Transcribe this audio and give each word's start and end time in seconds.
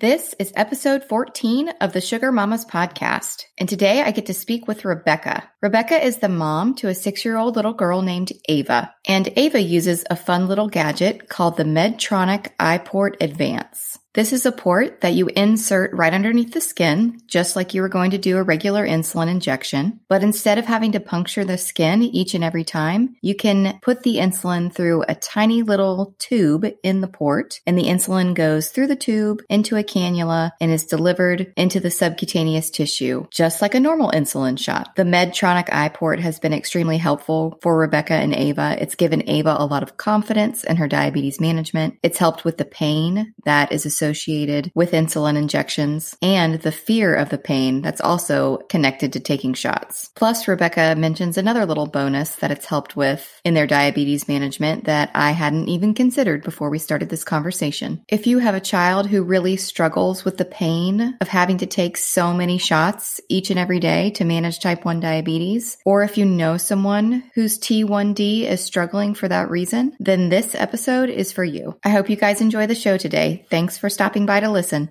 This 0.00 0.34
is 0.40 0.52
episode 0.56 1.04
14 1.04 1.68
of 1.80 1.92
the 1.92 2.00
Sugar 2.00 2.32
Mamas 2.32 2.64
podcast, 2.64 3.44
and 3.56 3.68
today 3.68 4.02
I 4.02 4.10
get 4.10 4.26
to 4.26 4.34
speak 4.34 4.66
with 4.66 4.84
Rebecca. 4.84 5.48
Rebecca 5.62 6.04
is 6.04 6.18
the 6.18 6.28
mom 6.28 6.74
to 6.76 6.88
a 6.88 6.94
six 6.96 7.24
year 7.24 7.36
old 7.36 7.54
little 7.54 7.74
girl 7.74 8.02
named 8.02 8.32
Ava, 8.48 8.92
and 9.06 9.32
Ava 9.36 9.62
uses 9.62 10.04
a 10.10 10.16
fun 10.16 10.48
little 10.48 10.66
gadget 10.66 11.28
called 11.28 11.56
the 11.56 11.62
Medtronic 11.62 12.48
iPort 12.58 13.14
Advance. 13.20 14.00
This 14.14 14.32
is 14.32 14.46
a 14.46 14.52
port 14.52 15.00
that 15.00 15.14
you 15.14 15.28
insert 15.34 15.92
right 15.92 16.14
underneath 16.14 16.52
the 16.52 16.60
skin, 16.60 17.20
just 17.26 17.56
like 17.56 17.74
you 17.74 17.82
were 17.82 17.88
going 17.88 18.12
to 18.12 18.18
do 18.18 18.36
a 18.36 18.44
regular 18.44 18.86
insulin 18.86 19.28
injection. 19.28 19.98
But 20.08 20.22
instead 20.22 20.56
of 20.56 20.66
having 20.66 20.92
to 20.92 21.00
puncture 21.00 21.44
the 21.44 21.58
skin 21.58 22.00
each 22.00 22.32
and 22.32 22.44
every 22.44 22.62
time, 22.62 23.16
you 23.22 23.34
can 23.34 23.80
put 23.82 24.04
the 24.04 24.18
insulin 24.18 24.72
through 24.72 25.02
a 25.08 25.16
tiny 25.16 25.62
little 25.62 26.14
tube 26.20 26.64
in 26.84 27.00
the 27.00 27.08
port, 27.08 27.60
and 27.66 27.76
the 27.76 27.86
insulin 27.86 28.34
goes 28.34 28.68
through 28.68 28.86
the 28.86 28.94
tube 28.94 29.42
into 29.50 29.74
a 29.74 29.82
cannula 29.82 30.52
and 30.60 30.70
is 30.70 30.86
delivered 30.86 31.52
into 31.56 31.80
the 31.80 31.90
subcutaneous 31.90 32.70
tissue, 32.70 33.26
just 33.32 33.60
like 33.60 33.74
a 33.74 33.80
normal 33.80 34.12
insulin 34.12 34.56
shot. 34.56 34.94
The 34.94 35.02
Medtronic 35.02 35.68
iPort 35.70 36.20
has 36.20 36.38
been 36.38 36.52
extremely 36.52 36.98
helpful 36.98 37.58
for 37.62 37.76
Rebecca 37.76 38.14
and 38.14 38.32
Ava. 38.32 38.76
It's 38.78 38.94
given 38.94 39.28
Ava 39.28 39.56
a 39.58 39.66
lot 39.66 39.82
of 39.82 39.96
confidence 39.96 40.62
in 40.62 40.76
her 40.76 40.86
diabetes 40.86 41.40
management. 41.40 41.98
It's 42.04 42.18
helped 42.18 42.44
with 42.44 42.58
the 42.58 42.64
pain 42.64 43.34
that 43.44 43.72
is 43.72 43.84
associated 43.84 44.03
associated 44.04 44.70
with 44.74 44.92
insulin 44.92 45.36
injections 45.36 46.16
and 46.20 46.60
the 46.60 46.72
fear 46.72 47.14
of 47.14 47.30
the 47.30 47.38
pain 47.38 47.80
that's 47.80 48.00
also 48.00 48.58
connected 48.68 49.12
to 49.12 49.20
taking 49.20 49.54
shots. 49.54 50.10
Plus, 50.14 50.46
Rebecca 50.46 50.94
mentions 50.96 51.38
another 51.38 51.64
little 51.64 51.86
bonus 51.86 52.36
that 52.36 52.50
it's 52.50 52.66
helped 52.66 52.96
with 52.96 53.40
in 53.44 53.54
their 53.54 53.66
diabetes 53.66 54.28
management 54.28 54.84
that 54.84 55.10
I 55.14 55.30
hadn't 55.30 55.68
even 55.68 55.94
considered 55.94 56.42
before 56.42 56.68
we 56.68 56.78
started 56.78 57.08
this 57.08 57.24
conversation. 57.24 58.04
If 58.08 58.26
you 58.26 58.38
have 58.40 58.54
a 58.54 58.60
child 58.60 59.08
who 59.08 59.22
really 59.22 59.56
struggles 59.56 60.24
with 60.24 60.36
the 60.36 60.44
pain 60.44 61.16
of 61.20 61.28
having 61.28 61.58
to 61.58 61.66
take 61.66 61.96
so 61.96 62.34
many 62.34 62.58
shots 62.58 63.20
each 63.28 63.50
and 63.50 63.58
every 63.58 63.80
day 63.80 64.10
to 64.10 64.24
manage 64.24 64.60
type 64.60 64.84
1 64.84 65.00
diabetes, 65.00 65.78
or 65.86 66.02
if 66.02 66.18
you 66.18 66.26
know 66.26 66.58
someone 66.58 67.24
whose 67.34 67.58
T1D 67.58 68.42
is 68.42 68.62
struggling 68.62 69.14
for 69.14 69.28
that 69.28 69.48
reason, 69.48 69.96
then 69.98 70.28
this 70.28 70.54
episode 70.54 71.08
is 71.08 71.32
for 71.32 71.44
you. 71.44 71.78
I 71.82 71.88
hope 71.88 72.10
you 72.10 72.16
guys 72.16 72.40
enjoy 72.40 72.66
the 72.66 72.74
show 72.74 72.98
today. 72.98 73.46
Thanks 73.48 73.78
for 73.78 73.88
stopping 73.94 74.26
by 74.26 74.40
to 74.40 74.50
listen. 74.50 74.90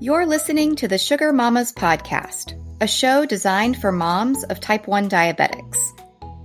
You're 0.00 0.26
listening 0.26 0.74
to 0.76 0.88
the 0.88 0.98
Sugar 0.98 1.32
Mamas 1.32 1.72
podcast, 1.72 2.58
a 2.80 2.88
show 2.88 3.24
designed 3.24 3.80
for 3.80 3.92
moms 3.92 4.42
of 4.44 4.58
type 4.58 4.88
1 4.88 5.08
diabetics. 5.08 5.78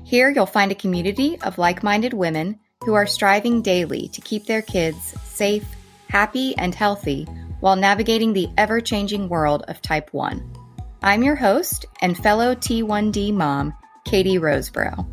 Here 0.05 0.29
you'll 0.29 0.45
find 0.45 0.71
a 0.71 0.75
community 0.75 1.39
of 1.41 1.57
like 1.57 1.81
minded 1.81 2.13
women 2.13 2.59
who 2.85 2.93
are 2.93 3.07
striving 3.07 3.61
daily 3.61 4.09
to 4.09 4.21
keep 4.21 4.45
their 4.45 4.61
kids 4.61 5.15
safe, 5.23 5.65
happy, 6.07 6.55
and 6.57 6.75
healthy 6.75 7.25
while 7.59 7.75
navigating 7.75 8.33
the 8.33 8.47
ever 8.57 8.79
changing 8.79 9.27
world 9.27 9.63
of 9.67 9.81
type 9.81 10.13
1. 10.13 10.53
I'm 11.01 11.23
your 11.23 11.35
host 11.35 11.85
and 12.01 12.15
fellow 12.15 12.53
T1D 12.53 13.33
mom, 13.33 13.73
Katie 14.05 14.37
Rosebrow. 14.37 15.05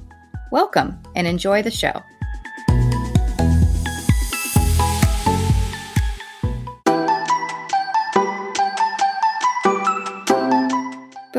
Welcome 0.53 1.03
and 1.17 1.27
enjoy 1.27 1.63
the 1.63 1.71
show. 1.71 2.03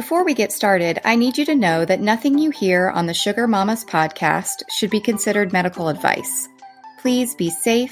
Before 0.06 0.24
we 0.24 0.36
get 0.36 0.52
started, 0.52 1.00
I 1.04 1.16
need 1.16 1.36
you 1.36 1.46
to 1.46 1.56
know 1.56 1.84
that 1.84 2.00
nothing 2.00 2.38
you 2.38 2.52
hear 2.52 2.92
on 2.92 3.08
the 3.08 3.14
Sugar 3.16 3.48
Mamas 3.48 3.84
podcast 3.84 4.62
should 4.70 4.92
be 4.92 5.00
considered 5.00 5.52
medical 5.52 5.88
advice. 5.88 6.48
Please 7.00 7.34
be 7.34 7.50
safe, 7.50 7.92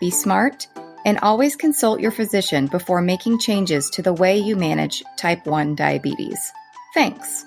be 0.00 0.10
smart, 0.10 0.66
and 1.06 1.20
always 1.20 1.54
consult 1.54 2.00
your 2.00 2.10
physician 2.10 2.66
before 2.66 3.00
making 3.00 3.38
changes 3.38 3.88
to 3.90 4.02
the 4.02 4.12
way 4.12 4.36
you 4.36 4.56
manage 4.56 5.04
type 5.16 5.46
1 5.46 5.76
diabetes. 5.76 6.52
Thanks. 6.94 7.46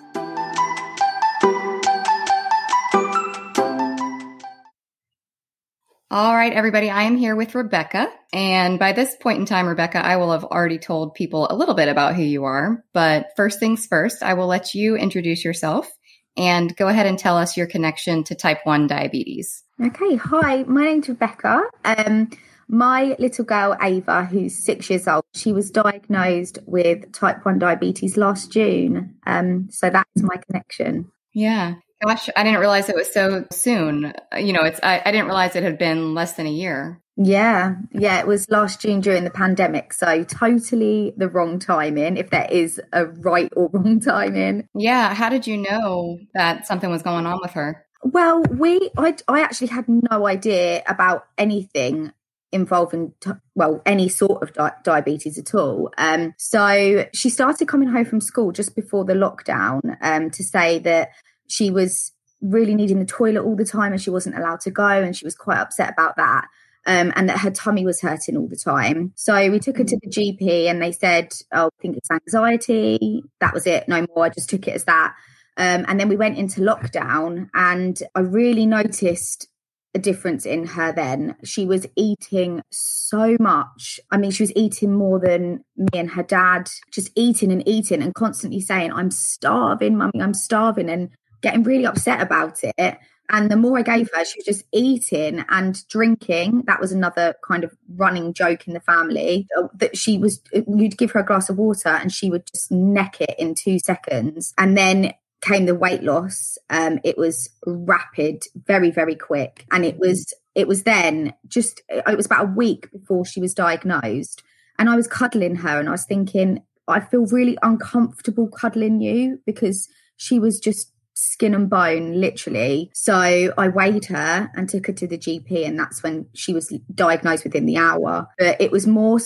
All 6.16 6.34
right, 6.34 6.53
everybody, 6.53 6.90
I 6.90 7.03
am 7.03 7.18
here 7.18 7.36
with 7.36 7.56
Rebecca. 7.56 8.09
And 8.31 8.80
by 8.80 8.94
this 8.94 9.18
point 9.18 9.40
in 9.40 9.46
time, 9.46 9.68
Rebecca, 9.68 9.98
I 9.98 10.16
will 10.16 10.31
have 10.31 10.46
already 10.46 10.78
told 10.78 11.14
people 11.14 11.46
a 11.50 11.58
little 11.58 11.76
bit 11.76 11.90
about 11.90 12.16
who 12.16 12.22
you 12.22 12.46
are. 12.46 12.86
But 12.94 13.31
first 13.36 13.59
things 13.59 13.86
first, 13.86 14.24
I 14.24 14.36
will 14.36 14.48
let 14.48 14.74
you 14.74 14.96
introduce 14.96 15.44
yourself 15.44 15.92
and 16.38 16.74
go 16.78 16.88
ahead 16.88 17.06
and 17.06 17.20
tell 17.20 17.38
us 17.38 17.58
your 17.58 17.68
connection 17.68 18.24
to 18.24 18.34
type 18.34 18.59
1 18.64 18.88
diabetes. 18.88 19.66
Okay, 19.86 20.16
hi, 20.16 20.64
my 20.64 20.86
name's 20.86 21.09
Rebecca. 21.09 21.64
Um, 21.84 22.30
my 22.70 23.18
little 23.20 23.44
girl, 23.44 23.76
Ava, 23.82 24.24
who's 24.24 24.64
six 24.64 24.90
years 24.90 25.09
old, 25.09 25.26
she 25.34 25.52
was 25.52 25.70
diagnosed 25.70 26.59
with 26.66 27.12
type 27.12 27.44
1 27.44 27.59
diabetes 27.59 28.16
last 28.16 28.53
June. 28.53 29.16
Um, 29.28 29.68
so 29.70 29.90
that 29.90 30.08
is 30.16 30.24
my 30.24 30.38
connection. 30.47 31.12
Yeah. 31.34 31.74
Gosh, 32.04 32.30
I 32.36 32.44
didn't 32.44 32.60
realize 32.60 32.90
it 32.90 32.96
was 32.96 33.12
so 33.14 33.46
soon. 33.52 34.14
You 34.38 34.54
know, 34.54 34.64
it's 34.64 34.80
I, 34.84 35.02
I 35.06 35.12
didn't 35.12 35.28
realize 35.28 35.56
it 35.56 35.64
had 35.64 35.78
been 35.78 36.14
less 36.14 36.34
than 36.34 36.46
a 36.46 36.52
year. 36.52 37.02
Yeah, 37.18 37.76
yeah, 37.94 38.20
it 38.20 38.28
was 38.28 38.50
last 38.50 38.82
June 38.82 39.00
during 39.00 39.24
the 39.24 39.30
pandemic. 39.30 39.94
So 39.94 40.24
totally 40.26 41.14
the 41.16 41.30
wrong 41.30 41.60
timing, 41.60 42.18
if 42.18 42.30
there 42.30 42.48
is 42.52 42.82
a 42.92 43.06
right 43.06 43.52
or 43.56 43.70
wrong 43.74 44.02
timing. 44.02 44.68
Yeah. 44.76 45.14
How 45.14 45.30
did 45.30 45.48
you 45.48 45.58
know 45.58 46.20
that 46.34 46.68
something 46.68 46.90
was 46.90 47.04
going 47.04 47.26
on 47.26 47.40
with 47.42 47.52
her? 47.52 47.86
Well, 48.04 48.44
we, 48.44 48.92
I, 48.98 49.16
I 49.28 49.42
actually 49.42 49.68
had 49.68 49.86
no 49.88 50.28
idea 50.28 50.84
about 50.88 51.26
anything 51.38 52.12
involving 52.52 53.12
well 53.56 53.82
any 53.86 54.08
sort 54.08 54.42
of 54.42 54.54
di- 54.54 54.72
diabetes 54.84 55.38
at 55.38 55.54
all 55.54 55.92
um 55.98 56.34
so 56.38 57.06
she 57.12 57.30
started 57.30 57.68
coming 57.68 57.90
home 57.90 58.06
from 58.06 58.22
school 58.22 58.54
just 58.54 58.76
before 58.76 59.04
the 59.04 59.14
lockdown 59.14 59.82
um 60.00 60.30
to 60.30 60.42
say 60.42 60.80
that 60.80 61.10
she 61.48 61.72
was 61.72 62.12
really 62.42 62.76
needing 62.76 63.00
the 63.00 63.06
toilet 63.06 63.44
all 63.44 63.56
the 63.56 63.66
time 63.66 63.92
and 63.92 64.02
she 64.02 64.10
wasn't 64.10 64.38
allowed 64.38 64.60
to 64.62 64.72
go 64.72 64.88
and 64.88 65.16
she 65.16 65.26
was 65.26 65.36
quite 65.36 65.58
upset 65.58 65.92
about 65.92 66.16
that 66.18 66.48
um, 66.86 67.12
and 67.16 67.30
that 67.30 67.40
her 67.40 67.52
tummy 67.52 67.86
was 67.86 68.02
hurting 68.02 68.38
all 68.38 68.48
the 68.48 68.56
time. 68.56 69.12
So 69.16 69.50
we 69.50 69.60
took 69.60 69.78
her 69.78 69.84
to 69.84 70.00
the 70.02 70.10
GP 70.10 70.70
and 70.70 70.82
they 70.82 70.92
said, 70.92 71.34
Oh, 71.52 71.68
I 71.68 71.82
think 71.82 71.98
it's 71.98 72.12
anxiety. 72.12 73.24
That 73.40 73.54
was 73.54 73.66
it, 73.66 73.88
no 73.88 74.06
more. 74.16 74.26
I 74.26 74.30
just 74.30 74.50
took 74.50 74.68
it 74.68 74.76
as 74.76 74.86
that. 74.86 75.16
Um, 75.58 75.86
and 75.88 76.00
then 76.00 76.10
we 76.10 76.18
went 76.18 76.38
into 76.38 76.62
lockdown 76.62 77.50
and 77.54 78.02
I 78.14 78.20
really 78.20 78.66
noticed 78.66 79.48
a 79.96 80.00
difference 80.00 80.46
in 80.46 80.68
her 80.68 80.92
then. 80.92 81.36
She 81.46 81.66
was 81.66 81.88
eating 81.96 82.62
so 82.70 83.38
much. 83.40 84.00
I 84.12 84.18
mean, 84.18 84.32
she 84.32 84.44
was 84.44 84.52
eating 84.56 84.94
more 84.94 85.20
than 85.20 85.64
me 85.78 85.88
and 85.94 86.12
her 86.12 86.24
dad, 86.24 86.70
just 86.92 87.10
eating 87.16 87.52
and 87.52 87.68
eating 87.68 88.04
and 88.04 88.14
constantly 88.14 88.60
saying, 88.60 88.92
I'm 88.92 89.10
starving, 89.10 89.98
mummy, 89.98 90.22
I'm 90.22 90.34
starving. 90.34 90.90
And 90.90 91.12
getting 91.46 91.64
really 91.64 91.86
upset 91.86 92.22
about 92.22 92.60
it. 92.64 92.98
And 93.30 93.50
the 93.50 93.56
more 93.56 93.78
I 93.78 93.84
gave 93.84 94.10
her, 94.14 94.26
she 94.26 94.40
was 94.40 94.46
just 94.46 94.66
eating 94.72 95.46
and 95.50 95.88
drinking. 95.88 96.64
That 96.66 96.82
was 96.82 96.92
another 96.92 97.36
kind 97.48 97.64
of 97.64 97.76
running 97.96 98.34
joke 98.34 98.68
in 98.68 98.74
the 98.74 98.80
family 98.80 99.48
uh, 99.58 99.68
that 99.76 99.96
she 99.96 100.18
was, 100.18 100.42
you'd 100.52 100.98
give 100.98 101.12
her 101.12 101.20
a 101.20 101.26
glass 101.26 101.50
of 101.50 101.58
water 101.58 101.90
and 101.90 102.12
she 102.12 102.30
would 102.30 102.46
just 102.48 102.72
neck 102.72 103.22
it 103.22 103.36
in 103.38 103.56
two 103.56 103.80
seconds. 103.80 104.54
And 104.58 104.78
then 104.78 105.14
came 105.42 105.66
the 105.66 105.76
weight 105.76 106.04
loss. 106.04 106.58
Um, 106.70 107.00
it 107.04 107.18
was 107.18 107.50
rapid, 107.66 108.44
very, 108.56 108.90
very 108.90 109.16
quick. 109.16 109.66
And 109.72 109.86
it 109.86 109.98
was, 110.00 110.34
it 110.56 110.68
was 110.68 110.84
then 110.84 111.34
just, 111.48 111.82
it 111.90 112.18
was 112.18 112.26
about 112.26 112.46
a 112.46 112.54
week 112.56 112.92
before 112.92 113.26
she 113.26 113.42
was 113.42 113.54
diagnosed. 113.54 114.44
And 114.80 114.90
I 114.90 114.96
was 114.96 115.08
cuddling 115.08 115.58
her 115.58 115.80
and 115.80 115.88
I 115.88 115.94
was 115.94 116.06
thinking, 116.06 116.64
I 116.88 117.00
feel 117.00 117.26
really 117.26 117.58
uncomfortable 117.64 118.48
cuddling 118.48 119.02
you 119.02 119.40
because 119.46 119.88
she 120.18 120.40
was 120.40 120.60
just 120.60 120.92
skin 121.16 121.56
and 121.56 121.70
bone, 121.70 122.20
literally. 122.20 122.91
So 122.94 123.14
I 123.58 123.67
weighed 123.70 124.06
her 124.06 124.52
and 124.53 124.70
took 124.70 124.88
her 124.88 124.94
to 124.94 125.08
the 125.08 125.17
GP, 125.17 125.66
and 125.66 125.79
that's 125.79 126.03
when 126.03 126.28
she 126.34 126.53
was 126.53 126.73
diagnosed 126.94 127.44
within 127.44 127.66
the 127.66 127.78
hour. 127.78 128.28
But 128.38 128.62
it 128.62 128.72
was 128.72 128.85
more, 128.85 129.20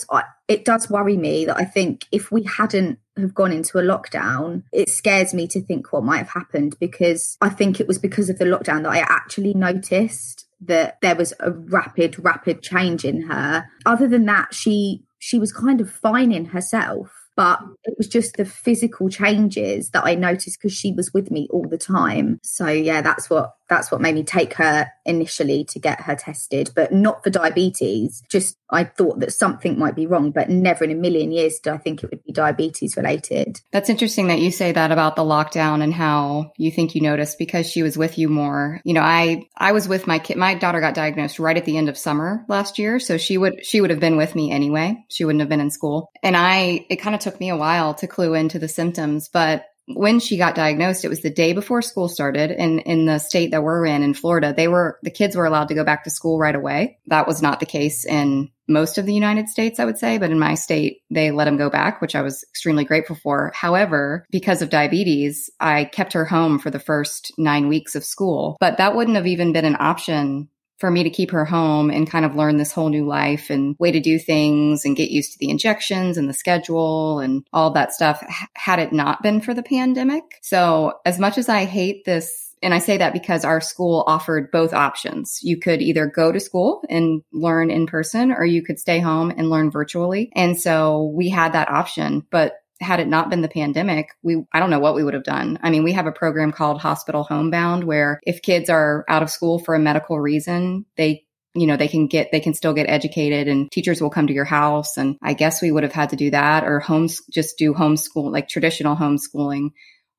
it 0.48 0.64
does 0.64 0.88
worry 0.88 1.16
me 1.16 1.44
that 1.44 1.56
I 1.56 1.64
think 1.64 2.06
if 2.10 2.32
we 2.32 2.44
hadn't 2.44 2.98
have 3.16 3.34
gone 3.34 3.52
into 3.52 3.78
a 3.78 3.82
lockdown, 3.82 4.62
it 4.72 4.88
scares 4.88 5.34
me 5.34 5.46
to 5.48 5.60
think 5.60 5.92
what 5.92 6.04
might 6.04 6.18
have 6.18 6.30
happened 6.30 6.76
because 6.80 7.36
I 7.40 7.50
think 7.50 7.80
it 7.80 7.86
was 7.86 7.98
because 7.98 8.30
of 8.30 8.38
the 8.38 8.44
lockdown 8.44 8.84
that 8.84 8.92
I 8.92 9.00
actually 9.00 9.52
noticed 9.54 10.46
that 10.62 10.98
there 11.02 11.16
was 11.16 11.32
a 11.40 11.50
rapid, 11.50 12.22
rapid 12.24 12.62
change 12.62 13.04
in 13.04 13.22
her. 13.22 13.66
Other 13.84 14.08
than 14.08 14.26
that, 14.26 14.54
she 14.54 15.04
she 15.18 15.38
was 15.38 15.52
kind 15.52 15.80
of 15.82 15.90
fine 15.90 16.32
in 16.32 16.46
herself 16.46 17.19
but 17.40 17.58
it 17.84 17.94
was 17.96 18.06
just 18.06 18.36
the 18.36 18.44
physical 18.44 19.08
changes 19.08 19.92
that 19.92 20.04
I 20.04 20.14
noticed 20.14 20.60
because 20.60 20.76
she 20.76 20.92
was 20.92 21.14
with 21.14 21.30
me 21.30 21.48
all 21.50 21.66
the 21.66 21.78
time. 21.78 22.38
So 22.42 22.66
yeah, 22.68 23.00
that's 23.00 23.30
what 23.30 23.54
that's 23.70 23.90
what 23.90 24.00
made 24.00 24.16
me 24.16 24.24
take 24.24 24.54
her 24.54 24.90
initially 25.06 25.64
to 25.64 25.78
get 25.78 26.02
her 26.02 26.16
tested, 26.16 26.70
but 26.74 26.92
not 26.92 27.22
for 27.22 27.30
diabetes. 27.30 28.22
Just 28.28 28.58
I 28.68 28.84
thought 28.84 29.20
that 29.20 29.32
something 29.32 29.78
might 29.78 29.94
be 29.94 30.06
wrong, 30.06 30.32
but 30.32 30.50
never 30.50 30.84
in 30.84 30.90
a 30.90 30.94
million 30.94 31.32
years 31.32 31.60
did 31.60 31.72
I 31.72 31.78
think 31.78 32.02
it 32.02 32.10
would 32.10 32.24
be 32.24 32.32
diabetes 32.32 32.96
related. 32.96 33.60
That's 33.72 33.88
interesting 33.88 34.26
that 34.26 34.40
you 34.40 34.50
say 34.50 34.72
that 34.72 34.92
about 34.92 35.16
the 35.16 35.22
lockdown 35.22 35.82
and 35.82 35.94
how 35.94 36.52
you 36.58 36.70
think 36.70 36.94
you 36.94 37.00
noticed 37.00 37.38
because 37.38 37.70
she 37.70 37.82
was 37.82 37.96
with 37.96 38.18
you 38.18 38.28
more. 38.28 38.80
You 38.84 38.94
know, 38.94 39.02
I 39.02 39.48
I 39.56 39.72
was 39.72 39.88
with 39.88 40.06
my 40.06 40.18
kid. 40.18 40.36
My 40.36 40.54
daughter 40.54 40.80
got 40.80 40.94
diagnosed 40.94 41.38
right 41.38 41.56
at 41.56 41.64
the 41.64 41.76
end 41.76 41.88
of 41.88 41.96
summer 41.96 42.44
last 42.48 42.78
year, 42.78 42.98
so 42.98 43.16
she 43.16 43.38
would 43.38 43.64
she 43.64 43.80
would 43.80 43.90
have 43.90 44.00
been 44.00 44.16
with 44.16 44.34
me 44.34 44.50
anyway. 44.50 45.04
She 45.08 45.24
wouldn't 45.24 45.40
have 45.40 45.48
been 45.48 45.60
in 45.60 45.70
school, 45.70 46.10
and 46.22 46.36
I 46.36 46.86
it 46.90 46.96
kind 46.96 47.14
of 47.14 47.20
took 47.20 47.38
me 47.38 47.50
a 47.50 47.56
while 47.56 47.94
to 47.94 48.08
clue 48.08 48.34
into 48.34 48.58
the 48.58 48.68
symptoms, 48.68 49.28
but 49.32 49.64
when 49.86 50.20
she 50.20 50.36
got 50.36 50.54
diagnosed, 50.54 51.04
it 51.04 51.08
was 51.08 51.22
the 51.22 51.30
day 51.30 51.52
before 51.52 51.82
school 51.82 52.08
started. 52.08 52.50
And 52.50 52.80
in 52.80 53.06
the 53.06 53.18
state 53.18 53.50
that 53.50 53.62
we're 53.62 53.86
in, 53.86 54.02
in 54.02 54.14
Florida, 54.14 54.54
they 54.56 54.68
were, 54.68 54.98
the 55.02 55.10
kids 55.10 55.36
were 55.36 55.44
allowed 55.44 55.68
to 55.68 55.74
go 55.74 55.84
back 55.84 56.04
to 56.04 56.10
school 56.10 56.38
right 56.38 56.54
away. 56.54 56.98
That 57.06 57.26
was 57.26 57.42
not 57.42 57.60
the 57.60 57.66
case 57.66 58.04
in 58.04 58.50
most 58.68 58.98
of 58.98 59.06
the 59.06 59.14
United 59.14 59.48
States, 59.48 59.80
I 59.80 59.84
would 59.84 59.98
say. 59.98 60.18
But 60.18 60.30
in 60.30 60.38
my 60.38 60.54
state, 60.54 61.02
they 61.10 61.30
let 61.30 61.46
them 61.46 61.56
go 61.56 61.70
back, 61.70 62.00
which 62.00 62.14
I 62.14 62.22
was 62.22 62.44
extremely 62.50 62.84
grateful 62.84 63.16
for. 63.16 63.52
However, 63.54 64.26
because 64.30 64.62
of 64.62 64.70
diabetes, 64.70 65.50
I 65.58 65.84
kept 65.84 66.12
her 66.12 66.24
home 66.24 66.58
for 66.58 66.70
the 66.70 66.78
first 66.78 67.32
nine 67.36 67.68
weeks 67.68 67.94
of 67.94 68.04
school. 68.04 68.56
But 68.60 68.78
that 68.78 68.94
wouldn't 68.94 69.16
have 69.16 69.26
even 69.26 69.52
been 69.52 69.64
an 69.64 69.76
option 69.80 70.48
for 70.80 70.90
me 70.90 71.04
to 71.04 71.10
keep 71.10 71.30
her 71.30 71.44
home 71.44 71.90
and 71.90 72.10
kind 72.10 72.24
of 72.24 72.34
learn 72.34 72.56
this 72.56 72.72
whole 72.72 72.88
new 72.88 73.06
life 73.06 73.50
and 73.50 73.76
way 73.78 73.92
to 73.92 74.00
do 74.00 74.18
things 74.18 74.84
and 74.84 74.96
get 74.96 75.10
used 75.10 75.32
to 75.32 75.38
the 75.38 75.50
injections 75.50 76.16
and 76.16 76.28
the 76.28 76.34
schedule 76.34 77.20
and 77.20 77.46
all 77.52 77.70
that 77.70 77.92
stuff 77.92 78.24
had 78.56 78.78
it 78.78 78.92
not 78.92 79.22
been 79.22 79.40
for 79.40 79.54
the 79.54 79.62
pandemic. 79.62 80.38
So 80.42 80.94
as 81.04 81.18
much 81.18 81.36
as 81.36 81.48
I 81.48 81.66
hate 81.66 82.04
this 82.06 82.50
and 82.62 82.74
I 82.74 82.78
say 82.78 82.98
that 82.98 83.12
because 83.12 83.44
our 83.44 83.60
school 83.60 84.04
offered 84.06 84.50
both 84.50 84.74
options. 84.74 85.40
You 85.42 85.58
could 85.58 85.80
either 85.80 86.06
go 86.06 86.30
to 86.30 86.40
school 86.40 86.82
and 86.90 87.22
learn 87.32 87.70
in 87.70 87.86
person 87.86 88.32
or 88.32 88.44
you 88.44 88.62
could 88.62 88.78
stay 88.78 89.00
home 89.00 89.32
and 89.34 89.48
learn 89.48 89.70
virtually. 89.70 90.30
And 90.34 90.60
so 90.60 91.10
we 91.14 91.30
had 91.30 91.52
that 91.52 91.70
option, 91.70 92.26
but 92.30 92.54
had 92.80 93.00
it 93.00 93.08
not 93.08 93.30
been 93.30 93.42
the 93.42 93.48
pandemic, 93.48 94.10
we, 94.22 94.44
I 94.52 94.58
don't 94.58 94.70
know 94.70 94.78
what 94.78 94.94
we 94.94 95.04
would 95.04 95.14
have 95.14 95.24
done. 95.24 95.58
I 95.62 95.70
mean, 95.70 95.84
we 95.84 95.92
have 95.92 96.06
a 96.06 96.12
program 96.12 96.52
called 96.52 96.80
Hospital 96.80 97.24
Homebound 97.24 97.84
where 97.84 98.20
if 98.24 98.42
kids 98.42 98.70
are 98.70 99.04
out 99.08 99.22
of 99.22 99.30
school 99.30 99.58
for 99.58 99.74
a 99.74 99.78
medical 99.78 100.18
reason, 100.18 100.86
they 100.96 101.26
you 101.54 101.66
know, 101.66 101.76
they 101.76 101.88
can 101.88 102.06
get, 102.06 102.30
they 102.30 102.38
can 102.38 102.54
still 102.54 102.72
get 102.72 102.88
educated 102.88 103.48
and 103.48 103.70
teachers 103.72 104.00
will 104.00 104.10
come 104.10 104.28
to 104.28 104.32
your 104.32 104.44
house. 104.44 104.96
And 104.96 105.16
I 105.20 105.34
guess 105.34 105.60
we 105.60 105.72
would 105.72 105.82
have 105.82 105.92
had 105.92 106.10
to 106.10 106.16
do 106.16 106.30
that 106.30 106.64
or 106.64 106.78
homes, 106.78 107.22
just 107.30 107.58
do 107.58 107.74
homeschool, 107.74 108.30
like 108.30 108.48
traditional 108.48 108.96
homeschooling 108.96 109.70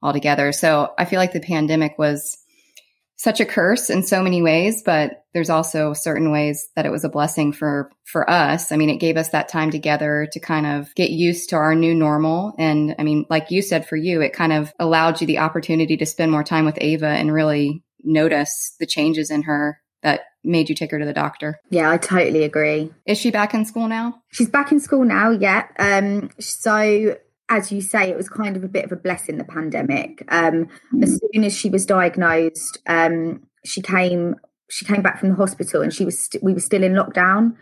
altogether. 0.01 0.51
So 0.51 0.93
I 0.97 1.05
feel 1.05 1.19
like 1.19 1.31
the 1.31 1.39
pandemic 1.39 1.97
was 1.97 2.37
such 3.21 3.39
a 3.39 3.45
curse 3.45 3.91
in 3.91 4.01
so 4.01 4.23
many 4.23 4.41
ways, 4.41 4.81
but 4.83 5.25
there's 5.33 5.51
also 5.51 5.93
certain 5.93 6.31
ways 6.31 6.69
that 6.75 6.87
it 6.87 6.91
was 6.91 7.03
a 7.03 7.09
blessing 7.09 7.53
for 7.53 7.91
for 8.03 8.27
us. 8.27 8.71
I 8.71 8.77
mean, 8.77 8.89
it 8.89 8.97
gave 8.97 9.15
us 9.15 9.29
that 9.29 9.47
time 9.47 9.69
together 9.69 10.27
to 10.31 10.39
kind 10.39 10.65
of 10.65 10.93
get 10.95 11.11
used 11.11 11.49
to 11.49 11.55
our 11.55 11.75
new 11.75 11.93
normal. 11.93 12.55
And 12.57 12.95
I 12.97 13.03
mean, 13.03 13.27
like 13.29 13.51
you 13.51 13.61
said, 13.61 13.87
for 13.87 13.95
you, 13.95 14.21
it 14.21 14.33
kind 14.33 14.51
of 14.51 14.73
allowed 14.79 15.21
you 15.21 15.27
the 15.27 15.37
opportunity 15.37 15.97
to 15.97 16.05
spend 16.05 16.31
more 16.31 16.43
time 16.43 16.65
with 16.65 16.79
Ava 16.81 17.09
and 17.09 17.31
really 17.31 17.83
notice 18.03 18.75
the 18.79 18.87
changes 18.87 19.29
in 19.29 19.43
her 19.43 19.79
that 20.01 20.21
made 20.43 20.67
you 20.67 20.73
take 20.73 20.89
her 20.89 20.97
to 20.97 21.05
the 21.05 21.13
doctor. 21.13 21.59
Yeah, 21.69 21.91
I 21.91 21.97
totally 21.97 22.43
agree. 22.43 22.91
Is 23.05 23.19
she 23.19 23.29
back 23.29 23.53
in 23.53 23.65
school 23.65 23.87
now? 23.87 24.15
She's 24.31 24.49
back 24.49 24.71
in 24.71 24.79
school 24.79 25.05
now, 25.05 25.29
yeah. 25.29 25.67
Um 25.77 26.31
so 26.39 27.17
as 27.51 27.69
you 27.69 27.81
say, 27.81 28.09
it 28.09 28.15
was 28.15 28.29
kind 28.29 28.55
of 28.55 28.63
a 28.63 28.69
bit 28.69 28.85
of 28.85 28.93
a 28.93 28.95
blessing 28.95 29.37
the 29.37 29.43
pandemic. 29.43 30.23
Um, 30.29 30.69
mm. 30.93 31.03
As 31.03 31.19
soon 31.19 31.43
as 31.43 31.55
she 31.55 31.69
was 31.69 31.85
diagnosed, 31.85 32.79
um, 32.87 33.43
she 33.65 33.81
came 33.81 34.37
she 34.69 34.85
came 34.85 35.01
back 35.01 35.19
from 35.19 35.29
the 35.29 35.35
hospital, 35.35 35.81
and 35.81 35.93
she 35.93 36.05
was 36.05 36.17
st- 36.17 36.41
we 36.41 36.53
were 36.53 36.61
still 36.61 36.81
in 36.81 36.93
lockdown. 36.93 37.57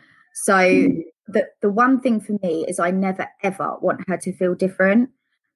So 0.46 0.54
mm. 0.54 1.02
the 1.28 1.48
the 1.62 1.72
one 1.72 2.00
thing 2.00 2.22
for 2.22 2.34
me 2.44 2.66
is 2.68 2.80
I 2.80 2.92
never 2.92 3.28
ever 3.42 3.78
want 3.82 4.08
her 4.08 4.16
to 4.18 4.32
feel 4.32 4.54
different. 4.54 5.10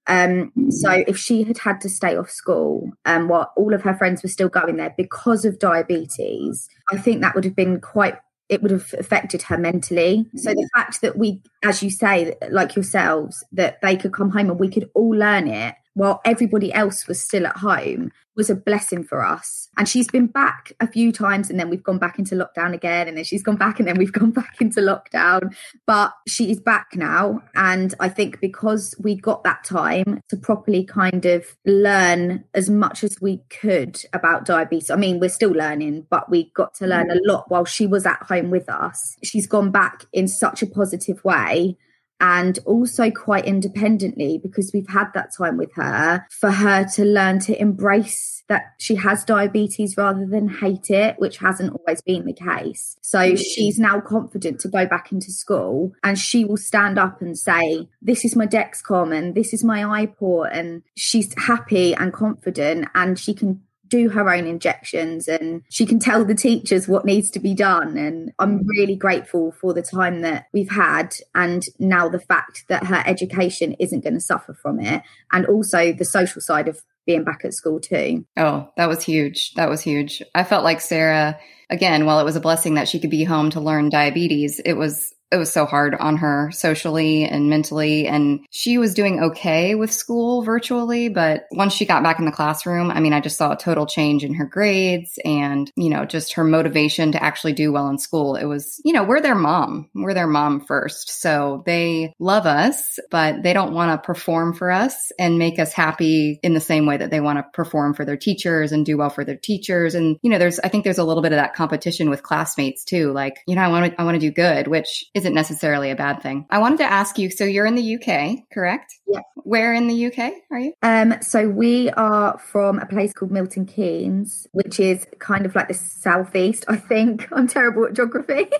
Um, 0.07 0.51
so 0.69 0.89
mm. 0.89 1.03
if 1.07 1.15
she 1.15 1.43
had 1.43 1.59
had 1.59 1.79
to 1.81 1.89
stay 1.89 2.17
off 2.17 2.31
school, 2.31 2.91
um, 3.05 3.27
while 3.27 3.51
all 3.55 3.73
of 3.73 3.83
her 3.83 3.95
friends 3.95 4.23
were 4.23 4.29
still 4.29 4.49
going 4.49 4.77
there 4.77 4.95
because 4.97 5.45
of 5.45 5.59
diabetes, 5.59 6.67
I 6.91 6.97
think 6.97 7.21
that 7.21 7.35
would 7.35 7.45
have 7.45 7.55
been 7.55 7.79
quite 7.79 8.15
it 8.49 8.61
would 8.61 8.71
have 8.71 8.93
affected 8.97 9.41
her 9.43 9.57
mentally. 9.57 10.25
So 10.35 10.53
the 10.53 10.69
fact 10.75 11.01
that 11.01 11.17
we, 11.17 11.41
as 11.63 11.81
you 11.81 11.89
say, 11.89 12.35
like 12.49 12.75
yourselves, 12.75 13.43
that 13.53 13.81
they 13.81 13.95
could 13.95 14.13
come 14.13 14.29
home 14.29 14.49
and 14.49 14.59
we 14.59 14.69
could 14.69 14.89
all 14.93 15.11
learn 15.11 15.47
it 15.47 15.75
while 15.93 16.21
everybody 16.25 16.73
else 16.73 17.07
was 17.07 17.23
still 17.23 17.45
at 17.45 17.57
home 17.57 18.11
was 18.35 18.49
a 18.49 18.55
blessing 18.55 19.03
for 19.03 19.23
us. 19.23 19.69
And 19.77 19.87
she's 19.87 20.07
been 20.07 20.27
back 20.27 20.73
a 20.79 20.87
few 20.87 21.11
times 21.11 21.49
and 21.49 21.59
then 21.59 21.69
we've 21.69 21.83
gone 21.83 21.99
back 21.99 22.17
into 22.17 22.35
lockdown 22.35 22.73
again 22.73 23.07
and 23.07 23.15
then 23.15 23.23
she's 23.23 23.43
gone 23.43 23.57
back 23.57 23.79
and 23.79 23.87
then 23.87 23.97
we've 23.97 24.11
gone 24.13 24.31
back 24.31 24.59
into 24.59 24.81
lockdown. 24.81 25.55
But 25.85 26.13
she 26.27 26.51
is 26.51 26.59
back 26.59 26.89
now. 26.95 27.41
And 27.55 27.93
I 27.99 28.09
think 28.09 28.39
because 28.39 28.95
we 28.99 29.15
got 29.15 29.43
that 29.43 29.63
time 29.63 30.21
to 30.29 30.37
properly 30.37 30.83
kind 30.83 31.25
of 31.25 31.45
learn 31.65 32.43
as 32.53 32.69
much 32.69 33.03
as 33.03 33.21
we 33.21 33.43
could 33.49 34.01
about 34.13 34.45
diabetes. 34.45 34.89
I 34.89 34.95
mean, 34.95 35.19
we're 35.19 35.29
still 35.29 35.51
learning, 35.51 36.07
but 36.09 36.29
we 36.29 36.51
got 36.55 36.73
to 36.75 36.87
learn 36.87 37.11
a 37.11 37.19
lot 37.25 37.49
while 37.49 37.65
she 37.65 37.85
was 37.85 38.05
at 38.05 38.23
home 38.23 38.49
with 38.49 38.69
us. 38.69 39.15
She's 39.23 39.47
gone 39.47 39.71
back 39.71 40.05
in 40.11 40.27
such 40.27 40.61
a 40.63 40.67
positive 40.67 41.23
way 41.23 41.77
and 42.19 42.59
also 42.65 43.11
quite 43.11 43.45
independently 43.45 44.37
because 44.37 44.71
we've 44.73 44.89
had 44.89 45.11
that 45.13 45.29
time 45.35 45.57
with 45.57 45.73
her 45.73 46.25
for 46.29 46.51
her 46.51 46.85
to 46.95 47.03
learn 47.03 47.39
to 47.39 47.59
embrace 47.59 48.43
that 48.49 48.73
she 48.77 48.95
has 48.95 49.23
diabetes 49.23 49.97
rather 49.97 50.25
than 50.25 50.47
hate 50.47 50.89
it, 50.89 51.15
which 51.17 51.37
hasn't 51.37 51.73
always 51.73 52.01
been 52.01 52.25
the 52.25 52.33
case. 52.33 52.97
So 53.01 53.19
mm. 53.19 53.37
she's 53.37 53.79
now 53.79 54.01
confident 54.01 54.59
to 54.61 54.67
go 54.67 54.85
back 54.85 55.11
into 55.11 55.31
school 55.31 55.93
and 56.03 56.19
she 56.19 56.45
will 56.45 56.57
stand 56.57 56.99
up 56.99 57.21
and 57.21 57.37
say, 57.37 57.87
This 58.01 58.25
is 58.25 58.35
my 58.35 58.45
Dexcom 58.45 59.15
and 59.15 59.33
this 59.33 59.53
is 59.53 59.63
my 59.63 60.05
iPort. 60.05 60.49
And 60.51 60.83
she's 60.95 61.33
happy 61.37 61.95
and 61.95 62.13
confident 62.13 62.89
and 62.93 63.17
she 63.17 63.33
can 63.33 63.61
do 63.93 64.09
her 64.09 64.33
own 64.33 64.47
injections 64.47 65.27
and 65.27 65.61
she 65.69 65.85
can 65.85 65.99
tell 65.99 66.25
the 66.25 66.33
teachers 66.33 66.87
what 66.87 67.05
needs 67.05 67.29
to 67.29 67.39
be 67.39 67.53
done. 67.53 67.95
And 67.95 68.31
I'm 68.39 68.59
mm. 68.59 68.67
really 68.67 68.95
grateful 68.95 69.51
for 69.51 69.71
the 69.71 69.83
time 69.83 70.21
that 70.21 70.47
we've 70.51 70.71
had 70.71 71.15
and 71.35 71.63
now 71.77 72.09
the 72.09 72.19
fact 72.19 72.65
that 72.69 72.87
her 72.87 73.03
education 73.05 73.73
isn't 73.79 74.03
going 74.03 74.15
to 74.15 74.19
suffer 74.19 74.55
from 74.55 74.79
it. 74.79 75.03
And 75.31 75.45
also 75.45 75.93
the 75.93 76.05
social 76.05 76.41
side 76.41 76.67
of 76.67 76.81
being 77.05 77.23
back 77.23 77.41
at 77.43 77.53
school 77.53 77.79
too. 77.79 78.25
Oh, 78.35 78.67
that 78.77 78.89
was 78.89 79.03
huge. 79.03 79.53
That 79.53 79.69
was 79.69 79.81
huge. 79.81 80.23
I 80.33 80.43
felt 80.43 80.63
like 80.63 80.81
Sarah, 80.81 81.37
again, 81.69 82.05
while 82.05 82.19
it 82.19 82.25
was 82.25 82.35
a 82.35 82.41
blessing 82.41 82.73
that 82.73 82.87
she 82.87 82.99
could 82.99 83.11
be 83.11 83.23
home 83.23 83.51
to 83.51 83.59
learn 83.59 83.89
diabetes, 83.89 84.59
it 84.59 84.73
was 84.73 85.12
it 85.33 85.37
was 85.37 85.51
so 85.51 85.65
hard 85.65 85.95
on 85.95 86.17
her 86.17 86.51
socially 86.51 87.25
and 87.25 87.49
mentally. 87.49 88.07
And 88.07 88.45
she 88.51 88.77
was 88.77 88.93
doing 88.93 89.19
okay 89.19 89.73
with 89.73 89.91
school 89.91 90.43
virtually. 90.43 91.09
But 91.09 91.47
once 91.51 91.73
she 91.73 91.85
got 91.85 92.03
back 92.03 92.19
in 92.19 92.25
the 92.25 92.31
classroom, 92.31 92.91
I 92.91 92.99
mean, 92.99 93.13
I 93.13 93.19
just 93.19 93.37
saw 93.37 93.51
a 93.51 93.57
total 93.57 93.87
change 93.87 94.23
in 94.23 94.35
her 94.35 94.45
grades 94.45 95.17
and, 95.25 95.71
you 95.75 95.89
know, 95.89 96.05
just 96.05 96.33
her 96.33 96.43
motivation 96.43 97.11
to 97.13 97.23
actually 97.23 97.53
do 97.53 97.71
well 97.71 97.89
in 97.89 97.97
school. 97.97 98.35
It 98.35 98.45
was, 98.45 98.79
you 98.85 98.93
know, 98.93 99.03
we're 99.03 99.21
their 99.21 99.35
mom. 99.35 99.89
We're 99.95 100.13
their 100.13 100.27
mom 100.27 100.61
first. 100.61 101.09
So 101.09 101.63
they 101.65 102.13
love 102.19 102.45
us, 102.45 102.99
but 103.09 103.41
they 103.41 103.53
don't 103.53 103.73
want 103.73 103.91
to 103.91 104.05
perform 104.05 104.53
for 104.53 104.69
us 104.69 105.11
and 105.17 105.39
make 105.39 105.57
us 105.57 105.73
happy 105.73 106.39
in 106.43 106.53
the 106.53 106.59
same 106.59 106.85
way 106.85 106.97
that 106.97 107.09
they 107.09 107.21
want 107.21 107.39
to 107.39 107.43
perform 107.53 107.95
for 107.95 108.05
their 108.05 108.17
teachers 108.17 108.71
and 108.71 108.85
do 108.85 108.97
well 108.97 109.09
for 109.09 109.25
their 109.25 109.37
teachers. 109.37 109.95
And, 109.95 110.19
you 110.21 110.29
know, 110.29 110.37
there's, 110.37 110.59
I 110.59 110.69
think 110.69 110.83
there's 110.83 110.99
a 110.99 111.03
little 111.03 111.23
bit 111.23 111.31
of 111.31 111.37
that 111.37 111.55
competition 111.55 112.11
with 112.11 112.21
classmates 112.21 112.83
too. 112.83 113.11
Like, 113.11 113.39
you 113.47 113.55
know, 113.55 113.63
I 113.63 113.69
want 113.69 113.91
to, 113.91 114.01
I 114.01 114.03
want 114.03 114.15
to 114.15 114.19
do 114.19 114.31
good, 114.31 114.67
which 114.67 115.05
is 115.15 115.22
isn't 115.23 115.33
necessarily 115.33 115.89
a 115.89 115.95
bad 115.95 116.21
thing. 116.21 116.45
I 116.49 116.59
wanted 116.59 116.79
to 116.79 116.83
ask 116.83 117.17
you 117.17 117.29
so 117.29 117.45
you're 117.45 117.65
in 117.65 117.75
the 117.75 117.95
UK, 117.95 118.39
correct? 118.51 118.93
Yeah. 119.07 119.21
Where 119.37 119.73
in 119.73 119.87
the 119.87 120.05
UK 120.07 120.33
are 120.51 120.59
you? 120.59 120.73
Um, 120.83 121.15
so 121.21 121.47
we 121.47 121.89
are 121.91 122.37
from 122.39 122.79
a 122.79 122.85
place 122.85 123.13
called 123.13 123.31
Milton 123.31 123.65
Keynes, 123.65 124.47
which 124.51 124.81
is 124.81 125.07
kind 125.19 125.45
of 125.45 125.55
like 125.55 125.69
the 125.69 125.75
southeast, 125.75 126.65
I 126.67 126.75
think. 126.75 127.29
I'm 127.31 127.47
terrible 127.47 127.85
at 127.85 127.93
geography. 127.93 128.49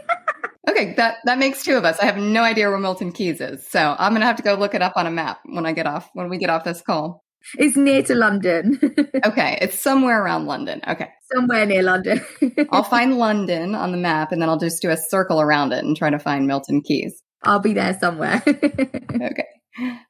Okay, 0.66 0.94
that 0.94 1.18
that 1.26 1.40
makes 1.40 1.62
two 1.62 1.76
of 1.76 1.84
us. 1.84 2.00
I 2.00 2.06
have 2.06 2.16
no 2.16 2.42
idea 2.42 2.70
where 2.70 2.80
Milton 2.80 3.12
Keynes 3.12 3.42
is, 3.42 3.68
so 3.68 3.98
I'm 4.00 4.14
gonna 4.14 4.26
have 4.26 4.38
to 4.38 4.44
go 4.44 4.54
look 4.54 4.74
it 4.74 4.82
up 4.82 4.94
on 4.96 5.06
a 5.06 5.12
map 5.12 5.42
when 5.44 5.66
I 5.66 5.74
get 5.74 5.86
off 5.86 6.10
when 6.14 6.30
we 6.30 6.38
get 6.38 6.50
off 6.50 6.64
this 6.64 6.82
call. 6.82 7.23
It's 7.58 7.76
near 7.76 8.04
to 8.04 8.16
London. 8.16 8.80
okay, 9.26 9.58
it's 9.62 9.80
somewhere 9.80 10.24
around 10.24 10.46
London. 10.46 10.82
Okay. 10.88 11.10
Somewhere 11.34 11.66
near 11.66 11.84
London. 11.84 12.22
I'll 12.72 12.84
find 12.84 13.18
London 13.18 13.76
on 13.76 13.92
the 13.92 13.98
map 13.98 14.32
and 14.32 14.42
then 14.42 14.50
I'll 14.50 14.60
just 14.60 14.82
do 14.82 14.90
a 14.90 14.98
circle 14.98 15.42
around 15.42 15.72
it 15.72 15.84
and 15.84 15.96
try 15.96 16.10
to 16.10 16.20
find 16.20 16.48
Milton 16.48 16.82
Keynes. 16.82 17.22
I'll 17.44 17.60
be 17.60 17.74
there 17.74 17.98
somewhere. 18.00 18.42
okay. 18.48 19.48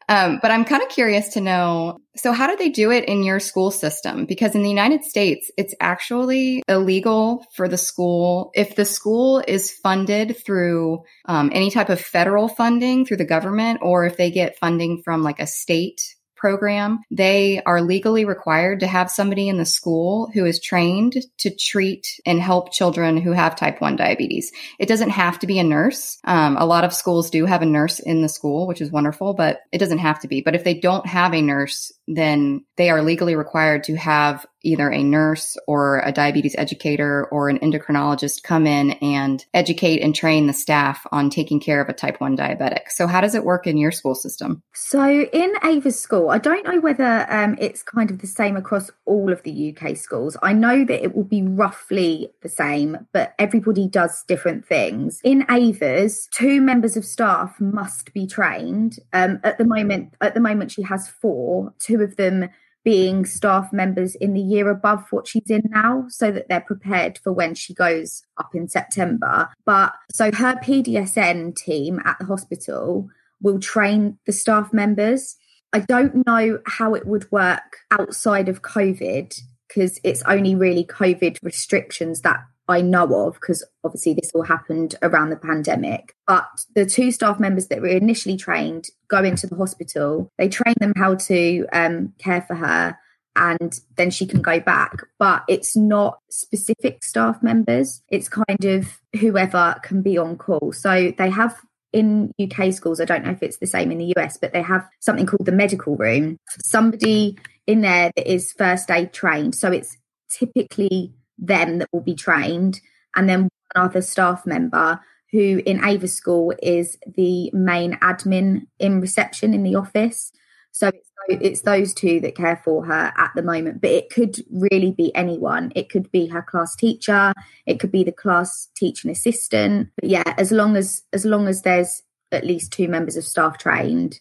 Um, 0.10 0.40
but 0.42 0.52
I'm 0.52 0.66
kind 0.66 0.84
of 0.84 0.90
curious 0.90 1.30
to 1.30 1.42
know 1.42 1.98
so, 2.16 2.32
how 2.32 2.48
do 2.48 2.56
they 2.56 2.70
do 2.70 2.92
it 2.92 3.06
in 3.06 3.24
your 3.24 3.40
school 3.40 3.72
system? 3.72 4.26
Because 4.26 4.54
in 4.54 4.62
the 4.62 4.70
United 4.70 5.04
States, 5.04 5.50
it's 5.58 5.74
actually 5.80 6.62
illegal 6.68 7.46
for 7.56 7.68
the 7.68 7.78
school, 7.78 8.52
if 8.54 8.76
the 8.76 8.86
school 8.86 9.44
is 9.48 9.72
funded 9.72 10.38
through 10.46 11.04
um, 11.26 11.50
any 11.54 11.72
type 11.72 11.90
of 11.90 12.00
federal 12.00 12.50
funding 12.50 13.06
through 13.06 13.18
the 13.18 13.26
government, 13.26 13.80
or 13.82 14.06
if 14.06 14.16
they 14.16 14.30
get 14.30 14.60
funding 14.60 15.02
from 15.04 15.24
like 15.24 15.40
a 15.40 15.48
state 15.48 16.02
program, 16.44 17.00
they 17.10 17.62
are 17.66 17.82
legally 17.82 18.26
required 18.26 18.82
to 18.82 18.86
have 18.86 19.10
somebody 19.10 19.48
in 19.48 19.58
the 19.58 19.66
school 19.66 20.30
who 20.34 20.44
is 20.44 20.60
trained 20.60 21.16
to 21.38 21.56
treat 21.56 22.06
and 22.26 22.38
help 22.38 22.74
children 22.74 23.16
who 23.16 23.32
have 23.32 23.56
type 23.56 23.80
1 23.80 23.96
diabetes. 23.96 24.52
It 24.78 24.90
doesn't 24.90 25.12
have 25.12 25.40
to 25.40 25.48
be 25.48 25.58
a 25.58 25.64
nurse. 25.64 26.18
Um, 26.26 26.58
a 26.58 26.66
lot 26.66 26.84
of 26.84 26.94
schools 26.94 27.30
do 27.30 27.46
have 27.46 27.62
a 27.62 27.66
nurse 27.66 28.02
in 28.02 28.22
the 28.22 28.28
school, 28.28 28.68
which 28.68 28.82
is 28.82 28.92
wonderful, 28.92 29.34
but 29.34 29.62
it 29.72 29.78
doesn't 29.78 30.00
have 30.00 30.20
to 30.20 30.28
be. 30.28 30.42
But 30.42 30.54
if 30.54 30.66
they 30.66 30.74
don't 30.74 31.06
have 31.06 31.34
a 31.34 31.42
nurse, 31.42 31.94
then 32.08 32.66
they 32.78 32.90
are 32.90 33.02
legally 33.02 33.36
required 33.36 33.84
to 33.86 33.96
have 33.96 34.46
either 34.64 34.90
a 34.90 35.04
nurse 35.04 35.58
or 35.68 36.00
a 36.06 36.12
diabetes 36.12 36.56
educator 36.58 37.28
or 37.32 37.50
an 37.50 37.60
endocrinologist 37.60 38.44
come 38.44 38.66
in 38.66 38.92
and 38.94 39.46
educate 39.54 40.02
and 40.02 40.16
train 40.16 40.48
the 40.48 40.54
staff 40.54 41.06
on 41.12 41.30
taking 41.30 41.60
care 41.60 41.82
of 41.82 41.90
a 41.90 41.94
type 41.94 42.20
1 42.20 42.38
diabetic. 42.38 42.90
So, 42.90 43.08
how 43.08 43.22
does 43.22 43.36
it 43.36 43.44
work 43.44 43.68
in 43.68 43.78
your 43.78 43.92
school 43.92 44.16
system? 44.16 44.64
So, 44.74 45.04
in 45.06 45.54
Ava's 45.64 46.00
school, 46.00 46.30
I 46.30 46.38
don't 46.38 46.66
know 46.66 46.80
whether 46.80 47.28
um, 47.30 47.58
it's 47.60 47.84
kind 47.84 48.10
of 48.10 48.20
the 48.20 48.28
same 48.28 48.56
across 48.56 48.90
all 49.06 49.32
of 49.32 49.44
the 49.44 49.76
UK 49.76 49.98
schools. 49.98 50.38
I 50.42 50.54
know 50.54 50.86
that 50.86 51.04
it 51.04 51.16
will 51.16 51.26
be 51.26 51.44
roughly 51.44 52.30
the 52.42 52.50
same, 52.50 53.06
but 53.12 53.34
everybody 53.38 53.88
does 53.88 54.24
different 54.24 54.66
things. 54.66 55.20
In 55.24 55.46
Ava's, 55.50 56.28
two 56.32 56.62
members 56.62 56.96
of 56.96 57.06
staff 57.06 57.60
must 57.60 58.14
be 58.14 58.26
trained. 58.26 59.00
Um, 59.12 59.40
at 59.44 59.58
the 59.58 59.66
moment, 59.66 60.14
at 60.22 60.34
the 60.34 60.40
moment, 60.40 60.72
she 60.72 60.84
has 60.84 61.10
four. 61.10 61.74
Two 61.80 61.93
of 62.02 62.16
them 62.16 62.50
being 62.84 63.26
staff 63.26 63.72
members 63.72 64.16
in 64.16 64.34
the 64.34 64.42
year 64.42 64.70
above 64.70 65.06
what 65.12 65.28
she's 65.28 65.50
in 65.50 65.64
now 65.70 66.06
so 66.10 66.32
that 66.32 66.50
they're 66.50 66.62
prepared 66.62 67.18
for 67.18 67.32
when 67.32 67.56
she 67.56 67.74
goes 67.74 68.24
up 68.38 68.54
in 68.54 68.68
September. 68.68 69.50
But 69.66 69.94
so 70.12 70.32
her 70.32 70.56
PDSN 70.56 71.56
team 71.56 72.02
at 72.04 72.18
the 72.20 72.26
hospital 72.26 73.10
will 73.42 73.60
train 73.60 74.18
the 74.26 74.34
staff 74.34 74.74
members. 74.74 75.36
I 75.72 75.80
don't 75.80 76.26
know 76.26 76.60
how 76.66 76.94
it 76.94 77.08
would 77.08 77.32
work 77.32 77.78
outside 77.92 78.50
of 78.50 78.62
COVID 78.62 79.40
because 79.68 80.00
it's 80.04 80.22
only 80.24 80.56
really 80.56 80.86
COVID 80.86 81.38
restrictions 81.42 82.22
that 82.22 82.44
I 82.68 82.82
know 82.82 83.28
of 83.28 83.34
because 83.36 83.66
obviously 83.84 84.14
this 84.14 84.32
all 84.34 84.44
happened 84.44 84.96
around 85.02 85.30
the 85.30 85.36
pandemic. 85.36 86.16
But 86.28 86.48
the 86.76 86.86
two 86.86 87.12
staff 87.12 87.40
members 87.40 87.68
that 87.68 87.82
were 87.82 87.88
initially 87.88 88.38
trained 88.38 88.88
go 89.08 89.24
into 89.24 89.48
the 89.48 89.56
hospital. 89.56 90.32
They 90.38 90.50
train 90.50 90.76
them 90.80 90.94
how 90.96 91.16
to 91.16 91.66
um, 91.74 92.14
care 92.20 92.42
for 92.42 92.56
her, 92.56 92.98
and 93.36 93.80
then 93.98 94.12
she 94.12 94.26
can 94.26 94.42
go 94.42 94.60
back. 94.60 95.04
But 95.20 95.44
it's 95.48 95.76
not 95.76 96.20
specific 96.30 97.04
staff 97.04 97.44
members. 97.44 98.02
It's 98.10 98.30
kind 98.30 98.64
of 98.66 99.02
whoever 99.20 99.76
can 99.84 100.02
be 100.02 100.18
on 100.18 100.38
call. 100.38 100.72
So 100.72 101.14
they 101.18 101.30
have 101.30 101.60
in 101.92 102.32
UK 102.42 102.74
schools. 102.74 103.00
I 103.00 103.06
don't 103.06 103.24
know 103.24 103.32
if 103.32 103.44
it's 103.44 103.58
the 103.58 103.68
same 103.68 103.92
in 103.92 104.00
the 104.00 104.14
US, 104.18 104.38
but 104.38 104.52
they 104.52 104.64
have 104.64 104.88
something 105.00 105.26
called 105.26 105.46
the 105.46 105.52
medical 105.52 105.96
room. 105.96 106.38
Somebody 106.66 107.38
in 107.68 107.82
there 107.82 108.12
that 108.16 108.32
is 108.32 108.52
first 108.54 108.90
aid 108.90 109.14
trained. 109.14 109.56
So 109.56 109.72
it's 109.72 109.96
typically 110.30 111.14
them 111.38 111.80
that 111.80 111.90
will 111.92 112.02
be 112.02 112.16
trained, 112.16 112.82
and 113.16 113.28
then 113.28 113.44
one 113.74 113.86
other 113.86 114.02
staff 114.02 114.46
member 114.46 115.00
who 115.34 115.62
in 115.66 115.84
Ava 115.84 116.08
School 116.08 116.54
is 116.62 116.98
the 117.16 117.50
main 117.54 117.94
admin 117.96 118.68
in 118.78 119.02
reception 119.02 119.54
in 119.54 119.64
the 119.64 119.76
office. 119.76 120.32
So 120.72 120.88
it's, 120.90 121.10
it's 121.28 121.62
those 121.62 121.94
two 121.94 122.20
that 122.22 122.36
care 122.36 122.62
for 122.64 122.86
her 122.86 123.12
at 123.18 123.32
the 123.36 123.42
moment, 123.42 123.82
but 123.82 123.90
it 123.90 124.12
could 124.12 124.38
really 124.52 124.92
be 124.92 125.14
anyone. 125.16 125.72
It 125.76 125.90
could 125.90 126.12
be 126.12 126.28
her 126.28 126.44
class 126.44 126.76
teacher, 126.76 127.34
it 127.66 127.80
could 127.80 127.92
be 127.92 128.04
the 128.04 128.12
class 128.12 128.70
teaching 128.76 129.10
assistant. 129.10 129.90
But 129.96 130.10
yeah, 130.10 130.36
as 130.38 130.52
long 130.52 130.78
as 130.78 131.02
as 131.14 131.26
long 131.26 131.48
as 131.48 131.64
there's 131.64 132.04
at 132.32 132.46
least 132.46 132.72
two 132.72 132.88
members 132.88 133.18
of 133.18 133.26
staff 133.26 133.58
trained, 133.58 134.20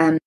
um, 0.00 0.18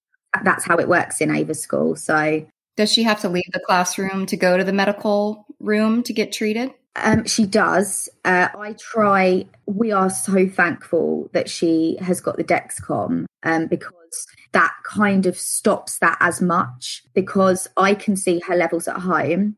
that's 0.43 0.65
how 0.65 0.77
it 0.77 0.87
works 0.87 1.19
in 1.19 1.35
Ava 1.35 1.55
School. 1.55 1.95
So 1.95 2.45
does 2.77 2.93
she 2.93 3.03
have 3.03 3.19
to 3.21 3.29
leave 3.29 3.51
the 3.53 3.59
classroom 3.59 4.25
to 4.27 4.37
go 4.37 4.57
to 4.57 4.63
the 4.63 4.73
medical 4.73 5.45
room 5.61 6.03
to 6.03 6.13
get 6.13 6.31
treated? 6.31 6.73
Um, 6.95 7.25
she 7.25 7.45
does. 7.45 8.09
Uh, 8.25 8.49
I 8.57 8.73
try. 8.73 9.45
We 9.65 9.91
are 9.91 10.09
so 10.09 10.47
thankful 10.47 11.29
that 11.33 11.49
she 11.49 11.97
has 12.01 12.19
got 12.19 12.37
the 12.37 12.43
Dexcom 12.43 13.25
um, 13.43 13.67
because 13.67 14.27
that 14.51 14.73
kind 14.83 15.25
of 15.25 15.37
stops 15.37 15.99
that 15.99 16.17
as 16.19 16.41
much 16.41 17.03
because 17.13 17.69
I 17.77 17.93
can 17.93 18.17
see 18.17 18.41
her 18.47 18.55
levels 18.55 18.87
at 18.87 18.97
home. 18.97 19.55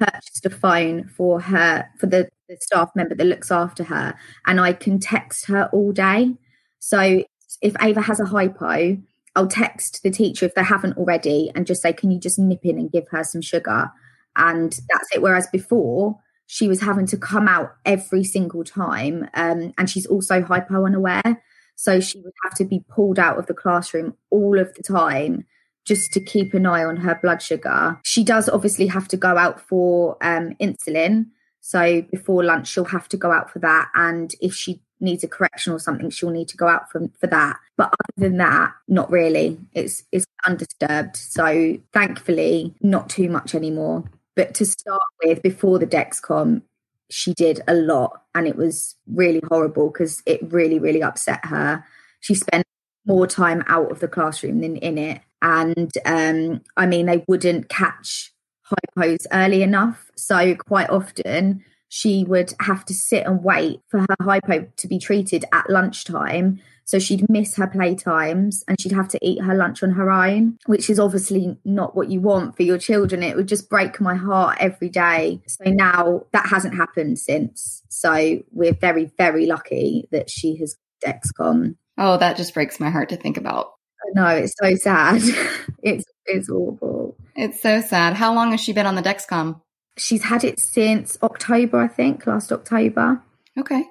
I 0.00 0.06
purchased 0.06 0.46
a 0.46 0.50
phone 0.50 1.08
for 1.08 1.40
her 1.40 1.88
for 1.98 2.06
the, 2.06 2.28
the 2.48 2.56
staff 2.60 2.90
member 2.94 3.16
that 3.16 3.24
looks 3.24 3.50
after 3.50 3.82
her, 3.84 4.14
and 4.46 4.60
I 4.60 4.72
can 4.72 5.00
text 5.00 5.46
her 5.46 5.68
all 5.72 5.90
day. 5.90 6.34
So 6.78 7.24
if 7.60 7.74
Ava 7.82 8.02
has 8.02 8.20
a 8.20 8.26
hypo, 8.26 8.98
I'll 9.36 9.48
text 9.48 10.02
the 10.04 10.10
teacher 10.10 10.46
if 10.46 10.54
they 10.54 10.62
haven't 10.62 10.96
already 10.96 11.50
and 11.54 11.66
just 11.66 11.82
say, 11.82 11.92
Can 11.92 12.12
you 12.12 12.20
just 12.20 12.38
nip 12.38 12.60
in 12.64 12.78
and 12.78 12.92
give 12.92 13.08
her 13.08 13.24
some 13.24 13.40
sugar? 13.40 13.90
And 14.36 14.72
that's 14.72 15.08
it. 15.14 15.22
Whereas 15.22 15.46
before, 15.48 16.18
she 16.46 16.68
was 16.68 16.80
having 16.80 17.06
to 17.06 17.16
come 17.16 17.48
out 17.48 17.74
every 17.84 18.24
single 18.24 18.64
time. 18.64 19.28
Um, 19.34 19.72
and 19.78 19.88
she's 19.88 20.06
also 20.06 20.42
hypo 20.42 20.84
unaware. 20.84 21.42
So 21.76 22.00
she 22.00 22.20
would 22.20 22.32
have 22.44 22.54
to 22.54 22.64
be 22.64 22.84
pulled 22.88 23.18
out 23.18 23.38
of 23.38 23.46
the 23.46 23.54
classroom 23.54 24.14
all 24.30 24.58
of 24.58 24.72
the 24.74 24.82
time 24.82 25.44
just 25.84 26.12
to 26.12 26.20
keep 26.20 26.54
an 26.54 26.66
eye 26.66 26.84
on 26.84 26.96
her 26.96 27.18
blood 27.20 27.42
sugar. 27.42 27.98
She 28.04 28.24
does 28.24 28.48
obviously 28.48 28.86
have 28.86 29.08
to 29.08 29.16
go 29.16 29.36
out 29.36 29.60
for 29.60 30.16
um, 30.22 30.54
insulin. 30.60 31.26
So 31.60 32.02
before 32.02 32.44
lunch, 32.44 32.68
she'll 32.68 32.84
have 32.84 33.08
to 33.08 33.16
go 33.16 33.32
out 33.32 33.50
for 33.50 33.58
that. 33.60 33.88
And 33.94 34.34
if 34.40 34.54
she 34.54 34.82
needs 35.00 35.24
a 35.24 35.28
correction 35.28 35.72
or 35.72 35.78
something, 35.78 36.10
she'll 36.10 36.30
need 36.30 36.48
to 36.48 36.56
go 36.56 36.68
out 36.68 36.90
for, 36.90 37.08
for 37.18 37.26
that. 37.26 37.58
But 37.76 37.88
other 37.88 38.28
than 38.28 38.38
that, 38.38 38.72
not 38.88 39.10
really. 39.10 39.58
It's 39.72 40.04
it's 40.12 40.26
undisturbed. 40.46 41.16
So 41.16 41.78
thankfully, 41.92 42.74
not 42.80 43.08
too 43.08 43.28
much 43.28 43.54
anymore. 43.54 44.04
But 44.36 44.54
to 44.54 44.66
start 44.66 45.00
with, 45.22 45.42
before 45.42 45.78
the 45.78 45.86
Dexcom, 45.86 46.62
she 47.10 47.34
did 47.34 47.60
a 47.68 47.74
lot 47.74 48.22
and 48.34 48.46
it 48.46 48.56
was 48.56 48.96
really 49.06 49.40
horrible 49.48 49.90
because 49.90 50.22
it 50.26 50.40
really, 50.52 50.78
really 50.78 51.02
upset 51.02 51.44
her. 51.44 51.84
She 52.20 52.34
spent 52.34 52.66
more 53.06 53.26
time 53.26 53.62
out 53.68 53.90
of 53.90 54.00
the 54.00 54.08
classroom 54.08 54.60
than 54.60 54.76
in 54.76 54.98
it. 54.98 55.20
And 55.42 55.92
um, 56.06 56.62
I 56.76 56.86
mean, 56.86 57.06
they 57.06 57.24
wouldn't 57.28 57.68
catch 57.68 58.32
hypos 58.70 59.26
early 59.32 59.62
enough. 59.62 60.10
So 60.16 60.54
quite 60.54 60.88
often 60.90 61.62
she 61.88 62.24
would 62.24 62.54
have 62.60 62.84
to 62.86 62.94
sit 62.94 63.26
and 63.26 63.44
wait 63.44 63.80
for 63.88 64.00
her 64.00 64.16
hypo 64.20 64.66
to 64.76 64.88
be 64.88 64.98
treated 64.98 65.44
at 65.52 65.70
lunchtime. 65.70 66.60
So 66.84 66.98
she'd 66.98 67.28
miss 67.30 67.56
her 67.56 67.66
playtimes 67.66 68.62
and 68.68 68.80
she'd 68.80 68.92
have 68.92 69.08
to 69.08 69.18
eat 69.22 69.42
her 69.42 69.54
lunch 69.54 69.82
on 69.82 69.92
her 69.92 70.10
own, 70.10 70.58
which 70.66 70.90
is 70.90 71.00
obviously 71.00 71.56
not 71.64 71.96
what 71.96 72.10
you 72.10 72.20
want 72.20 72.56
for 72.56 72.62
your 72.62 72.78
children. 72.78 73.22
It 73.22 73.36
would 73.36 73.48
just 73.48 73.70
break 73.70 74.00
my 74.00 74.14
heart 74.14 74.58
every 74.60 74.90
day. 74.90 75.40
So 75.46 75.70
now 75.70 76.26
that 76.32 76.46
hasn't 76.46 76.74
happened 76.74 77.18
since. 77.18 77.82
So 77.88 78.40
we're 78.52 78.74
very, 78.74 79.10
very 79.16 79.46
lucky 79.46 80.08
that 80.12 80.28
she 80.28 80.56
has 80.56 80.76
Dexcom. 81.04 81.76
Oh, 81.96 82.18
that 82.18 82.36
just 82.36 82.54
breaks 82.54 82.80
my 82.80 82.90
heart 82.90 83.08
to 83.10 83.16
think 83.16 83.36
about. 83.36 83.72
No, 84.12 84.26
it's 84.26 84.54
so 84.60 84.74
sad. 84.74 85.22
it's 85.82 86.04
it's 86.26 86.50
awful. 86.50 87.16
It's 87.34 87.60
so 87.60 87.80
sad. 87.80 88.14
How 88.14 88.34
long 88.34 88.50
has 88.50 88.60
she 88.60 88.72
been 88.72 88.86
on 88.86 88.94
the 88.94 89.02
Dexcom? 89.02 89.60
She's 89.96 90.24
had 90.24 90.44
it 90.44 90.58
since 90.58 91.16
October, 91.22 91.78
I 91.78 91.88
think, 91.88 92.26
last 92.26 92.52
October. 92.52 93.22
Okay. 93.58 93.84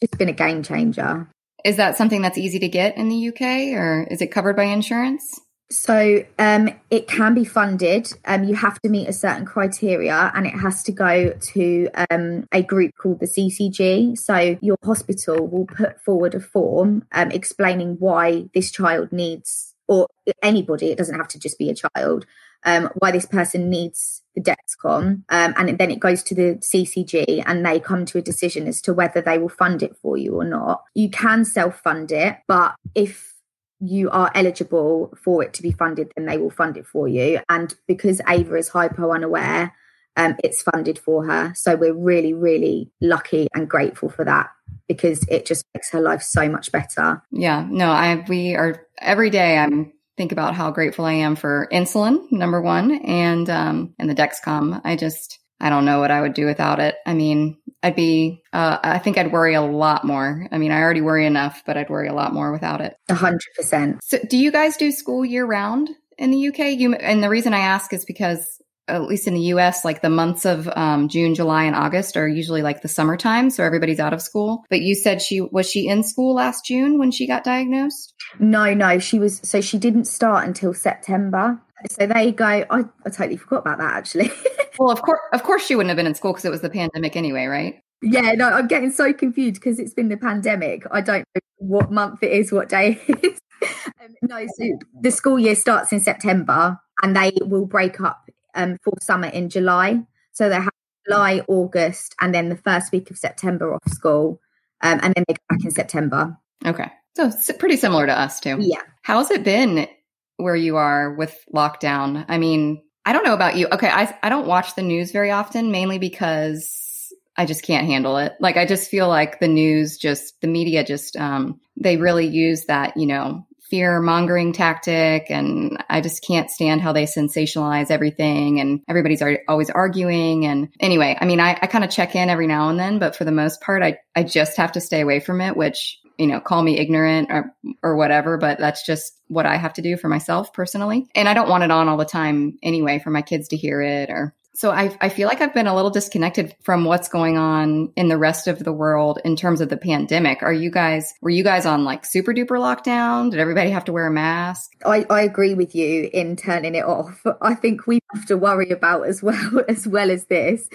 It's 0.00 0.16
been 0.16 0.28
a 0.28 0.32
game 0.32 0.62
changer. 0.62 1.28
Is 1.64 1.76
that 1.76 1.96
something 1.96 2.22
that's 2.22 2.38
easy 2.38 2.58
to 2.58 2.68
get 2.68 2.96
in 2.96 3.08
the 3.08 3.28
UK 3.28 3.76
or 3.78 4.06
is 4.10 4.20
it 4.20 4.28
covered 4.28 4.56
by 4.56 4.64
insurance? 4.64 5.40
So 5.72 6.22
um, 6.38 6.68
it 6.90 7.08
can 7.08 7.32
be 7.32 7.44
funded. 7.44 8.12
Um, 8.26 8.44
you 8.44 8.54
have 8.54 8.78
to 8.82 8.90
meet 8.90 9.08
a 9.08 9.12
certain 9.12 9.46
criteria, 9.46 10.30
and 10.34 10.46
it 10.46 10.54
has 10.54 10.82
to 10.82 10.92
go 10.92 11.32
to 11.32 11.88
um, 12.10 12.46
a 12.52 12.62
group 12.62 12.92
called 13.00 13.20
the 13.20 13.26
CCG. 13.26 14.18
So 14.18 14.58
your 14.60 14.76
hospital 14.84 15.46
will 15.46 15.64
put 15.64 15.98
forward 15.98 16.34
a 16.34 16.40
form 16.40 17.06
um, 17.12 17.30
explaining 17.30 17.96
why 17.98 18.50
this 18.54 18.70
child 18.70 19.12
needs, 19.12 19.74
or 19.88 20.08
anybody. 20.42 20.90
It 20.90 20.98
doesn't 20.98 21.16
have 21.16 21.28
to 21.28 21.38
just 21.38 21.58
be 21.58 21.70
a 21.70 21.74
child. 21.74 22.26
Um, 22.64 22.90
why 22.94 23.10
this 23.10 23.26
person 23.26 23.68
needs 23.68 24.22
the 24.36 24.40
Dexcom, 24.40 25.24
um, 25.28 25.54
and 25.56 25.78
then 25.78 25.90
it 25.90 26.00
goes 26.00 26.22
to 26.24 26.34
the 26.34 26.58
CCG, 26.60 27.42
and 27.44 27.66
they 27.66 27.80
come 27.80 28.04
to 28.06 28.18
a 28.18 28.22
decision 28.22 28.68
as 28.68 28.80
to 28.82 28.94
whether 28.94 29.20
they 29.20 29.38
will 29.38 29.48
fund 29.48 29.82
it 29.82 29.96
for 29.96 30.16
you 30.16 30.34
or 30.34 30.44
not. 30.44 30.84
You 30.94 31.10
can 31.10 31.44
self 31.44 31.80
fund 31.80 32.12
it, 32.12 32.38
but 32.46 32.74
if 32.94 33.32
you 33.80 34.10
are 34.10 34.30
eligible 34.34 35.12
for 35.20 35.42
it 35.42 35.52
to 35.54 35.62
be 35.62 35.72
funded, 35.72 36.12
then 36.16 36.26
they 36.26 36.38
will 36.38 36.50
fund 36.50 36.76
it 36.76 36.86
for 36.86 37.08
you. 37.08 37.40
And 37.48 37.74
because 37.88 38.20
Ava 38.28 38.54
is 38.54 38.68
hypo 38.68 39.10
unaware, 39.10 39.74
um, 40.16 40.36
it's 40.44 40.62
funded 40.62 40.98
for 40.98 41.26
her. 41.26 41.52
So 41.54 41.74
we're 41.74 41.94
really, 41.94 42.32
really 42.32 42.90
lucky 43.00 43.48
and 43.54 43.68
grateful 43.68 44.08
for 44.08 44.24
that 44.24 44.50
because 44.86 45.24
it 45.28 45.46
just 45.46 45.64
makes 45.74 45.90
her 45.90 46.00
life 46.00 46.22
so 46.22 46.48
much 46.48 46.70
better. 46.70 47.22
Yeah, 47.30 47.66
no, 47.68 47.90
I 47.90 48.24
we 48.28 48.54
are 48.54 48.86
every 48.98 49.30
day. 49.30 49.58
I'm 49.58 49.92
think 50.22 50.30
about 50.30 50.54
how 50.54 50.70
grateful 50.70 51.04
I 51.04 51.14
am 51.14 51.34
for 51.34 51.66
insulin, 51.72 52.30
number 52.30 52.62
one, 52.62 52.92
and 52.92 53.50
um, 53.50 53.92
and 53.98 54.08
the 54.08 54.14
Dexcom. 54.14 54.80
I 54.84 54.94
just 54.94 55.40
I 55.60 55.68
don't 55.68 55.84
know 55.84 55.98
what 55.98 56.12
I 56.12 56.20
would 56.20 56.34
do 56.34 56.46
without 56.46 56.78
it. 56.78 56.94
I 57.04 57.12
mean, 57.12 57.58
I'd 57.82 57.96
be 57.96 58.40
uh, 58.52 58.78
I 58.84 59.00
think 59.00 59.18
I'd 59.18 59.32
worry 59.32 59.54
a 59.54 59.62
lot 59.62 60.04
more. 60.04 60.46
I 60.52 60.58
mean, 60.58 60.70
I 60.70 60.80
already 60.80 61.00
worry 61.00 61.26
enough, 61.26 61.64
but 61.66 61.76
I'd 61.76 61.90
worry 61.90 62.06
a 62.06 62.14
lot 62.14 62.32
more 62.32 62.52
without 62.52 62.80
it. 62.80 62.94
A 63.08 63.14
hundred 63.14 63.48
percent. 63.56 63.98
So, 64.04 64.18
do 64.30 64.38
you 64.38 64.52
guys 64.52 64.76
do 64.76 64.92
school 64.92 65.24
year 65.24 65.44
round 65.44 65.90
in 66.18 66.30
the 66.30 66.48
UK? 66.50 66.78
You 66.78 66.94
and 66.94 67.20
the 67.20 67.28
reason 67.28 67.52
I 67.52 67.58
ask 67.58 67.92
is 67.92 68.04
because 68.04 68.62
at 68.86 69.02
least 69.02 69.26
in 69.26 69.34
the 69.34 69.52
US, 69.54 69.84
like 69.84 70.02
the 70.02 70.10
months 70.10 70.44
of 70.44 70.68
um, 70.76 71.08
June, 71.08 71.34
July, 71.34 71.64
and 71.64 71.74
August 71.74 72.16
are 72.16 72.28
usually 72.28 72.62
like 72.62 72.82
the 72.82 72.88
summertime, 72.88 73.50
so 73.50 73.64
everybody's 73.64 74.00
out 74.00 74.12
of 74.12 74.22
school. 74.22 74.64
But 74.70 74.82
you 74.82 74.94
said 74.94 75.22
she 75.22 75.40
was 75.40 75.68
she 75.68 75.88
in 75.88 76.04
school 76.04 76.34
last 76.34 76.64
June 76.64 76.98
when 76.98 77.10
she 77.10 77.26
got 77.26 77.42
diagnosed? 77.42 78.11
No, 78.38 78.74
no, 78.74 78.98
she 78.98 79.18
was. 79.18 79.40
So 79.42 79.60
she 79.60 79.78
didn't 79.78 80.06
start 80.06 80.46
until 80.46 80.74
September. 80.74 81.60
So 81.90 82.06
there 82.06 82.22
you 82.22 82.32
go. 82.32 82.44
I, 82.44 82.64
I 82.70 83.10
totally 83.10 83.36
forgot 83.36 83.60
about 83.60 83.78
that 83.78 83.94
actually. 83.94 84.30
well, 84.78 84.90
of 84.90 85.02
course, 85.02 85.20
of 85.32 85.42
course, 85.42 85.64
she 85.64 85.74
wouldn't 85.74 85.90
have 85.90 85.96
been 85.96 86.06
in 86.06 86.14
school 86.14 86.32
because 86.32 86.44
it 86.44 86.50
was 86.50 86.60
the 86.60 86.70
pandemic 86.70 87.16
anyway, 87.16 87.46
right? 87.46 87.82
Yeah, 88.02 88.32
no, 88.32 88.48
I'm 88.48 88.66
getting 88.66 88.90
so 88.90 89.12
confused 89.12 89.54
because 89.54 89.78
it's 89.78 89.94
been 89.94 90.08
the 90.08 90.16
pandemic. 90.16 90.84
I 90.90 91.00
don't 91.00 91.24
know 91.34 91.40
what 91.58 91.92
month 91.92 92.22
it 92.22 92.32
is, 92.32 92.50
what 92.50 92.68
day 92.68 93.00
it 93.06 93.24
is. 93.24 93.38
um, 94.02 94.14
no, 94.22 94.46
so 94.56 94.78
the 95.00 95.10
school 95.10 95.38
year 95.38 95.54
starts 95.54 95.92
in 95.92 96.00
September 96.00 96.78
and 97.02 97.16
they 97.16 97.32
will 97.42 97.66
break 97.66 98.00
up 98.00 98.28
um, 98.54 98.76
for 98.82 98.92
summer 99.00 99.28
in 99.28 99.48
July. 99.48 100.02
So 100.32 100.48
they 100.48 100.56
have 100.56 100.70
July, 101.06 101.42
August, 101.48 102.14
and 102.20 102.34
then 102.34 102.48
the 102.48 102.56
first 102.56 102.92
week 102.92 103.10
of 103.10 103.18
September 103.18 103.74
off 103.74 103.82
school. 103.88 104.40
Um, 104.80 104.98
and 105.02 105.14
then 105.14 105.24
they 105.28 105.34
go 105.34 105.42
back 105.48 105.64
in 105.64 105.70
September. 105.70 106.36
Okay. 106.66 106.90
So 107.16 107.26
it's 107.26 107.50
pretty 107.58 107.76
similar 107.76 108.06
to 108.06 108.18
us 108.18 108.40
too. 108.40 108.56
Yeah. 108.60 108.80
How's 109.02 109.30
it 109.30 109.44
been 109.44 109.88
where 110.36 110.56
you 110.56 110.76
are 110.76 111.12
with 111.14 111.38
lockdown? 111.54 112.24
I 112.28 112.38
mean, 112.38 112.82
I 113.04 113.12
don't 113.12 113.24
know 113.24 113.34
about 113.34 113.56
you. 113.56 113.68
Okay. 113.72 113.88
I, 113.88 114.16
I 114.22 114.28
don't 114.28 114.46
watch 114.46 114.74
the 114.74 114.82
news 114.82 115.12
very 115.12 115.30
often, 115.30 115.72
mainly 115.72 115.98
because 115.98 117.12
I 117.36 117.46
just 117.46 117.62
can't 117.62 117.86
handle 117.86 118.18
it. 118.18 118.34
Like 118.40 118.56
I 118.56 118.66
just 118.66 118.90
feel 118.90 119.08
like 119.08 119.40
the 119.40 119.48
news 119.48 119.96
just 119.96 120.40
the 120.40 120.48
media 120.48 120.84
just 120.84 121.16
um 121.16 121.60
they 121.76 121.96
really 121.96 122.26
use 122.26 122.66
that, 122.66 122.96
you 122.96 123.06
know, 123.06 123.46
fear 123.62 124.00
mongering 124.00 124.52
tactic 124.52 125.30
and 125.30 125.82
I 125.88 126.02
just 126.02 126.22
can't 126.22 126.50
stand 126.50 126.82
how 126.82 126.92
they 126.92 127.04
sensationalize 127.04 127.90
everything 127.90 128.60
and 128.60 128.82
everybody's 128.86 129.22
always 129.48 129.70
arguing 129.70 130.44
and 130.44 130.68
anyway, 130.78 131.16
I 131.18 131.24
mean 131.24 131.40
I, 131.40 131.58
I 131.60 131.66
kind 131.66 131.84
of 131.84 131.90
check 131.90 132.14
in 132.14 132.28
every 132.28 132.46
now 132.46 132.68
and 132.68 132.78
then, 132.78 132.98
but 132.98 133.16
for 133.16 133.24
the 133.24 133.32
most 133.32 133.60
part 133.62 133.82
I 133.82 133.98
I 134.14 134.24
just 134.24 134.58
have 134.58 134.72
to 134.72 134.80
stay 134.80 135.00
away 135.00 135.20
from 135.20 135.40
it, 135.40 135.56
which 135.56 135.98
you 136.18 136.26
know, 136.26 136.40
call 136.40 136.62
me 136.62 136.78
ignorant 136.78 137.28
or, 137.30 137.54
or 137.82 137.96
whatever, 137.96 138.38
but 138.38 138.58
that's 138.58 138.84
just 138.84 139.12
what 139.28 139.46
I 139.46 139.56
have 139.56 139.72
to 139.74 139.82
do 139.82 139.96
for 139.96 140.08
myself 140.08 140.52
personally. 140.52 141.06
And 141.14 141.28
I 141.28 141.34
don't 141.34 141.48
want 141.48 141.64
it 141.64 141.70
on 141.70 141.88
all 141.88 141.96
the 141.96 142.04
time 142.04 142.58
anyway 142.62 142.98
for 142.98 143.10
my 143.10 143.22
kids 143.22 143.48
to 143.48 143.56
hear 143.56 143.80
it 143.80 144.10
or 144.10 144.34
so 144.54 144.70
I, 144.70 144.96
I 145.00 145.08
feel 145.08 145.28
like 145.28 145.40
I've 145.40 145.54
been 145.54 145.66
a 145.66 145.74
little 145.74 145.90
disconnected 145.90 146.54
from 146.62 146.84
what's 146.84 147.08
going 147.08 147.38
on 147.38 147.90
in 147.96 148.08
the 148.08 148.18
rest 148.18 148.48
of 148.48 148.58
the 148.58 148.72
world 148.72 149.18
in 149.24 149.34
terms 149.34 149.62
of 149.62 149.70
the 149.70 149.78
pandemic. 149.78 150.42
Are 150.42 150.52
you 150.52 150.70
guys, 150.70 151.14
were 151.22 151.30
you 151.30 151.42
guys 151.42 151.64
on 151.64 151.84
like 151.84 152.04
super 152.04 152.34
duper 152.34 152.58
lockdown? 152.58 153.30
Did 153.30 153.40
everybody 153.40 153.70
have 153.70 153.86
to 153.86 153.92
wear 153.92 154.06
a 154.06 154.10
mask? 154.10 154.72
I, 154.84 155.06
I 155.08 155.22
agree 155.22 155.54
with 155.54 155.74
you 155.74 156.10
in 156.12 156.36
turning 156.36 156.74
it 156.74 156.84
off. 156.84 157.24
I 157.40 157.54
think 157.54 157.86
we 157.86 158.00
have 158.14 158.26
to 158.26 158.36
worry 158.36 158.70
about 158.70 159.06
as 159.06 159.22
well, 159.22 159.64
as 159.68 159.88
well 159.88 160.10
as 160.10 160.26
this. 160.26 160.68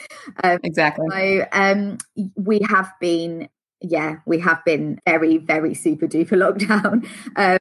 Um, 0.43 0.59
exactly. 0.63 1.05
So 1.11 1.47
um, 1.51 1.99
we 2.35 2.61
have 2.67 2.91
been, 2.99 3.47
yeah, 3.81 4.17
we 4.25 4.39
have 4.39 4.63
been 4.65 4.99
very, 5.05 5.37
very 5.37 5.73
super 5.73 6.07
duper 6.07 6.37
lockdown. 6.37 7.07
Um, 7.35 7.57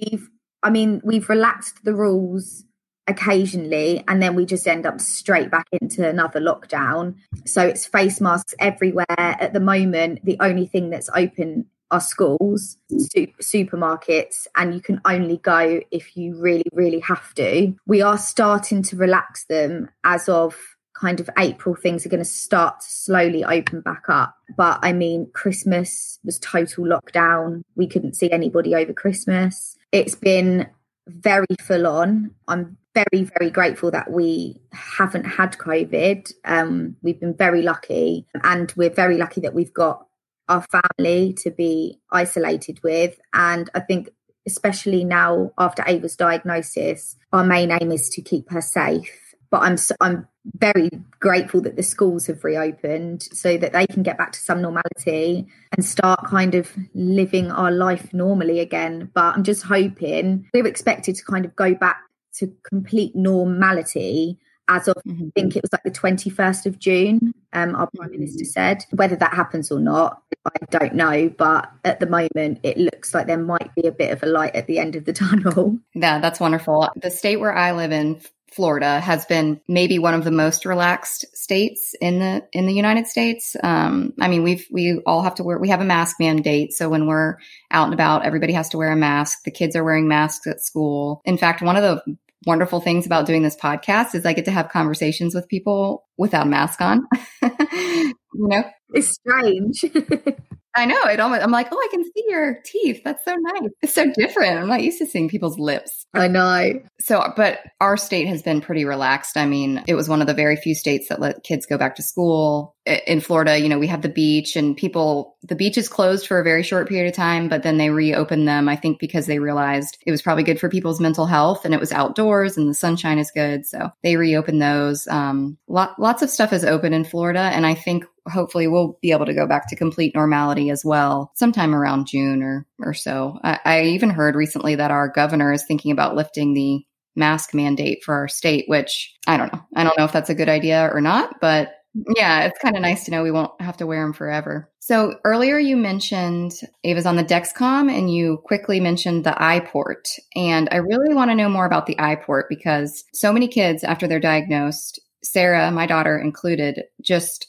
we've, 0.00 0.28
I 0.62 0.70
mean, 0.70 1.00
we've 1.02 1.28
relaxed 1.28 1.84
the 1.84 1.94
rules 1.94 2.64
occasionally 3.08 4.02
and 4.08 4.22
then 4.22 4.34
we 4.34 4.44
just 4.44 4.66
end 4.66 4.86
up 4.86 5.00
straight 5.00 5.50
back 5.50 5.66
into 5.80 6.06
another 6.08 6.40
lockdown. 6.40 7.14
So 7.44 7.62
it's 7.62 7.86
face 7.86 8.20
masks 8.20 8.54
everywhere. 8.58 9.06
At 9.08 9.52
the 9.52 9.60
moment 9.60 10.24
the 10.24 10.36
only 10.40 10.66
thing 10.66 10.90
that's 10.90 11.10
open 11.14 11.66
are 11.90 12.00
schools 12.00 12.76
su- 12.90 13.32
supermarkets 13.40 14.48
and 14.56 14.74
you 14.74 14.80
can 14.80 15.00
only 15.04 15.36
go 15.38 15.80
if 15.92 16.16
you 16.16 16.36
really 16.36 16.66
really 16.72 17.00
have 17.00 17.32
to. 17.34 17.74
We 17.86 18.02
are 18.02 18.18
starting 18.18 18.82
to 18.84 18.96
relax 18.96 19.44
them 19.44 19.88
as 20.02 20.28
of 20.28 20.75
kind 21.00 21.20
of 21.20 21.28
april 21.38 21.74
things 21.74 22.06
are 22.06 22.08
going 22.08 22.22
to 22.22 22.24
start 22.24 22.80
to 22.80 22.86
slowly 22.88 23.44
open 23.44 23.80
back 23.80 24.04
up 24.08 24.36
but 24.56 24.78
i 24.82 24.92
mean 24.92 25.28
christmas 25.32 26.18
was 26.24 26.38
total 26.38 26.84
lockdown 26.84 27.62
we 27.74 27.86
couldn't 27.86 28.14
see 28.14 28.30
anybody 28.30 28.74
over 28.74 28.92
christmas 28.92 29.76
it's 29.92 30.14
been 30.14 30.68
very 31.06 31.46
full 31.60 31.86
on. 31.86 32.32
I'm 32.48 32.76
very, 32.94 33.24
very 33.24 33.50
grateful 33.50 33.90
that 33.90 34.10
we 34.10 34.60
haven't 34.72 35.24
had 35.24 35.52
COVID. 35.58 36.32
Um, 36.44 36.96
we've 37.02 37.20
been 37.20 37.34
very 37.34 37.62
lucky, 37.62 38.26
and 38.42 38.72
we're 38.76 38.90
very 38.90 39.16
lucky 39.16 39.40
that 39.42 39.54
we've 39.54 39.72
got 39.72 40.06
our 40.48 40.64
family 40.98 41.32
to 41.34 41.50
be 41.50 42.00
isolated 42.10 42.80
with. 42.82 43.18
And 43.32 43.70
I 43.74 43.80
think, 43.80 44.10
especially 44.46 45.04
now 45.04 45.52
after 45.58 45.84
Ava's 45.86 46.16
diagnosis, 46.16 47.16
our 47.32 47.44
main 47.44 47.70
aim 47.70 47.92
is 47.92 48.08
to 48.10 48.22
keep 48.22 48.50
her 48.50 48.60
safe. 48.60 49.25
But 49.50 49.62
I'm 49.62 49.76
I'm 50.00 50.26
very 50.58 50.90
grateful 51.20 51.60
that 51.62 51.76
the 51.76 51.82
schools 51.82 52.26
have 52.26 52.44
reopened 52.44 53.22
so 53.22 53.58
that 53.58 53.72
they 53.72 53.86
can 53.86 54.02
get 54.02 54.18
back 54.18 54.32
to 54.32 54.40
some 54.40 54.62
normality 54.62 55.46
and 55.76 55.84
start 55.84 56.24
kind 56.26 56.54
of 56.54 56.72
living 56.94 57.50
our 57.50 57.70
life 57.70 58.12
normally 58.12 58.60
again. 58.60 59.10
But 59.14 59.36
I'm 59.36 59.44
just 59.44 59.64
hoping 59.64 60.48
we're 60.54 60.66
expected 60.66 61.16
to 61.16 61.24
kind 61.24 61.44
of 61.44 61.54
go 61.56 61.74
back 61.74 61.98
to 62.34 62.52
complete 62.64 63.16
normality 63.16 64.38
as 64.68 64.88
of 64.88 64.96
mm-hmm. 65.06 65.26
I 65.26 65.40
think 65.40 65.56
it 65.56 65.62
was 65.62 65.72
like 65.72 65.84
the 65.84 65.90
21st 65.90 66.66
of 66.66 66.78
June, 66.78 67.32
um, 67.52 67.74
our 67.76 67.88
Prime 67.94 68.10
Minister 68.10 68.44
mm-hmm. 68.44 68.50
said. 68.50 68.84
Whether 68.90 69.16
that 69.16 69.34
happens 69.34 69.70
or 69.70 69.80
not, 69.80 70.22
I 70.44 70.64
don't 70.70 70.94
know. 70.94 71.28
But 71.28 71.70
at 71.84 72.00
the 72.00 72.06
moment, 72.06 72.60
it 72.62 72.76
looks 72.76 73.14
like 73.14 73.26
there 73.26 73.38
might 73.38 73.74
be 73.74 73.86
a 73.86 73.92
bit 73.92 74.10
of 74.10 74.22
a 74.22 74.26
light 74.26 74.54
at 74.54 74.66
the 74.66 74.78
end 74.78 74.96
of 74.96 75.04
the 75.04 75.12
tunnel. 75.14 75.78
Yeah, 75.94 76.18
that's 76.18 76.40
wonderful. 76.40 76.88
The 76.96 77.10
state 77.10 77.36
where 77.36 77.54
I 77.54 77.72
live 77.72 77.92
in, 77.92 78.20
Florida 78.52 79.00
has 79.00 79.26
been 79.26 79.60
maybe 79.68 79.98
one 79.98 80.14
of 80.14 80.24
the 80.24 80.30
most 80.30 80.64
relaxed 80.64 81.24
states 81.36 81.94
in 82.00 82.18
the 82.20 82.46
in 82.52 82.66
the 82.66 82.72
United 82.72 83.06
States. 83.06 83.56
Um, 83.62 84.14
I 84.20 84.28
mean, 84.28 84.42
we've 84.42 84.66
we 84.70 85.00
all 85.04 85.22
have 85.22 85.34
to 85.36 85.44
wear 85.44 85.58
we 85.58 85.68
have 85.68 85.80
a 85.80 85.84
mask 85.84 86.16
mandate, 86.18 86.72
so 86.72 86.88
when 86.88 87.06
we're 87.06 87.36
out 87.70 87.86
and 87.86 87.94
about, 87.94 88.24
everybody 88.24 88.52
has 88.52 88.68
to 88.70 88.78
wear 88.78 88.92
a 88.92 88.96
mask. 88.96 89.44
The 89.44 89.50
kids 89.50 89.76
are 89.76 89.84
wearing 89.84 90.08
masks 90.08 90.46
at 90.46 90.60
school. 90.60 91.20
In 91.24 91.38
fact, 91.38 91.62
one 91.62 91.76
of 91.76 91.82
the 91.82 92.16
wonderful 92.46 92.80
things 92.80 93.04
about 93.04 93.26
doing 93.26 93.42
this 93.42 93.56
podcast 93.56 94.14
is 94.14 94.24
I 94.24 94.32
get 94.32 94.44
to 94.44 94.52
have 94.52 94.68
conversations 94.68 95.34
with 95.34 95.48
people 95.48 96.06
without 96.16 96.46
a 96.46 96.50
mask 96.50 96.80
on. 96.80 97.06
you 97.42 98.14
know, 98.34 98.62
it's 98.94 99.08
strange. 99.08 99.84
I 100.76 100.84
know 100.84 101.02
it 101.04 101.18
almost. 101.18 101.42
I'm 101.42 101.50
like, 101.50 101.68
oh, 101.72 101.76
I 101.76 101.88
can 101.90 102.04
see 102.04 102.24
your 102.28 102.60
teeth. 102.64 103.02
That's 103.02 103.24
so 103.24 103.34
nice. 103.34 103.70
It's 103.82 103.94
so 103.94 104.12
different. 104.12 104.58
I'm 104.58 104.68
not 104.68 104.82
used 104.82 104.98
to 104.98 105.06
seeing 105.06 105.28
people's 105.28 105.58
lips. 105.58 106.06
I 106.12 106.28
know. 106.28 106.80
So, 107.00 107.32
but 107.36 107.60
our 107.80 107.96
state 107.96 108.26
has 108.28 108.42
been 108.42 108.60
pretty 108.60 108.84
relaxed. 108.84 109.36
I 109.36 109.46
mean, 109.46 109.82
it 109.86 109.94
was 109.94 110.08
one 110.08 110.20
of 110.20 110.26
the 110.26 110.34
very 110.34 110.56
few 110.56 110.74
states 110.74 111.08
that 111.08 111.20
let 111.20 111.42
kids 111.42 111.66
go 111.66 111.78
back 111.78 111.96
to 111.96 112.02
school. 112.02 112.74
In 112.84 113.20
Florida, 113.20 113.58
you 113.58 113.68
know, 113.68 113.78
we 113.78 113.88
have 113.88 114.02
the 114.02 114.08
beach 114.08 114.54
and 114.54 114.76
people, 114.76 115.36
the 115.42 115.56
beach 115.56 115.76
is 115.76 115.88
closed 115.88 116.26
for 116.26 116.38
a 116.38 116.44
very 116.44 116.62
short 116.62 116.88
period 116.88 117.08
of 117.08 117.16
time, 117.16 117.48
but 117.48 117.64
then 117.64 117.78
they 117.78 117.90
reopened 117.90 118.46
them, 118.46 118.68
I 118.68 118.76
think, 118.76 119.00
because 119.00 119.26
they 119.26 119.40
realized 119.40 119.98
it 120.06 120.12
was 120.12 120.22
probably 120.22 120.44
good 120.44 120.60
for 120.60 120.68
people's 120.68 121.00
mental 121.00 121.26
health 121.26 121.64
and 121.64 121.74
it 121.74 121.80
was 121.80 121.90
outdoors 121.90 122.56
and 122.56 122.68
the 122.68 122.74
sunshine 122.74 123.18
is 123.18 123.32
good. 123.32 123.66
So 123.66 123.90
they 124.04 124.16
reopened 124.16 124.62
those. 124.62 125.08
Um, 125.08 125.58
lot, 125.66 125.98
lots 125.98 126.22
of 126.22 126.30
stuff 126.30 126.52
is 126.52 126.64
open 126.64 126.92
in 126.92 127.04
Florida. 127.04 127.40
And 127.40 127.66
I 127.66 127.74
think 127.74 128.04
hopefully 128.28 128.66
we'll 128.66 128.98
be 129.00 129.12
able 129.12 129.26
to 129.26 129.34
go 129.34 129.46
back 129.46 129.68
to 129.68 129.76
complete 129.76 130.14
normality 130.14 130.70
as 130.70 130.84
well 130.84 131.32
sometime 131.34 131.74
around 131.74 132.06
June 132.06 132.42
or, 132.42 132.66
or 132.80 132.94
so. 132.94 133.38
I, 133.42 133.58
I 133.64 133.82
even 133.82 134.10
heard 134.10 134.34
recently 134.34 134.74
that 134.76 134.90
our 134.90 135.08
governor 135.08 135.52
is 135.52 135.64
thinking 135.64 135.92
about 135.92 136.16
lifting 136.16 136.54
the 136.54 136.84
mask 137.14 137.54
mandate 137.54 138.04
for 138.04 138.14
our 138.14 138.28
state, 138.28 138.64
which 138.68 139.14
I 139.26 139.36
don't 139.36 139.52
know. 139.52 139.60
I 139.74 139.84
don't 139.84 139.96
know 139.98 140.04
if 140.04 140.12
that's 140.12 140.30
a 140.30 140.34
good 140.34 140.48
idea 140.48 140.90
or 140.92 141.00
not, 141.00 141.40
but 141.40 141.72
yeah, 142.14 142.44
it's 142.44 142.58
kind 142.58 142.76
of 142.76 142.82
nice 142.82 143.04
to 143.04 143.10
know 143.10 143.22
we 143.22 143.30
won't 143.30 143.58
have 143.60 143.78
to 143.78 143.86
wear 143.86 144.02
them 144.02 144.12
forever. 144.12 144.70
So 144.80 145.14
earlier 145.24 145.58
you 145.58 145.76
mentioned 145.76 146.52
Ava's 146.84 147.06
on 147.06 147.16
the 147.16 147.24
Dexcom 147.24 147.90
and 147.90 148.12
you 148.12 148.38
quickly 148.44 148.80
mentioned 148.80 149.24
the 149.24 149.30
iPort. 149.30 150.08
And 150.34 150.68
I 150.70 150.76
really 150.76 151.14
want 151.14 151.30
to 151.30 151.34
know 151.34 151.48
more 151.48 151.66
about 151.66 151.86
the 151.86 151.96
iPort 151.96 152.44
because 152.48 153.02
so 153.14 153.32
many 153.32 153.48
kids 153.48 153.82
after 153.82 154.06
they're 154.06 154.20
diagnosed, 154.20 155.00
Sarah, 155.24 155.70
my 155.70 155.86
daughter 155.86 156.18
included, 156.18 156.84
just 157.00 157.48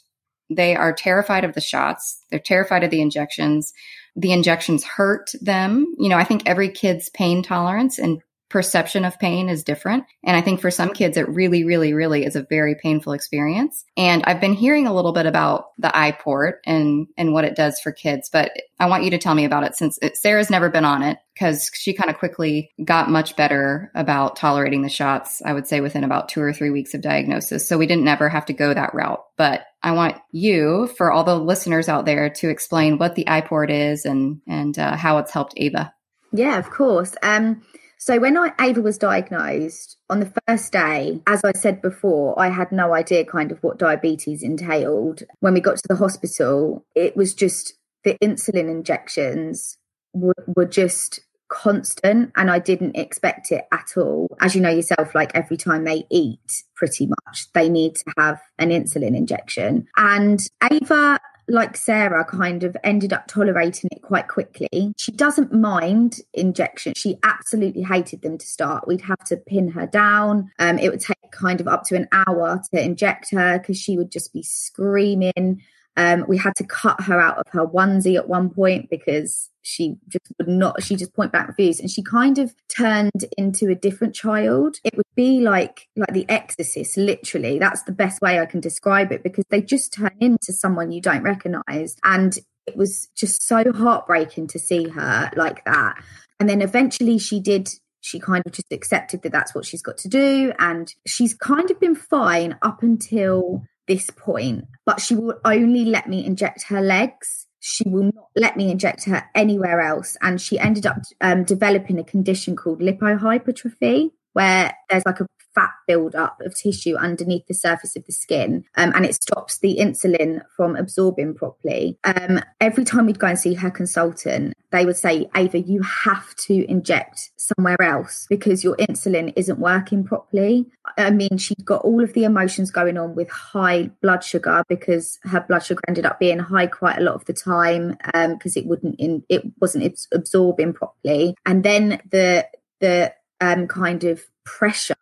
they 0.49 0.75
are 0.75 0.93
terrified 0.93 1.43
of 1.43 1.53
the 1.53 1.62
shots. 1.62 2.23
They're 2.29 2.39
terrified 2.39 2.83
of 2.83 2.91
the 2.91 3.01
injections. 3.01 3.73
The 4.15 4.31
injections 4.31 4.83
hurt 4.83 5.31
them. 5.41 5.93
You 5.99 6.10
know, 6.10 6.17
I 6.17 6.23
think 6.23 6.43
every 6.45 6.69
kid's 6.69 7.10
pain 7.10 7.43
tolerance 7.43 7.99
and 7.99 8.21
perception 8.49 9.03
of 9.03 9.19
pain 9.19 9.49
is 9.49 9.63
different. 9.63 10.05
And 10.23 10.38
I 10.38 10.41
think 10.41 10.62
for 10.62 10.71
some 10.71 10.93
kids, 10.93 11.17
it 11.17 11.27
really, 11.27 11.65
really, 11.65 11.93
really 11.93 12.23
is 12.25 12.36
a 12.36 12.45
very 12.49 12.75
painful 12.75 13.13
experience. 13.13 13.83
And 13.97 14.23
I've 14.25 14.39
been 14.39 14.53
hearing 14.53 14.88
a 14.88 14.93
little 14.93 15.12
bit 15.12 15.25
about 15.25 15.65
the 15.77 15.89
iPort 15.89 16.53
and, 16.65 17.07
and 17.17 17.33
what 17.33 17.43
it 17.43 17.55
does 17.55 17.79
for 17.79 17.91
kids, 17.91 18.29
but 18.31 18.51
I 18.79 18.88
want 18.88 19.03
you 19.03 19.12
to 19.12 19.17
tell 19.17 19.36
me 19.36 19.43
about 19.43 19.63
it 19.63 19.75
since 19.75 19.99
it, 20.01 20.15
Sarah's 20.15 20.49
never 20.49 20.69
been 20.69 20.86
on 20.86 21.03
it 21.03 21.17
because 21.33 21.69
she 21.73 21.93
kind 21.93 22.10
of 22.10 22.17
quickly 22.17 22.71
got 22.83 23.10
much 23.10 23.36
better 23.36 23.91
about 23.95 24.38
tolerating 24.38 24.81
the 24.81 24.89
shots, 24.89 25.41
I 25.43 25.53
would 25.53 25.67
say 25.67 25.81
within 25.81 26.03
about 26.03 26.29
two 26.29 26.41
or 26.41 26.53
three 26.53 26.69
weeks 26.69 26.93
of 26.93 27.01
diagnosis. 27.01 27.67
So 27.67 27.77
we 27.77 27.88
didn't 27.88 28.07
ever 28.07 28.29
have 28.29 28.45
to 28.45 28.53
go 28.53 28.73
that 28.73 28.93
route. 28.93 29.23
But 29.36 29.65
I 29.83 29.91
want 29.91 30.15
you, 30.31 30.88
for 30.97 31.12
all 31.12 31.23
the 31.23 31.38
listeners 31.38 31.89
out 31.89 32.05
there, 32.05 32.29
to 32.29 32.49
explain 32.49 32.97
what 32.97 33.15
the 33.15 33.25
iPort 33.25 33.69
is 33.69 34.05
and, 34.05 34.41
and 34.47 34.77
uh, 34.79 34.95
how 34.95 35.17
it's 35.17 35.31
helped 35.31 35.53
Ava. 35.57 35.93
Yeah, 36.33 36.57
of 36.57 36.69
course. 36.69 37.15
Um, 37.21 37.62
So 37.99 38.19
when 38.19 38.38
I, 38.38 38.53
Ava 38.62 38.81
was 38.81 38.97
diagnosed 38.97 39.97
on 40.10 40.19
the 40.19 40.31
first 40.47 40.71
day, 40.71 41.21
as 41.27 41.41
I 41.43 41.51
said 41.53 41.81
before, 41.81 42.39
I 42.39 42.49
had 42.49 42.71
no 42.71 42.93
idea 42.93 43.25
kind 43.25 43.51
of 43.51 43.62
what 43.63 43.79
diabetes 43.79 44.43
entailed. 44.43 45.23
When 45.39 45.53
we 45.53 45.62
got 45.62 45.77
to 45.77 45.88
the 45.88 45.95
hospital, 45.95 46.86
it 46.95 47.17
was 47.17 47.33
just 47.33 47.73
the 48.03 48.17
insulin 48.23 48.69
injections 48.69 49.77
were, 50.13 50.45
were 50.55 50.65
just 50.65 51.19
constant 51.49 52.31
and 52.36 52.51
I 52.51 52.60
didn't 52.60 52.97
expect 52.97 53.51
it 53.51 53.65
at 53.71 53.93
all. 53.97 54.27
As 54.41 54.55
you 54.55 54.62
know 54.62 54.69
yourself, 54.69 55.15
like 55.15 55.31
every 55.33 55.57
time 55.57 55.83
they 55.83 56.05
eat, 56.10 56.63
pretty 56.75 57.07
much, 57.07 57.51
they 57.53 57.69
need 57.69 57.95
to 57.95 58.13
have 58.17 58.39
an 58.60 58.69
insulin 58.69 59.15
injection. 59.15 59.88
And 59.97 60.39
Ava 60.71 61.19
like 61.47 61.77
Sarah, 61.77 62.25
kind 62.25 62.63
of 62.63 62.75
ended 62.83 63.13
up 63.13 63.27
tolerating 63.27 63.89
it 63.91 64.01
quite 64.01 64.27
quickly. 64.27 64.93
She 64.97 65.12
doesn't 65.12 65.53
mind 65.53 66.19
injection. 66.33 66.93
She 66.95 67.17
absolutely 67.23 67.83
hated 67.83 68.21
them 68.21 68.38
to 68.38 68.45
start. 68.45 68.88
We'd 68.88 69.01
have 69.01 69.23
to 69.25 69.38
pin 69.38 69.69
her 69.69 69.88
down. 69.88 70.51
Um, 70.60 70.77
it 70.77 70.89
would 70.89 70.99
take 70.99 71.31
kind 71.31 71.62
of 71.62 71.67
up 71.67 71.83
to 71.86 71.95
an 71.95 72.07
hour 72.12 72.62
to 72.73 72.83
inject 72.83 73.31
her 73.31 73.60
because 73.60 73.77
she 73.79 73.97
would 73.97 74.12
just 74.12 74.33
be 74.33 74.43
screaming. 74.43 75.62
Um, 75.97 76.25
we 76.27 76.38
had 76.38 76.55
to 76.57 76.63
cut 76.63 77.01
her 77.01 77.19
out 77.19 77.39
of 77.39 77.47
her 77.51 77.65
onesie 77.65 78.15
at 78.15 78.29
one 78.29 78.51
point 78.51 78.89
because 78.89 79.49
she 79.63 79.97
just 80.07 80.25
would 80.38 80.47
not, 80.47 80.83
she 80.83 80.95
just 80.95 81.13
point 81.13 81.31
back 81.31 81.47
refused. 81.47 81.81
And 81.81 81.89
she 81.89 82.03
kind 82.03 82.38
of 82.38 82.53
turned 82.73 83.25
into 83.36 83.69
a 83.69 83.75
different 83.75 84.13
child. 84.13 84.77
It 84.83 84.95
would 84.95 85.07
be 85.15 85.41
like, 85.41 85.88
like 85.95 86.13
the 86.13 86.29
exorcist, 86.29 86.97
literally. 86.97 87.57
That's 87.57 87.81
the 87.83 87.91
best 87.91 88.21
way 88.21 88.39
I 88.39 88.45
can 88.45 88.60
describe 88.60 89.12
it 89.12 89.23
because 89.23 89.45
they 89.49 89.62
just 89.62 89.91
turn 89.91 90.15
into 90.21 90.53
someone 90.53 90.91
you 90.91 91.01
don't 91.01 91.23
recognize. 91.23 91.97
And 92.03 92.38
it 92.67 92.77
was 92.77 93.10
just 93.15 93.41
so 93.41 93.73
heartbreaking 93.73 94.47
to 94.47 94.60
see 94.60 94.89
her 94.89 95.31
like 95.36 95.65
that. 95.65 96.01
And 96.39 96.47
then 96.47 96.62
eventually 96.62 97.17
she 97.17 97.39
did 97.39 97.69
she 97.99 98.19
kind 98.19 98.43
of 98.45 98.53
just 98.53 98.71
accepted 98.71 99.23
that 99.23 99.31
that's 99.33 99.53
what 99.53 99.65
she's 99.65 99.81
got 99.81 99.97
to 99.97 100.07
do 100.07 100.53
and 100.60 100.93
she's 101.05 101.33
kind 101.33 101.69
of 101.69 101.79
been 101.79 101.95
fine 101.95 102.57
up 102.62 102.81
until 102.81 103.63
this 103.88 104.10
point, 104.10 104.65
but 104.86 105.02
she 105.02 105.15
will 105.15 105.39
only 105.45 105.86
let 105.86 106.08
me 106.08 106.26
inject 106.26 106.63
her 106.63 106.82
legs. 106.82 107.47
She 107.60 107.88
will 107.88 108.04
not 108.04 108.28
let 108.36 108.56
me 108.56 108.69
inject 108.71 109.06
her 109.06 109.23
anywhere 109.34 109.82
else. 109.82 110.15
And 110.21 110.39
she 110.39 110.60
ended 110.60 110.86
up 110.86 111.00
um, 111.21 111.43
developing 111.43 112.00
a 112.00 112.04
condition 112.04 112.56
called 112.56 112.80
lipohypertrophy, 112.80 114.12
where 114.38 114.71
there's 114.88 115.04
like 115.08 115.19
a 115.19 115.26
fat 115.56 115.71
buildup 115.88 116.39
of 116.41 116.56
tissue 116.56 116.95
underneath 116.95 117.47
the 117.47 117.56
surface 117.56 117.95
of 117.95 118.06
the 118.06 118.12
skin 118.12 118.63
um, 118.76 118.91
and 118.93 119.04
it 119.04 119.15
stops 119.15 119.58
the 119.58 119.78
insulin 119.80 120.43
from 120.56 120.76
absorbing 120.76 121.34
properly. 121.34 121.97
Um, 122.04 122.41
every 122.62 122.86
time 122.86 123.08
we'd 123.08 123.17
go 123.17 123.26
and 123.26 123.39
see 123.39 123.56
her 123.56 123.71
consultant, 123.71 124.54
they 124.69 124.86
would 124.86 124.95
say, 124.95 125.28
Ava, 125.36 125.60
you 125.60 125.82
have 125.82 126.36
to 126.36 126.69
inject 126.69 127.32
somewhere 127.38 127.82
else 127.82 128.28
because 128.30 128.63
your 128.63 128.76
insulin 128.76 129.34
isn't 129.36 129.58
working 129.58 130.04
properly. 130.04 130.67
I 131.00 131.10
mean, 131.10 131.39
she'd 131.39 131.65
got 131.65 131.82
all 131.82 132.04
of 132.04 132.13
the 132.13 132.23
emotions 132.26 132.69
going 132.69 133.00
on 133.00 133.15
with 133.15 133.32
high 133.32 133.89
blood 134.04 134.23
sugar 134.23 134.63
because 134.69 135.17
her 135.23 135.43
blood 135.47 135.63
sugar 135.63 135.82
ended 135.88 136.06
up 136.06 136.19
being 136.19 136.38
high 136.38 136.67
quite 136.67 137.00
a 137.00 137.04
lot 137.04 137.15
of 137.15 137.26
the 137.26 137.34
time 137.34 137.97
because 138.13 138.56
um, 138.56 138.62
it 138.62 138.67
wouldn't 138.67 139.00
in, 139.00 139.23
it 139.30 139.41
wasn't 139.60 140.00
absorbing 140.13 140.73
properly. 140.73 141.34
And 141.43 141.63
then 141.63 142.02
the 142.12 142.47
the 142.80 143.13
um, 143.41 143.67
kind 143.67 144.04
of 144.04 144.23
pressure 144.45 144.95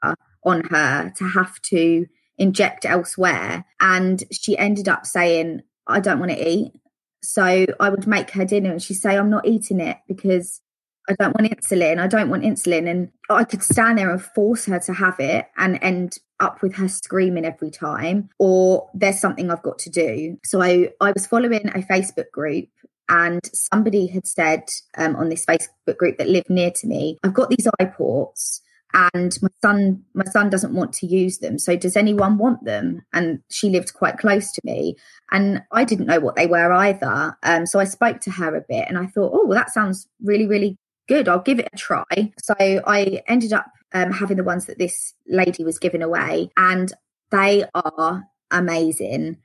on 0.44 0.64
her 0.66 1.12
to 1.18 1.28
have 1.28 1.62
to 1.64 2.06
inject 2.38 2.86
elsewhere. 2.86 3.66
And 3.80 4.24
she 4.32 4.58
ended 4.58 4.88
up 4.88 5.06
saying, 5.06 5.62
I 5.88 6.00
don't 6.00 6.20
want 6.20 6.32
to 6.32 6.50
eat. 6.50 6.74
So 7.22 7.66
I 7.80 7.90
would 7.90 8.08
make 8.08 8.32
her 8.32 8.46
dinner 8.46 8.72
and 8.72 8.82
she'd 8.82 8.96
say, 8.96 9.18
I'm 9.18 9.30
not 9.30 9.48
eating 9.48 9.80
it 9.80 9.98
because 10.08 10.62
I 11.10 11.14
don't 11.14 11.36
want 11.40 11.52
insulin. 11.52 12.00
I 12.00 12.08
don't 12.08 12.30
want 12.30 12.44
insulin. 12.44 12.90
And 12.90 13.12
I 13.30 13.44
could 13.44 13.64
stand 13.64 13.98
there 13.98 14.10
and 14.12 14.22
force 14.22 14.66
her 14.66 14.80
to 14.80 14.94
have 14.94 15.20
it 15.20 15.48
and 15.58 15.80
end 15.82 16.18
up 16.40 16.62
with 16.62 16.76
her 16.76 16.88
screaming 16.88 17.46
every 17.46 17.72
time, 17.72 18.30
or 18.40 18.90
there's 18.94 19.20
something 19.20 19.50
I've 19.50 19.64
got 19.64 19.80
to 19.80 19.90
do. 19.90 20.38
So 20.44 20.62
I, 20.62 20.90
I 21.00 21.12
was 21.12 21.28
following 21.28 21.68
a 21.70 21.80
Facebook 21.80 22.30
group 22.32 22.68
and 23.10 23.42
somebody 23.54 24.08
had 24.08 24.28
said 24.28 24.64
um, 24.98 25.16
on 25.16 25.30
this 25.30 25.46
Facebook 25.46 25.98
group 25.98 26.18
that 26.18 26.30
lived 26.30 26.50
near 26.50 26.72
to 26.72 26.88
me, 26.88 27.18
I've 27.24 27.34
got 27.34 27.50
these 27.50 27.68
iPorts 27.82 28.62
and 28.96 29.38
my 29.42 29.50
son 29.62 30.04
my 30.14 30.24
son 30.26 30.50
doesn't 30.50 30.74
want 30.74 30.94
to 30.94 31.06
use 31.06 31.40
them. 31.40 31.60
So 31.60 31.76
does 31.76 31.96
anyone 31.96 32.38
want 32.38 32.64
them? 32.64 33.04
And 33.14 33.42
she 33.50 33.70
lived 33.70 33.94
quite 33.94 34.18
close 34.18 34.52
to 34.54 34.62
me 34.64 34.96
and 35.32 35.62
i 35.72 35.84
didn't 35.84 36.06
know 36.08 36.20
what 36.20 36.36
they 36.36 36.48
were 36.48 36.72
either. 36.72 37.38
Um, 37.44 37.66
so 37.66 37.80
i 37.80 37.84
spoke 37.84 38.22
to 38.22 38.32
her 38.32 38.56
a 38.56 38.66
bit 38.68 38.86
and 38.88 38.98
i 38.98 39.06
thought 39.06 39.32
oh 39.34 39.46
well, 39.46 39.58
that 39.58 39.72
sounds 39.72 40.08
really 40.24 40.48
really 40.48 40.78
good. 41.08 41.28
I'll 41.28 41.40
give 41.40 41.60
it 41.60 41.70
a 41.72 41.78
try. 41.78 42.06
So 42.40 42.56
i 42.58 43.22
ended 43.28 43.54
up 43.54 43.68
um, 43.94 44.12
having 44.12 44.38
the 44.38 44.44
ones 44.44 44.66
that 44.66 44.80
this 44.80 45.14
lady 45.28 45.64
was 45.64 45.78
giving 45.78 46.02
away 46.02 46.50
and 46.58 46.92
they 47.32 47.66
are 47.74 48.26
amazing 48.52 49.38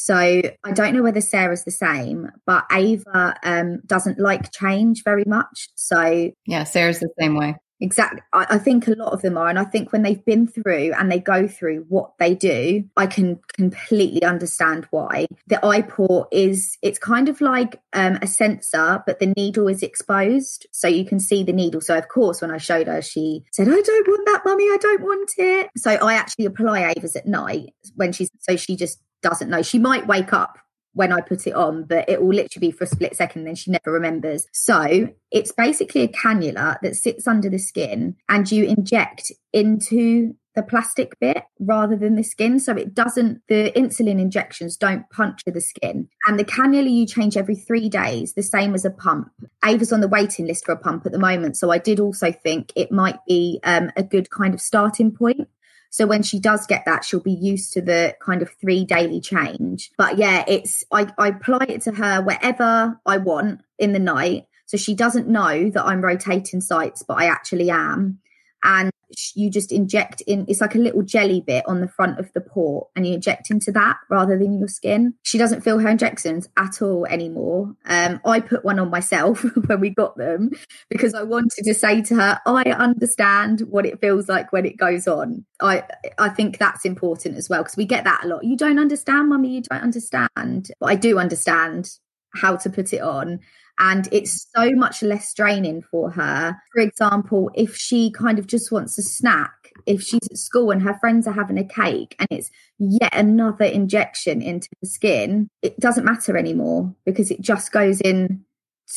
so 0.00 0.14
I 0.14 0.72
don't 0.74 0.94
know 0.94 1.02
whether 1.02 1.20
Sarah's 1.20 1.64
the 1.64 1.72
same, 1.72 2.30
but 2.46 2.64
Ava 2.72 3.34
um, 3.42 3.80
doesn't 3.84 4.20
like 4.20 4.52
change 4.52 5.02
very 5.02 5.24
much. 5.26 5.68
So 5.74 6.30
yeah, 6.46 6.62
Sarah's 6.62 7.00
the 7.00 7.10
same 7.18 7.34
way. 7.34 7.56
Exactly. 7.80 8.20
I, 8.32 8.46
I, 8.50 8.58
think 8.58 8.88
a 8.88 8.92
lot 8.92 9.12
of 9.12 9.22
them 9.22 9.36
are. 9.36 9.48
And 9.48 9.58
I 9.58 9.64
think 9.64 9.92
when 9.92 10.02
they've 10.02 10.24
been 10.24 10.46
through 10.46 10.92
and 10.98 11.10
they 11.10 11.20
go 11.20 11.46
through 11.46 11.86
what 11.88 12.12
they 12.18 12.34
do, 12.34 12.84
I 12.96 13.06
can 13.06 13.38
completely 13.56 14.24
understand 14.24 14.86
why. 14.90 15.26
The 15.46 15.56
iPort 15.56 16.26
is, 16.32 16.76
it's 16.82 16.98
kind 16.98 17.28
of 17.28 17.40
like 17.40 17.80
um, 17.92 18.18
a 18.20 18.26
sensor, 18.26 19.02
but 19.06 19.20
the 19.20 19.32
needle 19.36 19.68
is 19.68 19.82
exposed. 19.82 20.66
So 20.72 20.88
you 20.88 21.04
can 21.04 21.20
see 21.20 21.44
the 21.44 21.52
needle. 21.52 21.80
So, 21.80 21.96
of 21.96 22.08
course, 22.08 22.42
when 22.42 22.50
I 22.50 22.58
showed 22.58 22.88
her, 22.88 23.00
she 23.00 23.44
said, 23.52 23.68
I 23.68 23.80
don't 23.80 24.08
want 24.08 24.26
that, 24.26 24.42
mummy. 24.44 24.64
I 24.64 24.78
don't 24.80 25.02
want 25.02 25.30
it. 25.38 25.70
So 25.76 25.92
I 25.92 26.14
actually 26.14 26.46
apply 26.46 26.92
Ava's 26.96 27.14
at 27.14 27.26
night 27.26 27.74
when 27.94 28.12
she's, 28.12 28.30
so 28.40 28.56
she 28.56 28.76
just 28.76 29.00
doesn't 29.22 29.50
know. 29.50 29.62
She 29.62 29.78
might 29.78 30.06
wake 30.06 30.32
up 30.32 30.58
when 30.94 31.12
I 31.12 31.20
put 31.20 31.46
it 31.46 31.54
on, 31.54 31.84
but 31.84 32.08
it 32.08 32.20
will 32.20 32.34
literally 32.34 32.68
be 32.68 32.70
for 32.72 32.84
a 32.84 32.88
split 32.88 33.16
second, 33.16 33.44
then 33.44 33.54
she 33.54 33.70
never 33.70 33.92
remembers. 33.92 34.46
So 34.52 35.08
it's 35.30 35.52
basically 35.52 36.02
a 36.02 36.08
cannula 36.08 36.80
that 36.82 36.96
sits 36.96 37.26
under 37.26 37.48
the 37.48 37.58
skin 37.58 38.16
and 38.28 38.50
you 38.50 38.64
inject 38.64 39.30
into 39.52 40.34
the 40.58 40.62
plastic 40.64 41.18
bit 41.20 41.44
rather 41.60 41.94
than 41.94 42.16
the 42.16 42.24
skin. 42.24 42.58
So 42.58 42.72
it 42.72 42.92
doesn't, 42.92 43.42
the 43.48 43.70
insulin 43.76 44.20
injections 44.20 44.76
don't 44.76 45.08
puncture 45.10 45.52
the 45.52 45.60
skin. 45.60 46.08
And 46.26 46.36
the 46.36 46.44
cannula 46.44 46.90
you 46.90 47.06
change 47.06 47.36
every 47.36 47.54
three 47.54 47.88
days, 47.88 48.34
the 48.34 48.42
same 48.42 48.74
as 48.74 48.84
a 48.84 48.90
pump. 48.90 49.30
Ava's 49.64 49.92
on 49.92 50.00
the 50.00 50.08
waiting 50.08 50.46
list 50.46 50.64
for 50.64 50.72
a 50.72 50.76
pump 50.76 51.06
at 51.06 51.12
the 51.12 51.18
moment. 51.18 51.56
So 51.56 51.70
I 51.70 51.78
did 51.78 52.00
also 52.00 52.32
think 52.32 52.72
it 52.74 52.90
might 52.90 53.18
be 53.28 53.60
um, 53.62 53.92
a 53.96 54.02
good 54.02 54.30
kind 54.30 54.52
of 54.52 54.60
starting 54.60 55.12
point 55.12 55.48
so 55.90 56.06
when 56.06 56.22
she 56.22 56.38
does 56.38 56.66
get 56.66 56.84
that, 56.84 57.04
she'll 57.04 57.20
be 57.20 57.32
used 57.32 57.72
to 57.72 57.80
the 57.80 58.14
kind 58.20 58.42
of 58.42 58.50
three 58.60 58.84
daily 58.84 59.20
change. 59.20 59.90
But 59.96 60.18
yeah, 60.18 60.44
it's 60.46 60.84
I, 60.92 61.12
I 61.18 61.28
apply 61.28 61.66
it 61.68 61.82
to 61.82 61.92
her 61.92 62.22
wherever 62.22 63.00
I 63.06 63.18
want 63.18 63.62
in 63.78 63.92
the 63.92 63.98
night. 63.98 64.46
So 64.66 64.76
she 64.76 64.94
doesn't 64.94 65.28
know 65.28 65.70
that 65.70 65.84
I'm 65.84 66.02
rotating 66.02 66.60
sites, 66.60 67.02
but 67.02 67.14
I 67.14 67.26
actually 67.26 67.70
am. 67.70 68.18
And 68.62 68.90
you 69.34 69.50
just 69.50 69.72
inject 69.72 70.20
in 70.22 70.44
it's 70.48 70.60
like 70.60 70.74
a 70.74 70.78
little 70.78 71.02
jelly 71.02 71.40
bit 71.40 71.64
on 71.66 71.80
the 71.80 71.88
front 71.88 72.18
of 72.18 72.30
the 72.34 72.40
port 72.40 72.88
and 72.94 73.06
you 73.06 73.14
inject 73.14 73.50
into 73.50 73.72
that 73.72 73.96
rather 74.10 74.38
than 74.38 74.58
your 74.58 74.68
skin. 74.68 75.14
She 75.22 75.38
doesn't 75.38 75.62
feel 75.62 75.78
her 75.78 75.88
injections 75.88 76.48
at 76.56 76.82
all 76.82 77.06
anymore. 77.06 77.74
Um, 77.86 78.20
i 78.24 78.40
put 78.40 78.64
one 78.64 78.78
on 78.78 78.90
myself 78.90 79.44
when 79.66 79.80
we 79.80 79.90
got 79.90 80.16
them 80.16 80.50
because 80.90 81.14
i 81.14 81.22
wanted 81.22 81.64
to 81.64 81.74
say 81.74 82.02
to 82.02 82.14
her 82.14 82.40
i 82.46 82.62
understand 82.70 83.60
what 83.60 83.86
it 83.86 84.00
feels 84.00 84.28
like 84.28 84.52
when 84.52 84.66
it 84.66 84.76
goes 84.76 85.06
on. 85.06 85.44
I 85.60 85.84
i 86.18 86.28
think 86.28 86.58
that's 86.58 86.84
important 86.84 87.36
as 87.36 87.48
well 87.48 87.62
because 87.62 87.76
we 87.76 87.86
get 87.86 88.04
that 88.04 88.24
a 88.24 88.28
lot. 88.28 88.44
You 88.44 88.56
don't 88.56 88.78
understand 88.78 89.28
mummy 89.28 89.54
you 89.54 89.62
don't 89.62 89.82
understand. 89.82 90.70
But 90.80 90.86
i 90.86 90.94
do 90.94 91.18
understand 91.18 91.90
how 92.34 92.56
to 92.56 92.70
put 92.70 92.92
it 92.92 93.00
on 93.00 93.40
and 93.78 94.08
it's 94.10 94.46
so 94.54 94.72
much 94.72 95.02
less 95.02 95.32
draining 95.32 95.82
for 95.82 96.10
her. 96.10 96.56
For 96.72 96.80
example, 96.80 97.50
if 97.54 97.76
she 97.76 98.10
kind 98.10 98.38
of 98.38 98.46
just 98.46 98.72
wants 98.72 98.98
a 98.98 99.02
snack, 99.02 99.72
if 99.86 100.02
she's 100.02 100.26
at 100.30 100.38
school 100.38 100.70
and 100.70 100.82
her 100.82 100.98
friends 100.98 101.26
are 101.26 101.32
having 101.32 101.58
a 101.58 101.64
cake 101.64 102.16
and 102.18 102.28
it's 102.30 102.50
yet 102.78 103.14
another 103.14 103.64
injection 103.64 104.42
into 104.42 104.68
the 104.80 104.88
skin, 104.88 105.48
it 105.62 105.78
doesn't 105.78 106.04
matter 106.04 106.36
anymore 106.36 106.94
because 107.04 107.30
it 107.30 107.40
just 107.40 107.70
goes 107.70 108.00
in 108.00 108.44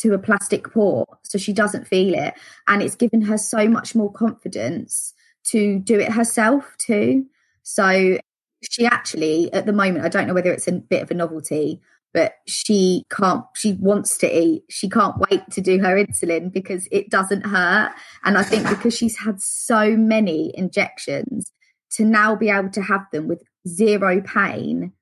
to 0.00 0.14
a 0.14 0.18
plastic 0.18 0.72
port. 0.72 1.08
So 1.22 1.38
she 1.38 1.52
doesn't 1.52 1.86
feel 1.86 2.14
it. 2.14 2.34
And 2.66 2.82
it's 2.82 2.96
given 2.96 3.22
her 3.22 3.38
so 3.38 3.68
much 3.68 3.94
more 3.94 4.10
confidence 4.10 5.14
to 5.44 5.78
do 5.78 6.00
it 6.00 6.12
herself 6.12 6.74
too. 6.78 7.26
So 7.62 8.18
she 8.62 8.86
actually, 8.86 9.52
at 9.52 9.66
the 9.66 9.72
moment, 9.72 10.04
I 10.04 10.08
don't 10.08 10.26
know 10.26 10.34
whether 10.34 10.52
it's 10.52 10.68
a 10.68 10.72
bit 10.72 11.02
of 11.02 11.10
a 11.10 11.14
novelty, 11.14 11.80
but 12.12 12.34
she 12.46 13.04
can't 13.10 13.44
she 13.54 13.74
wants 13.74 14.18
to 14.18 14.38
eat. 14.38 14.64
She 14.68 14.88
can't 14.88 15.16
wait 15.30 15.42
to 15.50 15.60
do 15.60 15.78
her 15.78 15.96
insulin 15.96 16.52
because 16.52 16.88
it 16.90 17.10
doesn't 17.10 17.46
hurt. 17.46 17.92
And 18.24 18.38
i 18.38 18.42
think 18.42 18.68
because 18.68 18.96
she's 18.96 19.18
had 19.18 19.40
so 19.40 19.96
many 19.96 20.52
injections 20.56 21.52
to 21.92 22.04
now 22.04 22.34
be 22.34 22.50
able 22.50 22.70
to 22.70 22.82
have 22.82 23.06
them 23.12 23.28
with 23.28 23.42
zero 23.66 24.20
pain 24.22 24.92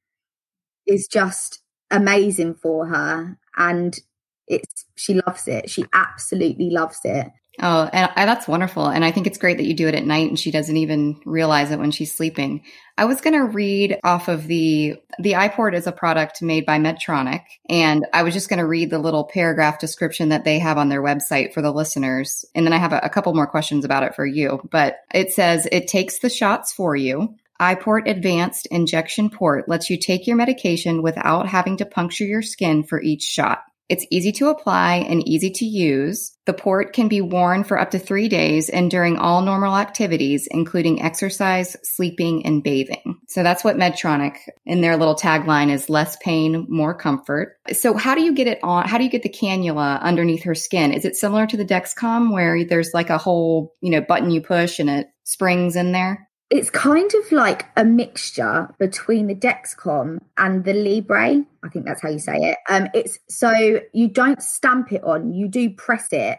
is 0.87 1.07
just 1.07 1.61
amazing 1.91 2.55
for 2.55 2.87
her. 2.87 3.39
And 3.57 3.99
it's 4.47 4.85
she 4.97 5.15
loves 5.15 5.47
it. 5.49 5.71
She 5.71 5.85
absolutely 5.93 6.71
loves 6.71 7.01
it 7.05 7.29
Oh, 7.63 7.91
and 7.93 8.11
that's 8.29 8.49
wonderful. 8.49 8.87
And 8.87 9.05
I 9.05 9.11
think 9.11 9.27
it's 9.27 9.37
great 9.37 9.59
that 9.59 9.67
you 9.67 9.75
do 9.75 9.87
it 9.87 9.95
at 9.95 10.07
night 10.07 10.31
and 10.31 10.39
she 10.39 10.51
doesn't 10.51 10.77
even 10.79 11.21
realize 11.27 11.71
it 11.71 11.79
when 11.79 11.91
she's 11.91 12.15
sleeping. 12.15 12.63
I 12.97 13.05
was 13.05 13.21
going 13.21 13.35
to 13.35 13.45
read 13.45 13.99
off 14.03 14.29
of 14.29 14.47
the, 14.47 14.97
the 15.19 15.33
iPort 15.33 15.75
is 15.75 15.87
a 15.87 15.93
product 15.93 16.41
made 16.41 16.65
by 16.65 16.79
Medtronic. 16.79 17.43
And 17.69 18.07
I 18.15 18.23
was 18.23 18.33
just 18.33 18.49
going 18.49 18.61
to 18.61 18.67
read 18.67 18.89
the 18.89 18.99
little 18.99 19.25
paragraph 19.25 19.79
description 19.79 20.31
that 20.31 20.45
they 20.45 20.59
have 20.59 20.79
on 20.79 20.89
their 20.89 21.03
website 21.03 21.53
for 21.53 21.61
the 21.61 21.73
listeners. 21.73 22.47
And 22.55 22.65
then 22.65 22.73
I 22.73 22.79
have 22.79 22.95
a, 22.95 23.01
a 23.03 23.11
couple 23.11 23.35
more 23.35 23.47
questions 23.47 23.85
about 23.85 24.05
it 24.05 24.15
for 24.15 24.25
you. 24.25 24.67
But 24.71 24.97
it 25.13 25.33
says 25.33 25.69
it 25.71 25.87
takes 25.87 26.21
the 26.21 26.31
shots 26.31 26.73
for 26.73 26.97
you. 26.97 27.35
iPort 27.61 28.09
Advanced 28.09 28.69
Injection 28.71 29.29
Port 29.29 29.69
lets 29.69 29.91
you 29.91 29.99
take 29.99 30.27
your 30.27 30.37
medication 30.37 31.03
without 31.03 31.47
having 31.47 31.77
to 31.77 31.85
puncture 31.85 32.25
your 32.25 32.43
skin 32.43 32.85
for 32.85 33.03
each 33.03 33.23
shot. 33.23 33.65
It's 33.91 34.07
easy 34.09 34.31
to 34.33 34.51
apply 34.51 35.05
and 35.09 35.27
easy 35.27 35.51
to 35.51 35.65
use. 35.65 36.37
The 36.47 36.55
port 36.55 36.93
can 36.93 37.09
be 37.09 37.21
worn 37.21 37.65
for 37.65 37.77
up 37.77 37.91
to 37.91 37.99
three 37.99 38.29
days 38.29 38.69
and 38.69 38.89
during 38.89 39.17
all 39.17 39.43
normal 39.43 39.77
activities, 39.77 40.47
including 40.49 41.03
exercise, 41.03 41.77
sleeping, 41.83 42.47
and 42.47 42.63
bathing. 42.63 43.19
So 43.27 43.43
that's 43.43 43.65
what 43.65 43.77
Medtronic 43.77 44.37
in 44.65 44.81
their 44.81 44.97
little 44.97 45.17
tagline 45.17 45.73
is 45.73 45.91
less 45.91 46.17
pain, 46.19 46.67
more 46.69 46.95
comfort. 46.95 47.57
So 47.73 47.95
how 47.95 48.15
do 48.15 48.23
you 48.23 48.33
get 48.33 48.47
it 48.47 48.61
on? 48.63 48.87
How 48.87 48.97
do 48.97 49.03
you 49.03 49.11
get 49.11 49.25
the 49.25 49.29
cannula 49.29 50.01
underneath 50.01 50.45
her 50.45 50.55
skin? 50.55 50.93
Is 50.93 51.05
it 51.05 51.17
similar 51.17 51.49
to 51.49 51.57
the 51.57 51.65
Dexcom 51.65 52.33
where 52.33 52.65
there's 52.65 52.95
like 52.95 53.11
a 53.11 53.19
whole, 53.19 53.75
you 53.81 53.91
know, 53.91 54.01
button 54.01 54.31
you 54.31 54.41
push 54.41 54.79
and 54.79 54.89
it 54.89 55.09
springs 55.25 55.75
in 55.75 55.91
there? 55.91 56.30
It's 56.51 56.69
kind 56.69 57.11
of 57.15 57.33
like 57.33 57.67
a 57.77 57.85
mixture 57.85 58.69
between 58.79 59.29
the 59.29 59.35
Dexcom 59.35 60.19
and 60.37 60.65
the 60.65 60.75
Libre. 60.75 61.45
I 61.63 61.69
think 61.73 61.87
that's 61.87 62.03
how 62.03 62.09
you 62.09 62.19
say 62.19 62.37
it. 62.37 62.59
Um, 62.69 62.89
it's 62.93 63.19
so 63.29 63.81
you 63.93 64.09
don't 64.09 64.43
stamp 64.43 64.93
it 64.93 65.05
on, 65.05 65.33
you 65.33 65.47
do 65.47 65.71
press 65.71 66.09
it, 66.11 66.39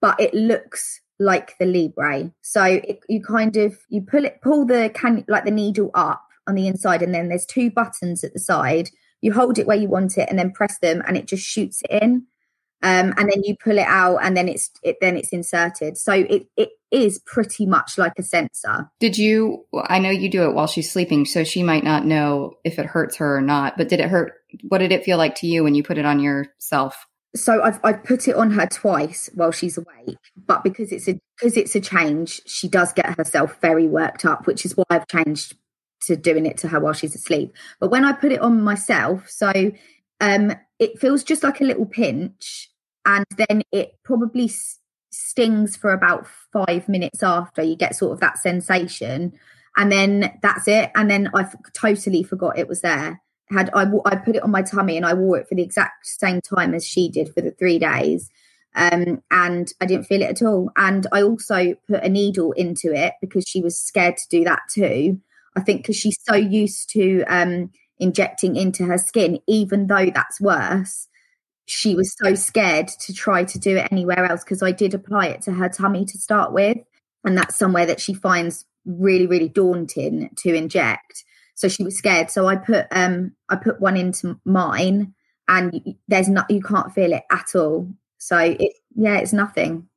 but 0.00 0.18
it 0.20 0.34
looks 0.34 1.00
like 1.20 1.56
the 1.58 1.66
Libre. 1.66 2.32
So 2.42 2.64
it, 2.64 2.98
you 3.08 3.22
kind 3.22 3.56
of 3.56 3.78
you 3.88 4.02
pull 4.02 4.24
it, 4.24 4.40
pull 4.42 4.66
the 4.66 4.90
can 4.92 5.24
like 5.28 5.44
the 5.44 5.52
needle 5.52 5.92
up 5.94 6.26
on 6.48 6.56
the 6.56 6.66
inside, 6.66 7.00
and 7.00 7.14
then 7.14 7.28
there's 7.28 7.46
two 7.46 7.70
buttons 7.70 8.24
at 8.24 8.32
the 8.32 8.40
side. 8.40 8.90
You 9.20 9.32
hold 9.32 9.58
it 9.58 9.66
where 9.66 9.76
you 9.76 9.88
want 9.88 10.18
it, 10.18 10.28
and 10.28 10.38
then 10.38 10.50
press 10.50 10.78
them, 10.80 11.02
and 11.06 11.16
it 11.16 11.28
just 11.28 11.44
shoots 11.44 11.80
it 11.88 12.02
in 12.02 12.26
um, 12.84 13.14
and 13.16 13.30
then 13.30 13.42
you 13.42 13.56
pull 13.56 13.78
it 13.78 13.86
out 13.86 14.18
and 14.18 14.36
then 14.36 14.46
it's 14.46 14.70
it 14.82 14.98
then 15.00 15.16
it's 15.16 15.30
inserted. 15.30 15.96
So 15.96 16.12
it 16.12 16.46
it 16.56 16.70
is 16.90 17.18
pretty 17.26 17.66
much 17.66 17.98
like 17.98 18.12
a 18.18 18.22
sensor. 18.22 18.90
Did 19.00 19.18
you 19.18 19.64
i 19.88 19.98
know 19.98 20.10
you 20.10 20.30
do 20.30 20.44
it 20.44 20.54
while 20.54 20.68
she's 20.68 20.92
sleeping 20.92 21.24
so 21.24 21.42
she 21.42 21.62
might 21.62 21.82
not 21.82 22.04
know 22.04 22.54
if 22.62 22.78
it 22.78 22.86
hurts 22.86 23.16
her 23.16 23.38
or 23.38 23.40
not 23.40 23.76
but 23.76 23.88
did 23.88 23.98
it 23.98 24.08
hurt 24.08 24.34
what 24.68 24.78
did 24.78 24.92
it 24.92 25.04
feel 25.04 25.18
like 25.18 25.34
to 25.36 25.46
you 25.46 25.64
when 25.64 25.74
you 25.74 25.82
put 25.82 25.98
it 25.98 26.04
on 26.04 26.20
yourself? 26.20 27.06
So 27.34 27.62
I've 27.62 27.80
I've 27.82 28.04
put 28.04 28.28
it 28.28 28.36
on 28.36 28.52
her 28.52 28.66
twice 28.66 29.28
while 29.34 29.50
she's 29.50 29.76
awake, 29.76 30.18
but 30.36 30.62
because 30.62 30.92
it's 30.92 31.08
a 31.08 31.18
because 31.36 31.56
it's 31.56 31.74
a 31.74 31.80
change, 31.80 32.42
she 32.46 32.68
does 32.68 32.92
get 32.92 33.16
herself 33.16 33.60
very 33.60 33.88
worked 33.88 34.24
up, 34.24 34.46
which 34.46 34.64
is 34.64 34.76
why 34.76 34.84
I've 34.90 35.08
changed 35.08 35.56
to 36.02 36.16
doing 36.16 36.46
it 36.46 36.58
to 36.58 36.68
her 36.68 36.78
while 36.78 36.92
she's 36.92 37.14
asleep. 37.14 37.52
But 37.80 37.90
when 37.90 38.04
I 38.04 38.12
put 38.12 38.30
it 38.30 38.40
on 38.40 38.62
myself, 38.62 39.28
so 39.28 39.72
um, 40.20 40.52
it 40.78 41.00
feels 41.00 41.24
just 41.24 41.42
like 41.42 41.60
a 41.60 41.64
little 41.64 41.86
pinch, 41.86 42.70
and 43.06 43.24
then 43.36 43.62
it 43.72 43.96
probably 44.04 44.50
stings 45.10 45.76
for 45.76 45.92
about 45.92 46.26
five 46.52 46.88
minutes 46.88 47.22
after 47.22 47.62
you 47.62 47.76
get 47.76 47.94
sort 47.94 48.12
of 48.12 48.20
that 48.20 48.38
sensation 48.38 49.32
and 49.76 49.90
then 49.90 50.38
that's 50.42 50.66
it 50.68 50.90
and 50.94 51.10
then 51.10 51.30
i 51.34 51.46
totally 51.72 52.22
forgot 52.22 52.58
it 52.58 52.68
was 52.68 52.80
there. 52.80 53.20
Had 53.50 53.70
I, 53.74 53.86
I 54.06 54.16
put 54.16 54.36
it 54.36 54.42
on 54.42 54.50
my 54.50 54.62
tummy 54.62 54.96
and 54.96 55.06
i 55.06 55.14
wore 55.14 55.38
it 55.38 55.48
for 55.48 55.54
the 55.54 55.62
exact 55.62 56.06
same 56.06 56.40
time 56.40 56.74
as 56.74 56.86
she 56.86 57.08
did 57.08 57.32
for 57.32 57.40
the 57.40 57.52
three 57.52 57.78
days 57.78 58.30
um, 58.74 59.22
and 59.30 59.72
i 59.80 59.86
didn't 59.86 60.06
feel 60.06 60.22
it 60.22 60.30
at 60.30 60.42
all 60.42 60.70
and 60.76 61.06
i 61.12 61.22
also 61.22 61.74
put 61.88 62.02
a 62.02 62.08
needle 62.08 62.52
into 62.52 62.92
it 62.92 63.14
because 63.20 63.44
she 63.46 63.60
was 63.60 63.78
scared 63.78 64.16
to 64.16 64.28
do 64.28 64.44
that 64.44 64.62
too. 64.72 65.20
I 65.56 65.60
think 65.60 65.82
because 65.82 65.96
she's 65.96 66.18
so 66.20 66.34
used 66.34 66.90
to 66.90 67.22
um, 67.28 67.70
injecting 68.00 68.56
into 68.56 68.84
her 68.84 68.98
skin 68.98 69.38
even 69.46 69.86
though 69.86 70.10
that's 70.12 70.40
worse 70.40 71.08
she 71.66 71.94
was 71.94 72.14
so 72.22 72.34
scared 72.34 72.88
to 72.88 73.14
try 73.14 73.44
to 73.44 73.58
do 73.58 73.76
it 73.76 73.88
anywhere 73.90 74.24
else 74.24 74.44
because 74.44 74.62
I 74.62 74.72
did 74.72 74.94
apply 74.94 75.28
it 75.28 75.42
to 75.42 75.52
her 75.52 75.68
tummy 75.68 76.04
to 76.04 76.18
start 76.18 76.52
with. 76.52 76.78
And 77.24 77.38
that's 77.38 77.56
somewhere 77.56 77.86
that 77.86 78.00
she 78.00 78.12
finds 78.12 78.66
really, 78.84 79.26
really 79.26 79.48
daunting 79.48 80.30
to 80.36 80.54
inject. 80.54 81.24
So 81.54 81.68
she 81.68 81.82
was 81.82 81.96
scared. 81.96 82.30
So 82.30 82.46
I 82.46 82.56
put 82.56 82.86
um 82.90 83.32
I 83.48 83.56
put 83.56 83.80
one 83.80 83.96
into 83.96 84.38
mine 84.44 85.14
and 85.48 85.96
there's 86.08 86.28
not 86.28 86.50
you 86.50 86.60
can't 86.60 86.92
feel 86.92 87.12
it 87.12 87.22
at 87.30 87.54
all. 87.54 87.88
So 88.18 88.36
it 88.38 88.72
yeah, 88.94 89.16
it's 89.16 89.32
nothing. 89.32 89.88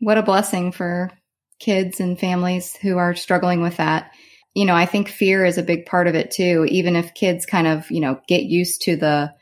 What 0.00 0.18
a 0.18 0.22
blessing 0.22 0.70
for 0.70 1.10
kids 1.58 1.98
and 1.98 2.18
families 2.18 2.76
who 2.76 2.98
are 2.98 3.14
struggling 3.16 3.60
with 3.60 3.78
that. 3.78 4.12
You 4.54 4.64
know, 4.64 4.74
I 4.74 4.86
think 4.86 5.08
fear 5.08 5.44
is 5.44 5.58
a 5.58 5.62
big 5.62 5.86
part 5.86 6.06
of 6.06 6.14
it 6.14 6.30
too. 6.30 6.66
Even 6.68 6.94
if 6.94 7.14
kids 7.14 7.44
kind 7.44 7.66
of, 7.66 7.90
you 7.90 8.00
know, 8.00 8.20
get 8.28 8.44
used 8.44 8.82
to 8.82 8.96
the 8.96 9.32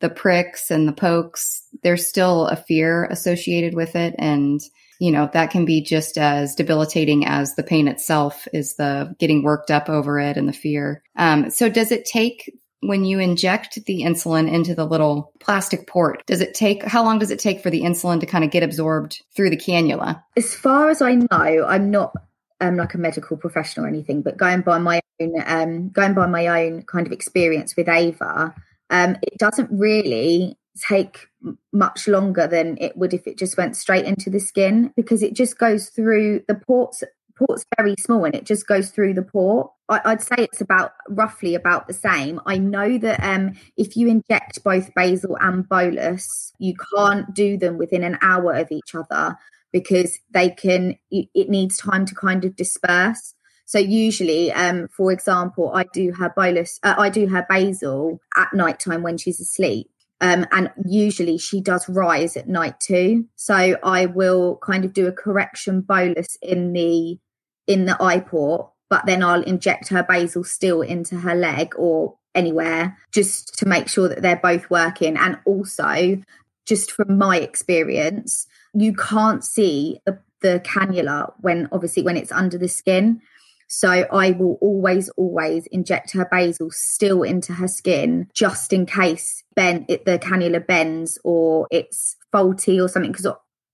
the 0.00 0.10
pricks 0.10 0.70
and 0.70 0.86
the 0.86 0.92
pokes, 0.92 1.62
there's 1.82 2.06
still 2.06 2.46
a 2.46 2.56
fear 2.56 3.06
associated 3.06 3.74
with 3.74 3.96
it. 3.96 4.14
And, 4.18 4.60
you 5.00 5.10
know, 5.10 5.28
that 5.32 5.50
can 5.50 5.64
be 5.64 5.82
just 5.82 6.18
as 6.18 6.54
debilitating 6.54 7.26
as 7.26 7.54
the 7.54 7.62
pain 7.62 7.88
itself 7.88 8.46
is 8.52 8.76
the 8.76 9.14
getting 9.18 9.42
worked 9.42 9.70
up 9.70 9.88
over 9.88 10.18
it 10.18 10.36
and 10.36 10.48
the 10.48 10.52
fear. 10.52 11.02
Um, 11.16 11.50
so 11.50 11.68
does 11.68 11.90
it 11.92 12.04
take 12.04 12.52
when 12.80 13.04
you 13.04 13.18
inject 13.18 13.84
the 13.86 14.02
insulin 14.02 14.52
into 14.52 14.74
the 14.74 14.84
little 14.84 15.32
plastic 15.40 15.86
port, 15.86 16.24
does 16.26 16.40
it 16.40 16.54
take, 16.54 16.84
how 16.84 17.02
long 17.02 17.18
does 17.18 17.30
it 17.30 17.38
take 17.38 17.62
for 17.62 17.70
the 17.70 17.82
insulin 17.82 18.20
to 18.20 18.26
kind 18.26 18.44
of 18.44 18.50
get 18.50 18.62
absorbed 18.62 19.22
through 19.34 19.50
the 19.50 19.56
cannula? 19.56 20.22
As 20.36 20.54
far 20.54 20.90
as 20.90 21.02
I 21.02 21.14
know, 21.14 21.64
I'm 21.66 21.90
not 21.90 22.12
um, 22.60 22.76
like 22.76 22.94
a 22.94 22.98
medical 22.98 23.36
professional 23.36 23.86
or 23.86 23.88
anything, 23.88 24.22
but 24.22 24.36
going 24.36 24.60
by 24.60 24.78
my 24.78 25.00
own, 25.20 25.34
um, 25.46 25.88
going 25.90 26.14
by 26.14 26.26
my 26.26 26.46
own 26.46 26.82
kind 26.82 27.06
of 27.06 27.12
experience 27.12 27.76
with 27.76 27.88
Ava, 27.88 28.54
um, 28.90 29.16
it 29.22 29.38
doesn't 29.38 29.70
really 29.70 30.56
take 30.88 31.28
much 31.72 32.06
longer 32.06 32.46
than 32.46 32.76
it 32.80 32.96
would 32.96 33.14
if 33.14 33.26
it 33.26 33.38
just 33.38 33.56
went 33.56 33.76
straight 33.76 34.04
into 34.04 34.28
the 34.28 34.40
skin 34.40 34.92
because 34.96 35.22
it 35.22 35.34
just 35.34 35.58
goes 35.58 35.88
through 35.88 36.42
the 36.48 36.54
ports 36.54 37.02
port's 37.36 37.64
very 37.76 37.94
small 37.98 38.24
and 38.24 38.34
it 38.34 38.44
just 38.44 38.66
goes 38.66 38.90
through 38.90 39.14
the 39.14 39.22
port. 39.22 39.70
I, 39.88 40.00
would 40.06 40.22
say 40.22 40.36
it's 40.38 40.60
about 40.60 40.92
roughly 41.08 41.54
about 41.54 41.86
the 41.86 41.94
same. 41.94 42.40
I 42.46 42.58
know 42.58 42.98
that 42.98 43.22
um, 43.22 43.52
if 43.76 43.96
you 43.96 44.08
inject 44.08 44.64
both 44.64 44.92
basal 44.94 45.36
and 45.40 45.68
bolus 45.68 46.52
you 46.58 46.74
can't 46.96 47.34
do 47.34 47.56
them 47.56 47.78
within 47.78 48.02
an 48.02 48.18
hour 48.22 48.52
of 48.54 48.72
each 48.72 48.94
other 48.94 49.36
because 49.72 50.18
they 50.30 50.50
can 50.50 50.96
it 51.10 51.50
needs 51.50 51.76
time 51.76 52.06
to 52.06 52.14
kind 52.14 52.44
of 52.44 52.56
disperse 52.56 53.34
so 53.66 53.80
usually, 53.80 54.52
um, 54.52 54.88
for 54.88 55.10
example, 55.12 55.72
I 55.74 55.84
do 55.92 56.12
her 56.12 56.32
bolus, 56.34 56.78
uh, 56.84 56.94
I 56.96 57.10
do 57.10 57.26
her 57.26 57.44
basal 57.48 58.20
at 58.36 58.52
night 58.54 58.78
time 58.78 59.02
when 59.02 59.18
she's 59.18 59.40
asleep. 59.40 59.90
Um, 60.20 60.46
and 60.50 60.70
usually 60.86 61.36
she 61.36 61.60
does 61.60 61.88
rise 61.88 62.36
at 62.36 62.48
night 62.48 62.80
too. 62.80 63.26
So 63.34 63.76
I 63.82 64.06
will 64.06 64.58
kind 64.62 64.84
of 64.84 64.94
do 64.94 65.08
a 65.08 65.12
correction 65.12 65.82
bolus 65.82 66.38
in 66.40 66.72
the 66.72 67.18
in 67.66 67.86
the 67.86 67.94
iPort, 67.94 68.70
but 68.88 69.04
then 69.04 69.22
I'll 69.22 69.42
inject 69.42 69.88
her 69.88 70.04
basal 70.08 70.44
still 70.44 70.80
into 70.80 71.16
her 71.16 71.34
leg 71.34 71.74
or 71.76 72.16
anywhere 72.36 72.96
just 73.10 73.58
to 73.58 73.66
make 73.66 73.88
sure 73.88 74.08
that 74.08 74.22
they're 74.22 74.36
both 74.36 74.70
working. 74.70 75.16
And 75.16 75.38
also, 75.44 76.22
just 76.64 76.92
from 76.92 77.18
my 77.18 77.38
experience, 77.38 78.46
you 78.74 78.94
can't 78.94 79.44
see 79.44 80.00
the, 80.06 80.20
the 80.40 80.60
cannula 80.64 81.32
when 81.40 81.68
obviously 81.72 82.04
when 82.04 82.16
it's 82.16 82.32
under 82.32 82.58
the 82.58 82.68
skin. 82.68 83.20
So 83.68 83.88
I 83.88 84.32
will 84.32 84.58
always, 84.60 85.08
always 85.10 85.66
inject 85.66 86.12
her 86.12 86.28
basal 86.30 86.70
still 86.70 87.22
into 87.22 87.54
her 87.54 87.68
skin 87.68 88.28
just 88.32 88.72
in 88.72 88.86
case 88.86 89.42
ben, 89.54 89.84
it, 89.88 90.04
the 90.04 90.18
cannula 90.18 90.64
bends 90.64 91.18
or 91.24 91.66
it's 91.70 92.16
faulty 92.30 92.80
or 92.80 92.88
something. 92.88 93.12
Because 93.12 93.26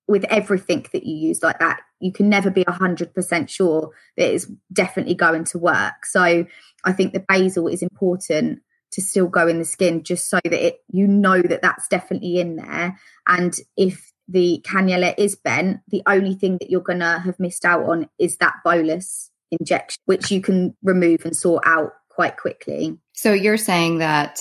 with 0.09 0.25
everything 0.25 0.87
that 0.93 1.05
you 1.05 1.29
use 1.29 1.43
like 1.43 1.59
that, 1.59 1.81
you 2.01 2.13
can 2.13 2.29
never 2.29 2.51
be 2.51 2.65
100% 2.65 3.49
sure 3.49 3.91
that 4.17 4.35
it's 4.35 4.47
definitely 4.73 5.15
going 5.15 5.45
to 5.45 5.59
work. 5.59 6.05
So 6.05 6.47
I 6.85 6.93
think 6.93 7.13
the 7.13 7.25
basal 7.29 7.69
is 7.69 7.83
important 7.83 8.61
to 8.93 9.01
still 9.01 9.27
go 9.27 9.49
in 9.49 9.59
the 9.59 9.65
skin 9.65 10.03
just 10.03 10.29
so 10.29 10.39
that 10.45 10.67
it 10.67 10.79
you 10.89 11.07
know 11.07 11.41
that 11.43 11.63
that's 11.63 11.89
definitely 11.89 12.39
in 12.39 12.57
there 12.57 12.99
and 13.27 13.57
if 13.77 14.13
the 14.29 14.63
cannula 14.67 15.15
is 15.19 15.35
bent 15.35 15.81
the 15.89 16.03
only 16.07 16.35
thing 16.35 16.59
that 16.61 16.71
you're 16.71 16.81
going 16.81 16.99
to 16.99 17.19
have 17.19 17.41
missed 17.41 17.65
out 17.65 17.85
on 17.85 18.09
is 18.19 18.37
that 18.37 18.55
bolus 18.65 19.31
injection, 19.59 20.01
which 20.07 20.31
you 20.31 20.41
can 20.41 20.77
remove 20.83 21.25
and 21.25 21.37
sort 21.37 21.65
out 21.67 21.93
quite 22.09 22.37
quickly. 22.37 22.99
So 23.13 23.33
you're 23.33 23.57
saying 23.57 23.99
that 23.99 24.41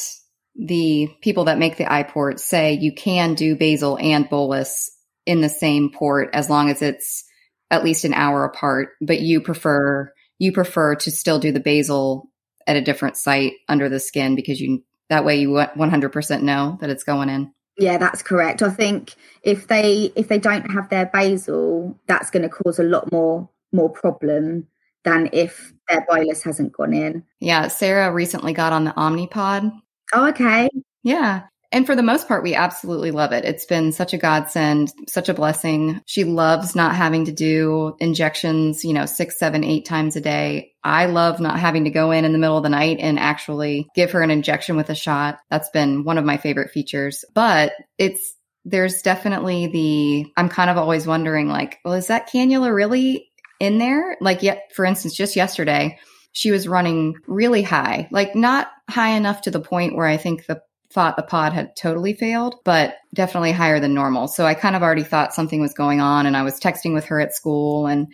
the 0.55 1.09
people 1.21 1.45
that 1.45 1.59
make 1.59 1.77
the 1.77 1.85
iPort 1.85 2.39
say 2.39 2.73
you 2.73 2.93
can 2.93 3.35
do 3.35 3.55
basal 3.55 3.97
and 3.97 4.29
bolus 4.29 4.91
in 5.25 5.41
the 5.41 5.49
same 5.49 5.91
port 5.91 6.29
as 6.33 6.49
long 6.49 6.69
as 6.69 6.81
it's 6.81 7.23
at 7.69 7.83
least 7.83 8.03
an 8.03 8.13
hour 8.13 8.43
apart, 8.43 8.89
but 9.01 9.21
you 9.21 9.41
prefer 9.41 10.11
you 10.39 10.51
prefer 10.51 10.95
to 10.95 11.11
still 11.11 11.39
do 11.39 11.51
the 11.51 11.59
basal 11.59 12.31
at 12.65 12.75
a 12.75 12.81
different 12.81 13.15
site 13.15 13.53
under 13.67 13.89
the 13.89 13.99
skin 13.99 14.35
because 14.35 14.59
you 14.59 14.83
that 15.09 15.25
way 15.25 15.35
you 15.35 15.49
100% 15.49 16.41
know 16.41 16.77
that 16.81 16.89
it's 16.89 17.03
going 17.03 17.29
in. 17.29 17.53
Yeah, 17.77 17.97
that's 17.97 18.21
correct. 18.21 18.61
I 18.61 18.69
think 18.69 19.13
if 19.43 19.67
they 19.67 20.11
if 20.15 20.27
they 20.27 20.39
don't 20.39 20.71
have 20.71 20.89
their 20.89 21.05
basal, 21.05 21.99
that's 22.07 22.29
going 22.29 22.43
to 22.43 22.49
cause 22.49 22.79
a 22.79 22.83
lot 22.83 23.11
more 23.11 23.49
more 23.71 23.89
problem 23.89 24.67
than 25.03 25.29
if 25.33 25.73
their 25.89 26.05
bolus 26.07 26.43
hasn't 26.43 26.73
gone 26.73 26.93
in. 26.93 27.23
Yeah, 27.39 27.67
Sarah 27.67 28.11
recently 28.11 28.53
got 28.53 28.73
on 28.73 28.83
the 28.83 28.91
Omnipod. 28.91 29.71
Oh, 30.13 30.27
okay. 30.29 30.69
Yeah. 31.03 31.43
And 31.73 31.85
for 31.85 31.95
the 31.95 32.03
most 32.03 32.27
part, 32.27 32.43
we 32.43 32.53
absolutely 32.53 33.11
love 33.11 33.31
it. 33.31 33.45
It's 33.45 33.65
been 33.65 33.93
such 33.93 34.13
a 34.13 34.17
godsend, 34.17 34.91
such 35.07 35.29
a 35.29 35.33
blessing. 35.33 36.01
She 36.05 36.25
loves 36.25 36.75
not 36.75 36.95
having 36.95 37.25
to 37.25 37.31
do 37.31 37.95
injections, 38.01 38.83
you 38.83 38.91
know, 38.91 39.05
six, 39.05 39.39
seven, 39.39 39.63
eight 39.63 39.85
times 39.85 40.17
a 40.17 40.21
day. 40.21 40.73
I 40.83 41.05
love 41.05 41.39
not 41.39 41.59
having 41.59 41.85
to 41.85 41.89
go 41.89 42.11
in 42.11 42.25
in 42.25 42.33
the 42.33 42.39
middle 42.39 42.57
of 42.57 42.63
the 42.63 42.69
night 42.69 42.97
and 42.99 43.17
actually 43.17 43.87
give 43.95 44.11
her 44.11 44.21
an 44.21 44.31
injection 44.31 44.75
with 44.75 44.89
a 44.89 44.95
shot. 44.95 45.39
That's 45.49 45.69
been 45.69 46.03
one 46.03 46.17
of 46.17 46.25
my 46.25 46.35
favorite 46.35 46.71
features. 46.71 47.23
But 47.33 47.71
it's, 47.97 48.35
there's 48.65 49.01
definitely 49.01 49.67
the, 49.67 50.31
I'm 50.35 50.49
kind 50.49 50.69
of 50.69 50.77
always 50.77 51.07
wondering, 51.07 51.47
like, 51.47 51.79
well, 51.85 51.93
is 51.93 52.07
that 52.07 52.29
cannula 52.29 52.75
really 52.75 53.30
in 53.61 53.77
there? 53.77 54.17
Like, 54.19 54.43
yet, 54.43 54.71
for 54.73 54.83
instance, 54.83 55.15
just 55.15 55.35
yesterday, 55.35 55.99
she 56.33 56.51
was 56.51 56.67
running 56.67 57.15
really 57.27 57.61
high, 57.61 58.07
like 58.11 58.35
not 58.35 58.69
high 58.89 59.11
enough 59.11 59.41
to 59.41 59.51
the 59.51 59.59
point 59.59 59.95
where 59.95 60.07
I 60.07 60.17
think 60.17 60.45
the 60.45 60.61
thought 60.91 61.15
the 61.15 61.23
pod 61.23 61.53
had 61.53 61.75
totally 61.75 62.13
failed, 62.13 62.55
but 62.65 62.95
definitely 63.13 63.51
higher 63.51 63.79
than 63.79 63.93
normal. 63.93 64.27
So 64.27 64.45
I 64.45 64.53
kind 64.53 64.75
of 64.75 64.81
already 64.81 65.03
thought 65.03 65.33
something 65.33 65.61
was 65.61 65.73
going 65.73 66.01
on 66.01 66.25
and 66.25 66.35
I 66.35 66.43
was 66.43 66.59
texting 66.59 66.93
with 66.93 67.05
her 67.05 67.21
at 67.21 67.33
school 67.33 67.87
and 67.87 68.07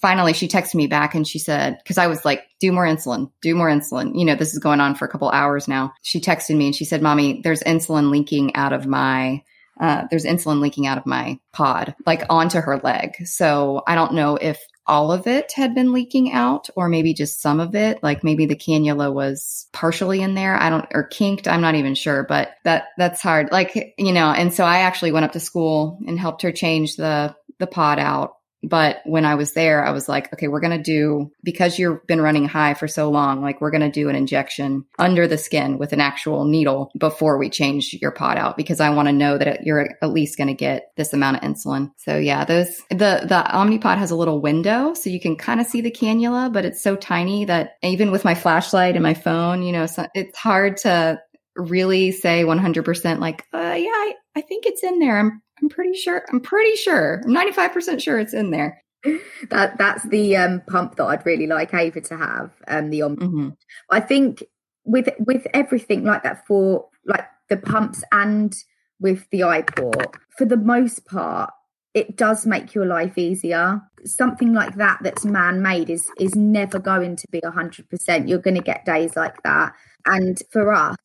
finally 0.00 0.32
she 0.32 0.48
texted 0.48 0.76
me 0.76 0.86
back 0.86 1.14
and 1.14 1.26
she 1.26 1.38
said 1.38 1.76
because 1.82 1.98
i 1.98 2.06
was 2.06 2.24
like 2.24 2.44
do 2.60 2.70
more 2.70 2.86
insulin 2.86 3.30
do 3.42 3.54
more 3.56 3.68
insulin 3.68 4.16
you 4.16 4.24
know 4.24 4.36
this 4.36 4.52
is 4.52 4.60
going 4.60 4.80
on 4.80 4.94
for 4.94 5.04
a 5.04 5.08
couple 5.08 5.28
hours 5.30 5.66
now 5.66 5.92
she 6.02 6.20
texted 6.20 6.56
me 6.56 6.66
and 6.66 6.76
she 6.76 6.84
said 6.84 7.02
mommy 7.02 7.40
there's 7.42 7.62
insulin 7.64 8.10
leaking 8.10 8.54
out 8.54 8.72
of 8.72 8.86
my 8.86 9.42
uh, 9.80 10.04
there's 10.08 10.24
insulin 10.24 10.60
leaking 10.60 10.86
out 10.86 10.96
of 10.96 11.04
my 11.04 11.36
pod 11.52 11.94
like 12.06 12.22
onto 12.30 12.60
her 12.60 12.78
leg 12.84 13.14
so 13.26 13.82
i 13.88 13.96
don't 13.96 14.14
know 14.14 14.36
if 14.36 14.64
all 14.86 15.12
of 15.12 15.26
it 15.26 15.52
had 15.52 15.74
been 15.74 15.92
leaking 15.92 16.32
out 16.32 16.68
or 16.76 16.88
maybe 16.88 17.14
just 17.14 17.40
some 17.40 17.60
of 17.60 17.74
it. 17.74 18.02
Like 18.02 18.22
maybe 18.22 18.46
the 18.46 18.56
cannula 18.56 19.12
was 19.12 19.66
partially 19.72 20.20
in 20.20 20.34
there. 20.34 20.56
I 20.56 20.70
don't 20.70 20.86
or 20.92 21.04
kinked. 21.04 21.48
I'm 21.48 21.60
not 21.60 21.74
even 21.74 21.94
sure 21.94 22.24
but 22.24 22.50
that 22.64 22.88
that's 22.98 23.22
hard. 23.22 23.50
Like 23.52 23.94
you 23.98 24.12
know 24.12 24.30
and 24.30 24.52
so 24.52 24.64
i 24.64 24.78
actually 24.78 25.12
went 25.12 25.24
up 25.24 25.32
to 25.32 25.40
school 25.40 25.98
and 26.06 26.18
helped 26.18 26.42
her 26.42 26.52
change 26.52 26.96
the 26.96 27.34
the 27.58 27.66
pod 27.66 27.98
out 27.98 28.36
but 28.68 29.00
when 29.04 29.24
I 29.24 29.34
was 29.34 29.52
there, 29.52 29.84
I 29.84 29.90
was 29.90 30.08
like, 30.08 30.32
okay, 30.32 30.48
we're 30.48 30.60
going 30.60 30.76
to 30.76 30.82
do, 30.82 31.30
because 31.42 31.78
you've 31.78 32.06
been 32.06 32.20
running 32.20 32.46
high 32.46 32.74
for 32.74 32.88
so 32.88 33.10
long, 33.10 33.42
like 33.42 33.60
we're 33.60 33.70
going 33.70 33.80
to 33.82 33.90
do 33.90 34.08
an 34.08 34.16
injection 34.16 34.84
under 34.98 35.26
the 35.26 35.38
skin 35.38 35.78
with 35.78 35.92
an 35.92 36.00
actual 36.00 36.44
needle 36.44 36.90
before 36.98 37.38
we 37.38 37.50
change 37.50 37.96
your 38.00 38.10
pod 38.10 38.38
out 38.38 38.56
because 38.56 38.80
I 38.80 38.90
want 38.90 39.08
to 39.08 39.12
know 39.12 39.38
that 39.38 39.64
you're 39.64 39.96
at 40.00 40.10
least 40.10 40.38
going 40.38 40.48
to 40.48 40.54
get 40.54 40.92
this 40.96 41.12
amount 41.12 41.36
of 41.36 41.42
insulin. 41.42 41.90
So 41.98 42.16
yeah, 42.16 42.44
those, 42.44 42.78
the, 42.90 43.24
the 43.24 43.44
Omnipod 43.52 43.98
has 43.98 44.10
a 44.10 44.16
little 44.16 44.40
window 44.40 44.94
so 44.94 45.10
you 45.10 45.20
can 45.20 45.36
kind 45.36 45.60
of 45.60 45.66
see 45.66 45.80
the 45.80 45.90
cannula, 45.90 46.52
but 46.52 46.64
it's 46.64 46.82
so 46.82 46.96
tiny 46.96 47.44
that 47.44 47.76
even 47.82 48.10
with 48.10 48.24
my 48.24 48.34
flashlight 48.34 48.94
and 48.94 49.02
my 49.02 49.14
phone, 49.14 49.62
you 49.62 49.72
know, 49.72 49.86
so 49.86 50.06
it's 50.14 50.38
hard 50.38 50.76
to 50.78 51.20
really 51.56 52.10
say 52.12 52.44
100% 52.44 53.20
like, 53.20 53.44
uh, 53.52 53.58
yeah, 53.58 53.88
I, 53.88 54.14
I 54.36 54.40
think 54.40 54.66
it's 54.66 54.82
in 54.82 54.98
there. 54.98 55.18
I'm 55.18 55.42
I'm 55.60 55.68
pretty 55.68 55.94
sure. 55.94 56.24
I'm 56.32 56.40
pretty 56.40 56.76
sure. 56.76 57.22
I'm 57.24 57.32
95% 57.32 58.00
sure 58.00 58.18
it's 58.18 58.34
in 58.34 58.50
there. 58.50 58.80
That 59.50 59.76
that's 59.76 60.02
the 60.08 60.34
um, 60.38 60.62
pump 60.66 60.96
that 60.96 61.04
I'd 61.04 61.26
really 61.26 61.46
like 61.46 61.74
Ava 61.74 62.00
to 62.00 62.16
have. 62.16 62.50
Um, 62.66 62.88
the 62.88 63.02
on. 63.02 63.16
Mm-hmm. 63.16 63.48
I 63.90 64.00
think 64.00 64.42
with 64.84 65.10
with 65.18 65.46
everything 65.52 66.04
like 66.04 66.22
that 66.22 66.46
for 66.46 66.88
like 67.04 67.26
the 67.50 67.58
pumps 67.58 68.02
and 68.12 68.54
with 69.00 69.28
the 69.30 69.40
iPort, 69.40 70.14
for 70.38 70.46
the 70.46 70.56
most 70.56 71.04
part, 71.04 71.50
it 71.92 72.16
does 72.16 72.46
make 72.46 72.74
your 72.74 72.86
life 72.86 73.18
easier. 73.18 73.82
Something 74.06 74.54
like 74.54 74.76
that 74.76 75.00
that's 75.02 75.26
man 75.26 75.60
made 75.60 75.90
is 75.90 76.10
is 76.18 76.34
never 76.34 76.78
going 76.78 77.16
to 77.16 77.26
be 77.30 77.40
hundred 77.44 77.90
percent. 77.90 78.28
You're 78.28 78.38
going 78.38 78.56
to 78.56 78.62
get 78.62 78.86
days 78.86 79.16
like 79.16 79.42
that, 79.42 79.74
and 80.06 80.40
for 80.50 80.72
us, 80.72 80.96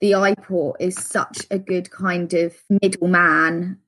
the 0.00 0.12
iPort 0.12 0.74
is 0.80 0.96
such 0.96 1.46
a 1.50 1.58
good 1.58 1.90
kind 1.90 2.32
of 2.34 2.54
middleman 2.82 3.78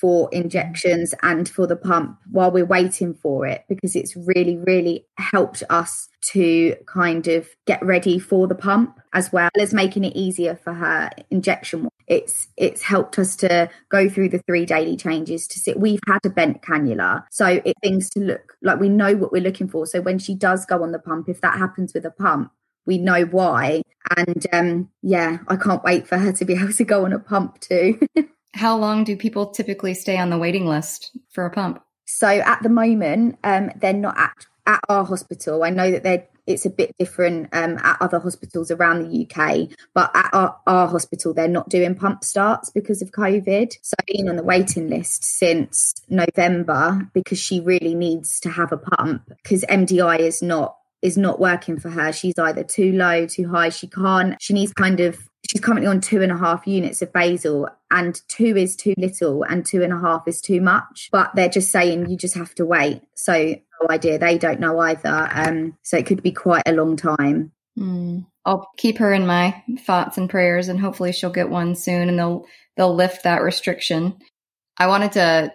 for 0.00 0.30
injections 0.32 1.14
and 1.22 1.48
for 1.48 1.66
the 1.66 1.76
pump 1.76 2.18
while 2.30 2.50
we're 2.50 2.64
waiting 2.64 3.12
for 3.12 3.46
it 3.46 3.64
because 3.68 3.94
it's 3.94 4.16
really 4.16 4.56
really 4.56 5.04
helped 5.18 5.62
us 5.68 6.08
to 6.22 6.74
kind 6.86 7.26
of 7.26 7.48
get 7.66 7.84
ready 7.84 8.18
for 8.18 8.46
the 8.46 8.54
pump 8.54 8.98
as 9.12 9.32
well 9.32 9.50
as 9.58 9.74
making 9.74 10.04
it 10.04 10.14
easier 10.14 10.54
for 10.54 10.72
her 10.72 11.10
injection. 11.30 11.88
It's 12.06 12.48
it's 12.56 12.82
helped 12.82 13.18
us 13.18 13.36
to 13.36 13.68
go 13.90 14.08
through 14.08 14.30
the 14.30 14.42
three 14.46 14.64
daily 14.64 14.96
changes 14.96 15.46
to 15.48 15.58
sit. 15.58 15.78
We've 15.78 16.00
had 16.06 16.20
a 16.24 16.30
bent 16.30 16.62
cannula 16.62 17.24
so 17.30 17.60
it 17.64 17.76
things 17.82 18.08
to 18.10 18.20
look 18.20 18.56
like 18.62 18.80
we 18.80 18.88
know 18.88 19.16
what 19.16 19.32
we're 19.32 19.42
looking 19.42 19.68
for. 19.68 19.86
So 19.86 20.00
when 20.00 20.18
she 20.18 20.34
does 20.34 20.64
go 20.64 20.82
on 20.82 20.92
the 20.92 20.98
pump 20.98 21.28
if 21.28 21.40
that 21.40 21.58
happens 21.58 21.92
with 21.92 22.06
a 22.06 22.10
pump 22.10 22.52
we 22.86 22.98
know 22.98 23.24
why. 23.24 23.82
And 24.16 24.46
um, 24.52 24.90
yeah, 25.02 25.38
I 25.48 25.56
can't 25.56 25.84
wait 25.84 26.06
for 26.06 26.18
her 26.18 26.32
to 26.32 26.44
be 26.44 26.54
able 26.60 26.72
to 26.72 26.84
go 26.84 27.04
on 27.04 27.12
a 27.12 27.18
pump 27.18 27.60
too. 27.60 28.00
How 28.54 28.76
long 28.76 29.04
do 29.04 29.16
people 29.16 29.50
typically 29.50 29.94
stay 29.94 30.18
on 30.18 30.30
the 30.30 30.38
waiting 30.38 30.66
list 30.66 31.16
for 31.30 31.46
a 31.46 31.50
pump? 31.50 31.82
So 32.04 32.26
at 32.26 32.62
the 32.62 32.68
moment, 32.68 33.38
um, 33.44 33.70
they're 33.76 33.92
not 33.92 34.18
at, 34.18 34.46
at 34.66 34.80
our 34.88 35.04
hospital. 35.04 35.62
I 35.62 35.70
know 35.70 35.90
that 35.92 36.02
they're 36.02 36.26
it's 36.50 36.66
a 36.66 36.70
bit 36.70 36.94
different 36.98 37.48
um, 37.52 37.78
at 37.78 37.96
other 38.00 38.18
hospitals 38.18 38.70
around 38.70 39.02
the 39.02 39.26
UK, 39.26 39.68
but 39.94 40.10
at 40.14 40.30
our, 40.32 40.56
our, 40.66 40.88
hospital, 40.88 41.32
they're 41.32 41.48
not 41.48 41.68
doing 41.68 41.94
pump 41.94 42.24
starts 42.24 42.70
because 42.70 43.02
of 43.02 43.12
COVID. 43.12 43.72
So 43.82 43.94
I've 43.98 44.06
been 44.06 44.28
on 44.28 44.36
the 44.36 44.42
waiting 44.42 44.88
list 44.88 45.24
since 45.24 45.94
November 46.08 47.08
because 47.12 47.38
she 47.38 47.60
really 47.60 47.94
needs 47.94 48.40
to 48.40 48.50
have 48.50 48.72
a 48.72 48.76
pump 48.76 49.30
because 49.42 49.64
MDI 49.64 50.18
is 50.20 50.42
not 50.42 50.76
is 51.02 51.16
not 51.16 51.40
working 51.40 51.78
for 51.78 51.90
her. 51.90 52.12
She's 52.12 52.38
either 52.38 52.64
too 52.64 52.92
low, 52.92 53.26
too 53.26 53.48
high. 53.48 53.70
She 53.70 53.86
can't, 53.86 54.36
she 54.40 54.54
needs 54.54 54.72
kind 54.72 55.00
of, 55.00 55.18
she's 55.48 55.60
currently 55.60 55.86
on 55.86 56.00
two 56.00 56.22
and 56.22 56.30
a 56.30 56.36
half 56.36 56.66
units 56.66 57.02
of 57.02 57.12
basal, 57.12 57.68
and 57.90 58.20
two 58.28 58.56
is 58.56 58.76
too 58.76 58.94
little, 58.98 59.42
and 59.44 59.64
two 59.64 59.82
and 59.82 59.92
a 59.92 59.98
half 59.98 60.28
is 60.28 60.40
too 60.40 60.60
much. 60.60 61.08
But 61.10 61.34
they're 61.34 61.48
just 61.48 61.70
saying 61.70 62.08
you 62.08 62.16
just 62.16 62.34
have 62.34 62.54
to 62.56 62.66
wait. 62.66 63.02
So, 63.14 63.34
no 63.34 63.88
idea. 63.88 64.18
They 64.18 64.36
don't 64.36 64.60
know 64.60 64.78
either. 64.78 65.28
Um, 65.32 65.76
so 65.82 65.96
it 65.96 66.06
could 66.06 66.22
be 66.22 66.32
quite 66.32 66.64
a 66.66 66.72
long 66.72 66.96
time. 66.96 67.52
Mm. 67.78 68.26
I'll 68.44 68.70
keep 68.76 68.98
her 68.98 69.12
in 69.12 69.26
my 69.26 69.62
thoughts 69.80 70.18
and 70.18 70.28
prayers, 70.28 70.68
and 70.68 70.80
hopefully 70.80 71.12
she'll 71.12 71.30
get 71.30 71.50
one 71.50 71.74
soon, 71.74 72.08
and 72.08 72.18
they'll 72.18 72.46
they'll 72.76 72.94
lift 72.94 73.24
that 73.24 73.42
restriction. 73.42 74.16
I 74.76 74.86
wanted 74.86 75.12
to 75.12 75.52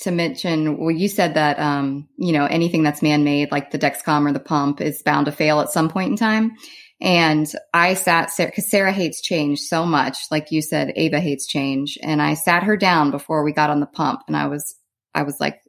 to 0.00 0.10
mention, 0.10 0.78
well, 0.78 0.90
you 0.90 1.08
said 1.08 1.34
that, 1.34 1.58
um, 1.58 2.08
you 2.16 2.32
know, 2.32 2.44
anything 2.44 2.82
that's 2.82 3.02
man 3.02 3.24
made, 3.24 3.50
like 3.50 3.70
the 3.70 3.78
Dexcom 3.78 4.28
or 4.28 4.32
the 4.32 4.40
pump, 4.40 4.80
is 4.80 5.02
bound 5.02 5.26
to 5.26 5.32
fail 5.32 5.60
at 5.60 5.70
some 5.70 5.88
point 5.88 6.10
in 6.10 6.16
time. 6.16 6.56
And 7.00 7.50
I 7.74 7.94
sat, 7.94 8.30
because 8.36 8.70
Sarah 8.70 8.92
hates 8.92 9.20
change 9.20 9.60
so 9.60 9.84
much. 9.84 10.18
Like 10.30 10.50
you 10.50 10.62
said, 10.62 10.92
Ava 10.96 11.20
hates 11.20 11.46
change. 11.46 11.98
And 12.02 12.22
I 12.22 12.34
sat 12.34 12.62
her 12.62 12.76
down 12.76 13.10
before 13.10 13.44
we 13.44 13.52
got 13.52 13.70
on 13.70 13.80
the 13.80 13.86
pump 13.86 14.22
and 14.26 14.36
I 14.36 14.46
was, 14.46 14.74
I 15.14 15.22
was 15.22 15.38
like, 15.40 15.60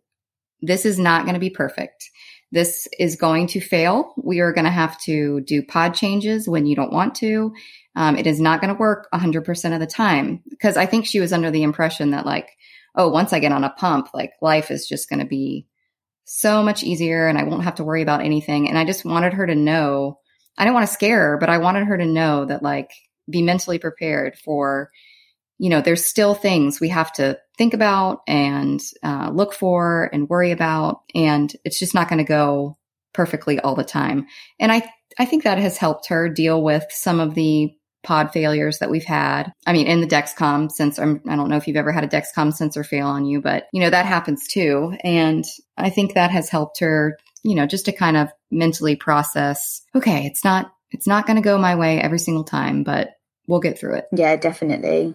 this 0.62 0.86
is 0.86 0.98
not 0.98 1.24
going 1.24 1.34
to 1.34 1.40
be 1.40 1.50
perfect. 1.50 2.10
This 2.52 2.88
is 2.98 3.18
going 3.18 3.48
to 3.48 3.60
fail. 3.60 4.14
We 4.18 4.40
are 4.40 4.54
going 4.54 4.66
to 4.66 4.72
have 4.72 5.00
to 5.02 5.42
do 5.42 5.64
pod 5.64 5.94
changes 5.94 6.48
when 6.48 6.66
you 6.66 6.76
don't 6.76 6.94
want 6.94 7.16
to. 7.16 7.54
Um, 7.96 8.16
it 8.16 8.26
is 8.26 8.40
not 8.40 8.62
going 8.62 8.74
to 8.74 8.80
work 8.80 9.08
100% 9.14 9.74
of 9.74 9.80
the 9.80 9.88
time 9.88 10.44
because 10.50 10.78
I 10.78 10.86
think 10.86 11.06
she 11.06 11.20
was 11.20 11.34
under 11.34 11.52
the 11.52 11.64
impression 11.64 12.12
that 12.12 12.26
like, 12.26 12.57
oh, 12.98 13.10
once 13.10 13.32
I 13.32 13.40
get 13.40 13.52
on 13.52 13.64
a 13.64 13.70
pump, 13.70 14.10
like 14.14 14.34
life 14.42 14.72
is 14.72 14.88
just 14.88 15.10
going 15.10 15.20
to 15.20 15.26
be 15.26 15.68
so 16.26 16.62
much 16.62 16.84
easier 16.84 17.28
and 17.28 17.38
I 17.38 17.44
won't 17.44 17.64
have 17.64 17.76
to 17.76 17.84
worry 17.84 18.02
about 18.02 18.22
anything. 18.22 18.68
And 18.68 18.78
I 18.78 18.84
just 18.84 19.06
wanted 19.06 19.34
her 19.34 19.48
to 19.48 19.56
know, 19.56 20.20
I 20.58 20.64
didn't 20.64 20.74
want 20.74 20.88
to 20.88 20.94
scare 20.94 21.20
her, 21.30 21.38
but 21.38 21.50
I 21.50 21.60
wanted 21.60 21.88
her 21.88 21.98
to 21.98 22.06
know 22.06 22.46
that 22.46 22.64
like 22.64 22.90
be 23.30 23.42
mentally 23.42 23.80
prepared 23.80 24.36
for, 24.36 24.92
you 25.60 25.70
know, 25.70 25.80
there's 25.80 26.06
still 26.06 26.34
things 26.34 26.80
we 26.80 26.90
have 26.90 27.14
to 27.14 27.40
think 27.58 27.74
about 27.74 28.22
and 28.28 28.82
uh, 29.04 29.30
look 29.32 29.54
for 29.54 30.10
and 30.12 30.28
worry 30.28 30.52
about. 30.52 31.02
And 31.16 31.54
it's 31.64 31.80
just 31.80 31.94
not 31.94 32.10
going 32.10 32.20
to 32.20 32.26
go 32.26 32.78
perfectly 33.14 33.60
all 33.60 33.76
the 33.76 33.84
time. 33.84 34.26
And 34.60 34.72
I, 34.72 34.90
I 35.18 35.26
think 35.26 35.44
that 35.44 35.60
has 35.60 35.78
helped 35.78 36.10
her 36.10 36.30
deal 36.30 36.62
with 36.62 36.86
some 36.90 37.20
of 37.20 37.36
the 37.36 37.72
pod 38.08 38.32
failures 38.32 38.80
that 38.80 38.90
we've 38.90 39.04
had. 39.04 39.52
I 39.66 39.74
mean, 39.74 39.86
in 39.86 40.00
the 40.00 40.08
Dexcom 40.08 40.72
sensor, 40.72 41.04
I'm, 41.04 41.22
I 41.28 41.36
don't 41.36 41.50
know 41.50 41.58
if 41.58 41.68
you've 41.68 41.76
ever 41.76 41.92
had 41.92 42.06
a 42.06 42.08
Dexcom 42.08 42.54
sensor 42.54 42.86
fail 42.86 43.06
on 43.06 43.26
you, 43.26 43.42
but 43.42 43.68
you 43.74 43.82
know, 43.82 43.90
that 43.90 44.06
happens 44.06 44.48
too. 44.48 44.96
And 45.04 45.44
I 45.78 45.90
think 45.90 46.14
that 46.14 46.32
has 46.32 46.48
helped 46.48 46.80
her, 46.80 47.18
you 47.44 47.54
know, 47.54 47.66
just 47.66 47.84
to 47.86 47.92
kind 47.92 48.16
of 48.16 48.30
mentally 48.50 48.96
process, 48.96 49.82
okay, 49.94 50.26
it's 50.26 50.46
not, 50.46 50.72
it's 50.92 51.06
not 51.06 51.28
going 51.28 51.36
to 51.36 51.42
go 51.42 51.58
my 51.58 51.76
way 51.76 52.00
every 52.00 52.20
single 52.20 52.46
time, 52.46 52.84
but 52.84 53.10
we'll 53.46 53.60
get 53.60 53.78
through 53.78 53.96
it. 53.96 54.06
Yeah, 54.14 54.38
definitely. 54.38 55.14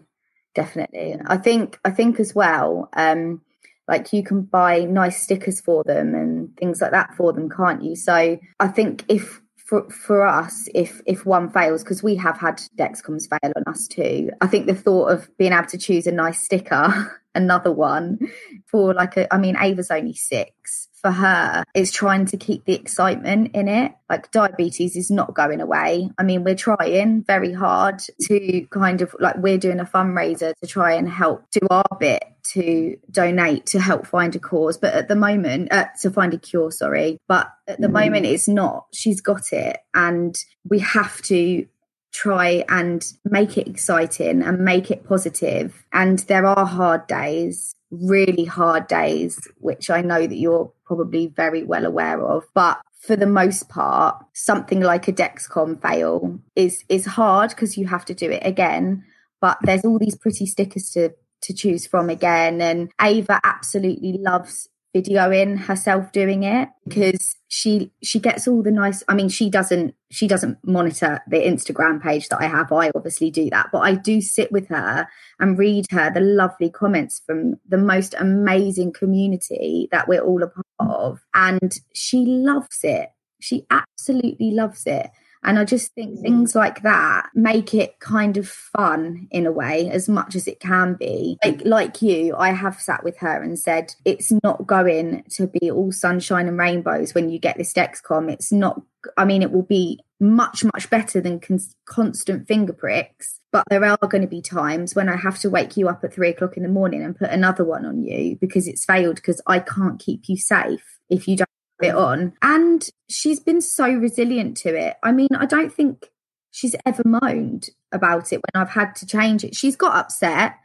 Definitely. 0.54 1.16
I 1.26 1.38
think, 1.38 1.80
I 1.86 1.90
think 1.90 2.20
as 2.20 2.34
well, 2.34 2.90
um, 2.92 3.40
like 3.88 4.12
you 4.12 4.22
can 4.22 4.42
buy 4.42 4.84
nice 4.84 5.22
stickers 5.22 5.60
for 5.60 5.82
them 5.82 6.14
and 6.14 6.56
things 6.56 6.80
like 6.80 6.92
that 6.92 7.14
for 7.16 7.32
them, 7.32 7.48
can't 7.48 7.82
you? 7.82 7.96
So 7.96 8.38
I 8.60 8.68
think 8.68 9.04
if 9.08 9.41
for 9.72 9.88
for 9.88 10.26
us, 10.26 10.68
if 10.74 11.00
if 11.06 11.24
one 11.24 11.48
fails, 11.48 11.82
because 11.82 12.02
we 12.02 12.16
have 12.16 12.36
had 12.36 12.60
Dexcoms 12.76 13.26
fail 13.26 13.52
on 13.56 13.62
us 13.66 13.88
too. 13.88 14.30
I 14.42 14.46
think 14.46 14.66
the 14.66 14.74
thought 14.74 15.06
of 15.06 15.34
being 15.38 15.54
able 15.54 15.66
to 15.68 15.78
choose 15.78 16.06
a 16.06 16.12
nice 16.12 16.44
sticker, 16.44 17.18
another 17.34 17.72
one 17.72 18.18
for 18.66 18.92
like 18.92 19.16
a, 19.16 19.32
I 19.32 19.38
mean, 19.38 19.56
Ava's 19.58 19.90
only 19.90 20.14
six. 20.14 20.88
For 21.00 21.10
her, 21.10 21.64
is 21.74 21.90
trying 21.90 22.26
to 22.26 22.36
keep 22.36 22.64
the 22.64 22.74
excitement 22.74 23.56
in 23.56 23.66
it. 23.66 23.90
Like 24.08 24.30
diabetes 24.30 24.94
is 24.94 25.10
not 25.10 25.34
going 25.34 25.60
away. 25.60 26.10
I 26.16 26.22
mean, 26.22 26.44
we're 26.44 26.54
trying 26.54 27.24
very 27.24 27.52
hard 27.52 27.98
to 28.26 28.66
kind 28.70 29.02
of 29.02 29.16
like 29.18 29.36
we're 29.38 29.58
doing 29.58 29.80
a 29.80 29.84
fundraiser 29.84 30.54
to 30.60 30.66
try 30.68 30.92
and 30.92 31.08
help 31.08 31.50
do 31.50 31.66
our 31.70 31.82
bit 31.98 32.22
to 32.44 32.96
donate 33.10 33.66
to 33.66 33.80
help 33.80 34.06
find 34.06 34.34
a 34.34 34.38
cause 34.38 34.76
but 34.76 34.94
at 34.94 35.08
the 35.08 35.16
moment 35.16 35.72
uh, 35.72 35.86
to 36.00 36.10
find 36.10 36.34
a 36.34 36.38
cure 36.38 36.70
sorry 36.70 37.18
but 37.28 37.52
at 37.66 37.80
the 37.80 37.86
mm. 37.86 37.92
moment 37.92 38.26
it's 38.26 38.48
not 38.48 38.86
she's 38.92 39.20
got 39.20 39.52
it 39.52 39.78
and 39.94 40.44
we 40.68 40.78
have 40.78 41.22
to 41.22 41.66
try 42.12 42.64
and 42.68 43.12
make 43.24 43.56
it 43.56 43.66
exciting 43.66 44.42
and 44.42 44.58
make 44.58 44.90
it 44.90 45.04
positive 45.04 45.84
and 45.92 46.20
there 46.20 46.46
are 46.46 46.66
hard 46.66 47.06
days 47.06 47.74
really 47.90 48.44
hard 48.44 48.86
days 48.86 49.38
which 49.58 49.88
i 49.88 50.00
know 50.00 50.26
that 50.26 50.36
you're 50.36 50.70
probably 50.84 51.28
very 51.28 51.62
well 51.62 51.86
aware 51.86 52.20
of 52.20 52.44
but 52.54 52.80
for 53.00 53.16
the 53.16 53.26
most 53.26 53.68
part 53.68 54.16
something 54.34 54.80
like 54.80 55.08
a 55.08 55.12
dexcom 55.12 55.80
fail 55.80 56.38
is 56.54 56.84
is 56.88 57.06
hard 57.06 57.50
because 57.50 57.78
you 57.78 57.86
have 57.86 58.04
to 58.04 58.14
do 58.14 58.30
it 58.30 58.42
again 58.44 59.04
but 59.40 59.58
there's 59.62 59.84
all 59.84 59.98
these 59.98 60.16
pretty 60.16 60.46
stickers 60.46 60.90
to 60.90 61.12
to 61.42 61.54
choose 61.54 61.86
from 61.86 62.10
again. 62.10 62.60
And 62.60 62.90
Ava 63.00 63.40
absolutely 63.44 64.18
loves 64.18 64.68
videoing 64.94 65.58
herself 65.58 66.12
doing 66.12 66.42
it 66.42 66.68
because 66.86 67.36
she 67.48 67.90
she 68.02 68.20
gets 68.20 68.46
all 68.46 68.62
the 68.62 68.70
nice 68.70 69.02
i 69.08 69.14
mean 69.14 69.30
she 69.30 69.48
doesn't 69.48 69.94
she 70.10 70.28
doesn't 70.28 70.58
monitor 70.66 71.18
the 71.28 71.38
instagram 71.38 72.02
page 72.02 72.28
that 72.28 72.42
i 72.42 72.46
have. 72.46 72.70
I 72.70 72.90
obviously 72.94 73.30
do 73.30 73.48
that 73.50 73.68
but 73.72 73.78
i 73.78 73.94
do 73.94 74.20
sit 74.20 74.52
with 74.52 74.68
her 74.68 75.08
and 75.40 75.58
read 75.58 75.86
her 75.92 76.12
the 76.12 76.20
lovely 76.20 76.68
comments 76.68 77.22
from 77.24 77.54
the 77.66 77.78
most 77.78 78.14
amazing 78.18 78.92
community 78.92 79.88
that 79.92 80.08
we're 80.08 80.20
all 80.20 80.42
a 80.42 80.48
part 80.48 80.66
of. 80.78 81.20
And 81.34 81.78
she 81.94 82.24
loves 82.26 82.80
it. 82.82 83.10
She 83.40 83.66
absolutely 83.70 84.52
loves 84.52 84.84
it 84.86 85.10
and 85.44 85.58
I 85.58 85.64
just 85.64 85.92
think 85.92 86.20
things 86.20 86.54
like 86.54 86.82
that 86.82 87.30
make 87.34 87.74
it 87.74 87.98
kind 87.98 88.36
of 88.36 88.48
fun 88.48 89.26
in 89.30 89.44
a 89.46 89.52
way, 89.52 89.90
as 89.90 90.08
much 90.08 90.36
as 90.36 90.46
it 90.46 90.60
can 90.60 90.94
be. 90.94 91.36
Like, 91.44 91.62
like 91.64 92.00
you, 92.00 92.36
I 92.36 92.50
have 92.50 92.80
sat 92.80 93.02
with 93.02 93.18
her 93.18 93.42
and 93.42 93.58
said, 93.58 93.94
it's 94.04 94.32
not 94.44 94.66
going 94.66 95.24
to 95.30 95.46
be 95.48 95.70
all 95.70 95.90
sunshine 95.90 96.46
and 96.46 96.58
rainbows 96.58 97.14
when 97.14 97.28
you 97.28 97.40
get 97.40 97.58
this 97.58 97.72
Dexcom. 97.72 98.30
It's 98.30 98.52
not, 98.52 98.82
I 99.16 99.24
mean, 99.24 99.42
it 99.42 99.50
will 99.50 99.62
be 99.62 99.98
much, 100.20 100.64
much 100.64 100.88
better 100.88 101.20
than 101.20 101.40
con- 101.40 101.58
constant 101.86 102.46
finger 102.46 102.72
pricks. 102.72 103.40
But 103.50 103.64
there 103.68 103.84
are 103.84 103.98
going 103.98 104.22
to 104.22 104.28
be 104.28 104.40
times 104.40 104.94
when 104.94 105.08
I 105.08 105.16
have 105.16 105.38
to 105.40 105.50
wake 105.50 105.76
you 105.76 105.88
up 105.88 106.02
at 106.04 106.14
three 106.14 106.30
o'clock 106.30 106.56
in 106.56 106.62
the 106.62 106.68
morning 106.68 107.02
and 107.02 107.18
put 107.18 107.30
another 107.30 107.64
one 107.64 107.84
on 107.84 108.02
you 108.02 108.36
because 108.40 108.66
it's 108.66 108.84
failed 108.84 109.16
because 109.16 109.42
I 109.46 109.58
can't 109.58 110.00
keep 110.00 110.28
you 110.28 110.38
safe 110.38 111.00
if 111.10 111.28
you 111.28 111.36
don't 111.36 111.48
it 111.84 111.94
mm. 111.94 112.06
on. 112.06 112.32
And 112.42 112.88
she's 113.08 113.40
been 113.40 113.60
so 113.60 113.92
resilient 113.92 114.56
to 114.58 114.74
it. 114.74 114.96
I 115.02 115.12
mean, 115.12 115.28
I 115.36 115.46
don't 115.46 115.72
think 115.72 116.10
she's 116.50 116.76
ever 116.86 117.02
moaned 117.04 117.70
about 117.92 118.32
it 118.32 118.36
when 118.36 118.62
I've 118.62 118.70
had 118.70 118.94
to 118.96 119.06
change 119.06 119.44
it. 119.44 119.54
She's 119.54 119.76
got 119.76 119.96
upset 119.96 120.56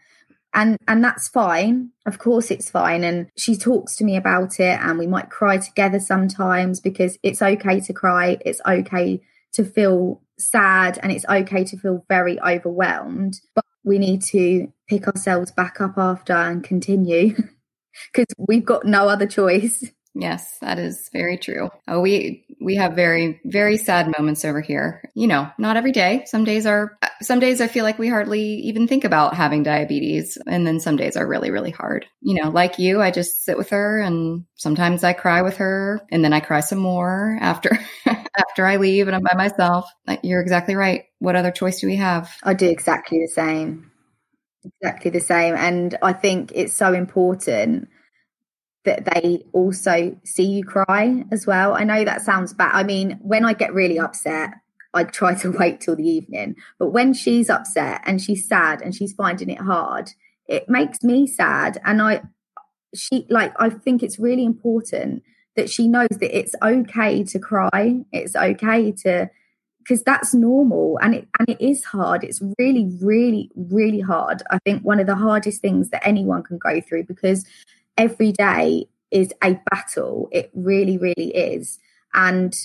and 0.53 0.78
and 0.88 1.03
that's 1.03 1.28
fine. 1.28 1.91
Of 2.05 2.20
course 2.20 2.51
it's 2.51 2.70
fine 2.70 3.03
and 3.03 3.28
she 3.38 3.55
talks 3.55 3.95
to 3.97 4.03
me 4.03 4.15
about 4.15 4.59
it 4.59 4.80
and 4.82 4.97
we 4.97 5.07
might 5.07 5.30
cry 5.30 5.57
together 5.57 5.99
sometimes 5.99 6.80
because 6.80 7.18
it's 7.24 7.41
okay 7.41 7.80
to 7.82 7.93
cry. 7.93 8.38
It's 8.45 8.61
okay 8.68 9.22
to 9.53 9.63
feel 9.63 10.22
sad 10.39 10.99
and 11.01 11.11
it's 11.11 11.26
okay 11.26 11.63
to 11.63 11.78
feel 11.78 12.05
very 12.09 12.39
overwhelmed. 12.41 13.39
But 13.55 13.65
we 13.84 13.97
need 13.99 14.22
to 14.24 14.72
pick 14.88 15.07
ourselves 15.07 15.51
back 15.51 15.80
up 15.80 15.97
after 15.97 16.34
and 16.34 16.63
continue 16.63 17.36
because 18.13 18.28
we've 18.38 18.65
got 18.65 18.86
no 18.86 19.09
other 19.09 19.28
choice. 19.28 19.91
Yes, 20.20 20.57
that 20.61 20.80
is 20.80 21.09
very 21.13 21.38
true. 21.38 21.70
Oh, 21.88 22.01
we 22.01 22.43
we 22.59 22.76
have 22.76 22.93
very 22.93 23.39
very 23.45 23.78
sad 23.78 24.11
moments 24.18 24.43
over 24.43 24.61
here. 24.61 25.03
You 25.13 25.28
know, 25.28 25.47
not 25.59 25.78
every 25.78 25.91
day. 25.91 26.24
Some 26.26 26.43
days 26.43 26.65
are 26.65 26.97
some 27.22 27.39
days 27.39 27.61
I 27.61 27.68
feel 27.68 27.84
like 27.84 27.99
we 27.99 28.07
hardly 28.07 28.41
even 28.41 28.88
think 28.88 29.03
about 29.03 29.36
having 29.36 29.61
diabetes, 29.61 30.36
and 30.47 30.65
then 30.65 30.80
some 30.80 30.95
days 30.97 31.15
are 31.18 31.28
really 31.28 31.51
really 31.51 31.70
hard. 31.70 32.07
You 32.22 32.41
know, 32.41 32.49
like 32.49 32.80
you, 32.80 32.99
I 32.99 33.11
just 33.11 33.45
sit 33.45 33.59
with 33.59 33.70
her 33.70 33.99
and 33.99 34.45
sometimes 34.55 35.03
I 35.03 35.13
cry 35.13 35.43
with 35.43 35.57
her 35.57 36.01
and 36.11 36.24
then 36.24 36.34
I 36.34 36.39
cry 36.39 36.61
some 36.61 36.80
more 36.80 37.38
after 37.39 37.78
after 38.07 38.65
I 38.65 38.78
leave 38.78 39.07
and 39.07 39.15
I'm 39.15 39.22
by 39.22 39.38
myself. 39.38 39.88
You're 40.24 40.41
exactly 40.41 40.74
right. 40.74 41.03
What 41.20 41.36
other 41.36 41.51
choice 41.51 41.80
do 41.80 41.86
we 41.86 41.97
have? 41.97 42.36
I 42.41 42.55
do 42.55 42.68
exactly 42.68 43.20
the 43.20 43.32
same. 43.32 43.91
Exactly 44.82 45.11
the 45.11 45.20
same. 45.20 45.53
And 45.55 45.95
I 46.01 46.13
think 46.13 46.51
it's 46.55 46.74
so 46.74 46.93
important 46.93 47.89
that 48.86 49.06
they 49.06 49.44
also 49.52 50.18
see 50.24 50.44
you 50.44 50.64
cry 50.64 51.24
as 51.32 51.46
well. 51.46 51.76
I 51.76 51.84
know 51.84 52.04
that 52.06 52.22
sounds 52.22 52.54
bad. 52.54 52.72
I 52.74 52.84
mean, 52.84 53.20
when 53.22 53.44
I 53.44 53.54
get 53.54 53.74
really 53.74 54.00
upset, 54.00 54.52
I 54.94 55.04
try 55.04 55.36
to 55.36 55.52
wait 55.60 55.82
till 55.82 55.96
the 55.96 56.08
evening. 56.08 56.56
But 56.80 56.90
when 56.92 57.14
she's 57.14 57.50
upset 57.50 58.02
and 58.06 58.22
she's 58.22 58.48
sad 58.48 58.82
and 58.82 58.96
she's 58.96 59.14
finding 59.14 59.50
it 59.50 59.60
hard, 59.60 60.12
it 60.48 60.70
makes 60.70 61.04
me 61.04 61.28
sad. 61.28 61.80
And 61.84 62.02
I, 62.02 62.22
she, 62.96 63.28
like, 63.30 63.54
I 63.60 63.70
think 63.70 64.04
it's 64.04 64.20
really 64.20 64.46
important 64.46 65.24
that 65.56 65.70
she 65.70 65.88
knows 65.88 66.10
that 66.10 66.38
it's 66.38 66.56
okay 66.64 67.24
to 67.24 67.40
cry. 67.40 68.06
It's 68.14 68.36
okay 68.36 68.92
to, 69.04 69.30
because 69.80 70.04
that's 70.04 70.34
normal 70.34 71.00
and 71.02 71.16
it 71.16 71.28
and 71.40 71.48
it 71.48 71.62
is 71.62 71.84
hard 71.86 72.22
it's 72.24 72.42
really 72.60 72.92
really 73.02 73.50
really 73.56 74.02
hard 74.02 74.44
i 74.52 74.60
think 74.60 74.84
one 74.84 75.00
of 75.00 75.08
the 75.08 75.16
hardest 75.16 75.62
things 75.62 75.90
that 75.92 76.06
anyone 76.06 76.44
can 76.44 76.58
go 76.58 76.82
through 76.82 77.04
because 77.06 77.46
every 77.98 78.32
day 78.32 78.88
is 79.12 79.34
a 79.43 79.60
battle. 79.70 80.30
It 80.32 80.52
really, 80.54 80.98
really 80.98 81.36
is. 81.36 81.80
And 82.14 82.56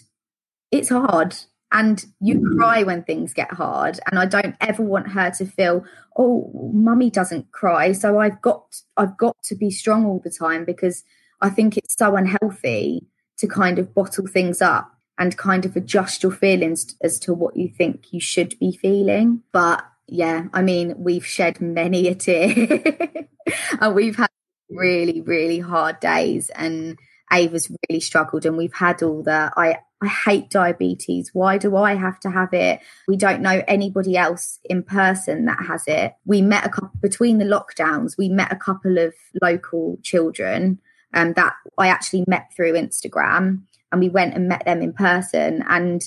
it's 0.71 0.89
hard. 0.89 1.37
And 1.71 2.05
you 2.21 2.35
mm. 2.41 2.57
cry 2.57 2.83
when 2.83 3.03
things 3.03 3.33
get 3.33 3.53
hard. 3.53 3.99
And 4.11 4.19
I 4.19 4.27
don't 4.27 4.57
ever 4.61 4.83
want 4.83 5.09
her 5.13 5.31
to 5.31 5.47
feel, 5.47 5.85
oh, 6.17 6.71
mummy 6.75 7.11
doesn't 7.11 7.51
cry. 7.53 7.93
So 7.93 8.19
I've 8.19 8.41
got 8.43 8.83
I've 8.97 9.17
got 9.17 9.37
to 9.45 9.55
be 9.55 9.71
strong 9.71 10.05
all 10.05 10.21
the 10.23 10.31
time 10.31 10.65
because 10.65 11.03
I 11.41 11.49
think 11.49 11.77
it's 11.77 11.97
so 11.97 12.17
unhealthy 12.17 13.07
to 13.39 13.49
kind 13.49 13.79
of 13.79 13.95
bottle 13.95 14.27
things 14.27 14.61
up 14.61 14.95
and 15.19 15.37
kind 15.37 15.65
of 15.65 15.77
adjust 15.77 16.23
your 16.23 16.33
feelings 16.33 16.95
as 17.03 17.19
to 17.21 17.35
what 17.35 17.57
you 17.57 17.69
think 17.69 18.13
you 18.13 18.21
should 18.21 18.59
be 18.59 18.77
feeling. 18.77 19.43
But 19.53 19.85
yeah, 20.07 20.45
I 20.53 20.63
mean, 20.63 20.95
we've 20.99 21.27
shed 21.27 21.61
many 21.61 22.09
a 22.09 22.15
tear 22.15 22.55
and 23.81 23.95
we've 23.95 24.17
had 24.17 24.29
really, 24.77 25.21
really 25.21 25.59
hard 25.59 26.01
days 26.01 26.51
and 26.51 26.99
Ava's 27.33 27.71
really 27.89 28.01
struggled 28.01 28.45
and 28.45 28.57
we've 28.57 28.75
had 28.75 29.03
all 29.03 29.23
the 29.23 29.53
I 29.57 29.79
I 30.03 30.09
hate 30.09 30.51
diabetes. 30.51 31.31
Why 31.33 31.59
do 31.59 31.77
I 31.77 31.95
have 31.95 32.19
to 32.21 32.31
have 32.31 32.53
it? 32.53 32.81
We 33.07 33.17
don't 33.17 33.41
know 33.41 33.63
anybody 33.69 34.17
else 34.17 34.59
in 34.65 34.83
person 34.83 35.45
that 35.45 35.65
has 35.67 35.85
it. 35.87 36.15
We 36.25 36.43
met 36.43 36.67
a 36.67 36.69
couple 36.69 36.91
between 37.01 37.39
the 37.39 37.45
lockdowns, 37.45 38.19
we 38.19 38.29
met 38.29 38.53
a 38.53 38.57
couple 38.57 38.99
of 38.99 39.15
local 39.41 39.99
children 40.03 40.81
um, 41.15 41.35
that 41.35 41.55
I 41.79 41.89
actually 41.89 42.25
met 42.27 42.53
through 42.55 42.73
Instagram 42.73 43.63
and 43.91 44.01
we 44.01 44.09
went 44.09 44.35
and 44.35 44.49
met 44.49 44.65
them 44.65 44.83
in 44.83 44.93
person 44.93 45.65
and 45.69 46.03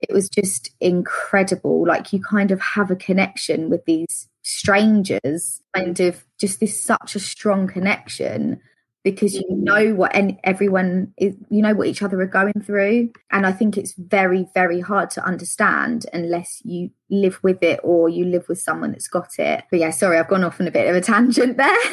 it 0.00 0.12
was 0.12 0.28
just 0.28 0.70
incredible. 0.80 1.86
Like 1.86 2.12
you 2.12 2.20
kind 2.20 2.50
of 2.50 2.60
have 2.60 2.90
a 2.90 2.96
connection 2.96 3.70
with 3.70 3.84
these 3.84 4.28
strangers, 4.42 5.62
kind 5.74 5.98
of 6.00 6.24
just 6.38 6.60
this 6.60 6.82
such 6.82 7.14
a 7.14 7.20
strong 7.20 7.66
connection 7.66 8.60
because 9.04 9.34
you 9.34 9.44
know 9.48 9.94
what 9.94 10.14
and 10.14 10.38
everyone 10.44 11.12
is 11.16 11.34
you 11.50 11.60
know 11.60 11.74
what 11.74 11.88
each 11.88 12.02
other 12.02 12.20
are 12.20 12.26
going 12.26 12.52
through. 12.64 13.10
And 13.30 13.46
i 13.46 13.52
think 13.52 13.76
it's 13.76 13.94
very 13.94 14.46
very 14.54 14.80
hard 14.80 15.10
to 15.10 15.24
understand 15.24 16.06
unless 16.12 16.62
you 16.64 16.90
live 17.10 17.38
with 17.42 17.62
it 17.62 17.80
or 17.82 18.08
you 18.08 18.24
live 18.24 18.48
with 18.48 18.60
someone 18.60 18.92
that's 18.92 19.08
got 19.08 19.38
it. 19.38 19.64
But 19.70 19.80
yeah 19.80 19.90
sorry 19.90 20.18
i've 20.18 20.28
gone 20.28 20.44
off 20.44 20.60
on 20.60 20.68
a 20.68 20.72
bit 20.72 20.88
of 20.88 20.96
a 20.96 21.00
tangent 21.00 21.56
there. 21.56 21.78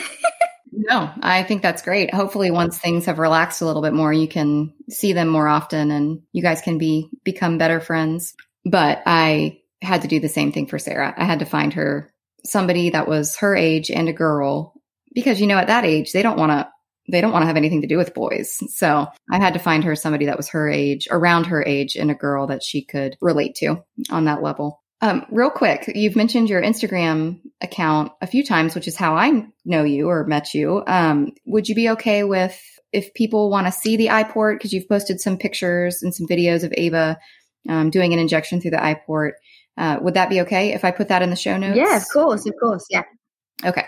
No 0.72 1.12
i 1.22 1.42
think 1.44 1.64
that's 1.64 1.82
great. 1.82 2.14
Hopefully 2.14 2.52
once 2.52 2.78
things 2.78 3.06
have 3.06 3.18
relaxed 3.18 3.62
a 3.62 3.66
little 3.66 3.82
bit 3.82 3.94
more 3.94 4.14
you 4.14 4.28
can 4.28 4.74
see 4.90 5.14
them 5.14 5.28
more 5.28 5.48
often 5.48 5.90
and 5.90 6.22
you 6.32 6.44
guys 6.44 6.62
can 6.62 6.78
be 6.78 7.10
become 7.24 7.58
better 7.58 7.80
friends. 7.80 8.36
But 8.66 9.02
i 9.06 9.60
had 9.82 10.04
to 10.04 10.08
do 10.08 10.20
the 10.20 10.30
same 10.30 10.52
thing 10.52 10.68
for 10.68 10.78
sarah. 10.78 11.14
I 11.18 11.24
had 11.24 11.40
to 11.40 11.46
find 11.46 11.74
her 11.74 12.14
somebody 12.46 12.92
that 12.92 13.08
was 13.08 13.38
her 13.38 13.56
age 13.56 13.92
and 13.92 14.10
a 14.10 14.14
girl 14.14 14.74
because 15.14 15.42
you 15.42 15.48
know 15.48 15.58
at 15.58 15.68
that 15.68 15.86
age 15.86 16.12
they 16.12 16.24
don't 16.24 16.38
want 16.38 16.52
to 16.52 16.70
they 17.12 17.22
don't 17.22 17.32
want 17.32 17.44
to 17.44 17.48
have 17.48 17.58
anything 17.58 17.82
to 17.82 17.88
do 17.88 17.98
with 17.98 18.14
boys. 18.14 18.60
So 18.76 19.08
I 19.32 19.40
had 19.40 19.54
to 19.54 19.60
find 19.60 19.84
her 19.84 19.96
somebody 19.96 20.28
that 20.28 20.38
was 20.38 20.50
her 20.50 20.70
age, 20.70 21.08
around 21.10 21.46
her 21.46 21.64
age, 21.66 21.96
and 21.96 22.12
a 22.12 22.16
girl 22.16 22.48
that 22.48 22.62
she 22.62 22.84
could 22.84 23.18
relate 23.20 23.56
to 23.56 23.84
on 24.12 24.26
that 24.26 24.44
level. 24.44 24.84
Um, 25.02 25.26
real 25.32 25.50
quick, 25.50 25.92
you've 25.96 26.16
mentioned 26.16 26.50
your 26.50 26.62
Instagram 26.62 27.40
account 27.62 28.12
a 28.22 28.28
few 28.28 28.46
times, 28.46 28.76
which 28.76 28.88
is 28.88 28.96
how 28.96 29.16
I 29.16 29.48
know 29.66 29.84
you 29.84 30.10
or 30.10 30.26
met 30.26 30.54
you. 30.54 30.84
Um, 30.86 31.32
would 31.46 31.68
you 31.68 31.74
be 31.74 31.90
okay 31.92 32.24
with 32.24 32.62
if 32.92 33.14
people 33.14 33.50
want 33.50 33.68
to 33.68 33.72
see 33.72 33.98
the 33.98 34.08
iPort 34.08 34.56
because 34.56 34.74
you've 34.74 34.90
posted 34.90 35.22
some 35.22 35.38
pictures 35.38 36.04
and 36.04 36.14
some 36.14 36.28
videos 36.28 36.64
of 36.64 36.74
Ava 36.76 37.18
um, 37.68 37.90
doing 37.90 38.14
an 38.14 38.20
injection 38.20 38.60
through 38.62 38.72
the 38.72 38.78
iPort. 38.78 39.32
Uh, 39.80 39.98
would 40.02 40.14
that 40.14 40.30
be 40.30 40.42
okay 40.42 40.74
if 40.74 40.84
I 40.84 40.92
put 40.92 41.08
that 41.08 41.22
in 41.22 41.30
the 41.30 41.36
show 41.36 41.58
notes? 41.58 41.78
Yeah, 41.78 41.96
of 41.96 42.04
course, 42.12 42.46
of 42.46 42.54
course. 42.62 42.86
Yeah. 42.90 43.04
Okay. 43.64 43.86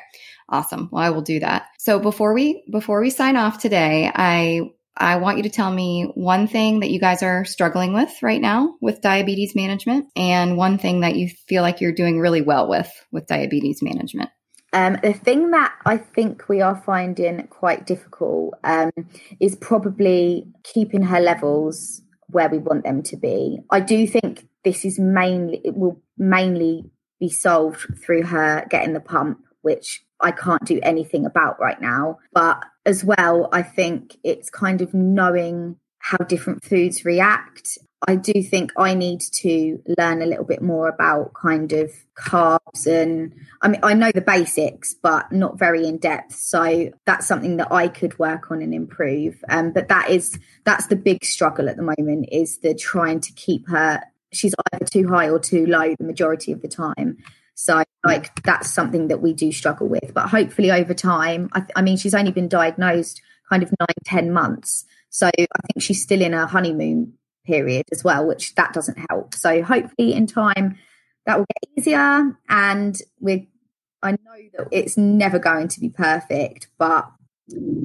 Awesome. 0.49 0.89
Well, 0.91 1.03
I 1.03 1.09
will 1.09 1.21
do 1.21 1.39
that. 1.41 1.67
So 1.79 1.99
before 1.99 2.33
we 2.33 2.63
before 2.71 3.01
we 3.01 3.09
sign 3.09 3.35
off 3.35 3.59
today, 3.59 4.11
I 4.13 4.61
I 4.97 5.17
want 5.17 5.37
you 5.37 5.43
to 5.43 5.49
tell 5.49 5.71
me 5.71 6.11
one 6.15 6.47
thing 6.47 6.81
that 6.81 6.91
you 6.91 6.99
guys 6.99 7.23
are 7.23 7.45
struggling 7.45 7.93
with 7.93 8.11
right 8.21 8.41
now 8.41 8.75
with 8.81 9.01
diabetes 9.01 9.55
management 9.55 10.07
and 10.15 10.57
one 10.57 10.77
thing 10.77 11.01
that 11.01 11.15
you 11.15 11.29
feel 11.47 11.61
like 11.61 11.79
you're 11.79 11.93
doing 11.93 12.19
really 12.19 12.41
well 12.41 12.67
with 12.67 12.91
with 13.11 13.27
diabetes 13.27 13.81
management. 13.81 14.29
Um, 14.73 14.97
the 15.03 15.13
thing 15.13 15.51
that 15.51 15.73
I 15.85 15.97
think 15.97 16.47
we 16.47 16.61
are 16.61 16.81
finding 16.85 17.45
quite 17.47 17.85
difficult 17.85 18.53
um, 18.63 18.91
is 19.39 19.55
probably 19.57 20.47
keeping 20.63 21.01
her 21.01 21.19
levels 21.19 22.01
where 22.27 22.47
we 22.47 22.57
want 22.57 22.85
them 22.85 23.03
to 23.03 23.17
be. 23.17 23.59
I 23.69 23.81
do 23.81 24.07
think 24.07 24.47
this 24.64 24.86
is 24.86 24.99
mainly 24.99 25.62
it 25.64 25.76
will 25.76 26.01
mainly 26.18 26.89
be 27.20 27.30
solved 27.30 27.86
through 28.03 28.24
her 28.24 28.66
getting 28.70 28.93
the 28.93 28.99
pump, 28.99 29.39
which 29.62 30.03
I 30.20 30.32
can't 30.32 30.66
do 30.66 30.80
anything 30.84 31.26
about 31.26 31.59
right 31.59 31.80
now. 31.80 32.18
But 32.34 32.64
as 32.86 33.03
well, 33.03 33.47
I 33.51 33.62
think 33.62 34.18
it's 34.24 34.49
kind 34.49 34.82
of 34.82 34.93
knowing 34.93 35.78
how 35.99 36.18
different 36.18 36.64
foods 36.64 37.05
react. 37.05 37.78
I 38.07 38.16
do 38.16 38.41
think 38.41 38.72
I 38.78 38.95
need 38.95 39.22
to 39.34 39.80
learn 39.99 40.24
a 40.24 40.26
little 40.26 40.43
bit 40.43 40.64
more 40.64 40.88
about 40.88 41.36
kind 41.36 41.72
of 41.72 41.91
carbs 42.18 42.88
and 42.88 43.32
I 43.62 43.68
mean 43.68 43.80
I 43.84 43.93
know 43.93 44.12
the 44.12 44.22
basics 44.22 44.95
but 44.95 45.32
not 45.32 45.59
very 45.59 45.86
in 45.86 45.97
depth 45.97 46.36
so 46.36 46.89
that's 47.05 47.28
something 47.28 47.57
that 47.57 47.72
I 47.72 47.88
could 47.88 48.18
work 48.18 48.49
on 48.49 48.64
and 48.64 48.74
improve 48.74 49.43
um, 49.49 49.72
but 49.72 49.88
that 49.89 50.09
is 50.09 50.38
that's 50.66 50.88
the 50.88 50.95
big 50.95 51.24
struggle 51.24 51.70
at 51.70 51.78
the 51.78 51.84
moment 51.84 52.30
is 52.32 52.57
the 52.59 52.74
trying 52.74 53.20
to 53.22 53.34
keep 53.34 53.70
her 53.70 54.01
she's 54.32 54.55
either 54.73 54.86
too 54.86 55.07
high 55.07 55.29
or 55.29 55.39
too 55.39 55.65
low 55.65 55.95
the 55.97 56.05
majority 56.05 56.51
of 56.51 56.61
the 56.61 56.67
time 56.67 57.17
so 57.53 57.84
like 58.05 58.34
that's 58.43 58.71
something 58.71 59.07
that 59.09 59.21
we 59.21 59.34
do 59.34 59.51
struggle 59.51 59.88
with 59.88 60.13
but 60.13 60.29
hopefully 60.29 60.71
over 60.71 60.93
time 60.93 61.49
I, 61.53 61.59
th- 61.59 61.71
I 61.75 61.82
mean 61.82 61.97
she's 61.97 62.15
only 62.15 62.32
been 62.32 62.47
diagnosed 62.47 63.21
kind 63.49 63.63
of 63.63 63.73
nine 63.79 63.95
ten 64.05 64.32
months 64.32 64.86
so 65.11 65.27
I 65.27 65.32
think 65.67 65.82
she's 65.82 66.01
still 66.01 66.21
in 66.21 66.34
a 66.34 66.47
honeymoon 66.47 67.13
period 67.45 67.86
as 67.91 68.03
well, 68.03 68.25
which 68.25 68.55
that 68.55 68.73
doesn't 68.73 68.97
help. 69.09 69.36
So 69.36 69.61
hopefully 69.61 70.13
in 70.13 70.25
time 70.25 70.77
that 71.25 71.38
will 71.38 71.45
get 71.45 71.77
easier 71.77 72.38
and 72.49 72.97
we're, 73.19 73.45
I 74.01 74.11
know 74.11 74.17
that 74.57 74.67
it's 74.71 74.97
never 74.97 75.38
going 75.38 75.67
to 75.67 75.79
be 75.79 75.89
perfect, 75.89 76.67
but 76.77 77.11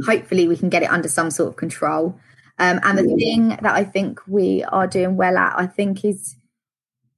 hopefully 0.06 0.48
we 0.48 0.56
can 0.56 0.68
get 0.68 0.82
it 0.82 0.90
under 0.90 1.08
some 1.08 1.30
sort 1.30 1.48
of 1.48 1.56
control. 1.56 2.18
Um, 2.58 2.80
and 2.82 2.98
the 2.98 3.16
thing 3.16 3.48
that 3.48 3.66
I 3.74 3.84
think 3.84 4.20
we 4.26 4.64
are 4.64 4.86
doing 4.86 5.16
well 5.16 5.36
at, 5.36 5.58
I 5.58 5.66
think, 5.66 6.04
is 6.04 6.36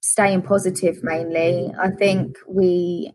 staying 0.00 0.42
positive 0.42 1.02
mainly. 1.02 1.72
I 1.80 1.90
think 1.90 2.36
we 2.48 3.12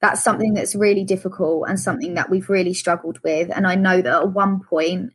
that's 0.00 0.22
something 0.22 0.52
that's 0.54 0.74
really 0.74 1.04
difficult 1.04 1.68
and 1.68 1.78
something 1.78 2.14
that 2.14 2.28
we've 2.28 2.50
really 2.50 2.74
struggled 2.74 3.20
with. 3.22 3.50
And 3.54 3.66
I 3.66 3.76
know 3.76 4.02
that 4.02 4.22
at 4.22 4.32
one 4.32 4.60
point 4.60 5.12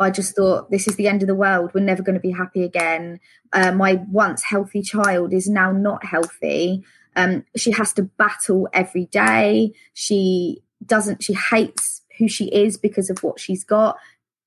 I 0.00 0.10
just 0.10 0.34
thought, 0.34 0.70
this 0.70 0.88
is 0.88 0.96
the 0.96 1.08
end 1.08 1.22
of 1.22 1.28
the 1.28 1.34
world. 1.34 1.72
We're 1.74 1.84
never 1.84 2.02
going 2.02 2.14
to 2.14 2.20
be 2.20 2.30
happy 2.30 2.64
again. 2.64 3.20
Uh, 3.52 3.70
my 3.72 4.02
once 4.10 4.42
healthy 4.42 4.80
child 4.80 5.34
is 5.34 5.46
now 5.46 5.72
not 5.72 6.04
healthy. 6.04 6.82
Um, 7.16 7.44
she 7.54 7.70
has 7.72 7.92
to 7.94 8.04
battle 8.04 8.66
every 8.72 9.04
day. 9.06 9.72
She 9.92 10.62
doesn't, 10.84 11.22
she 11.22 11.34
hates 11.34 12.00
who 12.18 12.28
she 12.28 12.46
is 12.46 12.78
because 12.78 13.10
of 13.10 13.22
what 13.22 13.38
she's 13.38 13.62
got. 13.62 13.98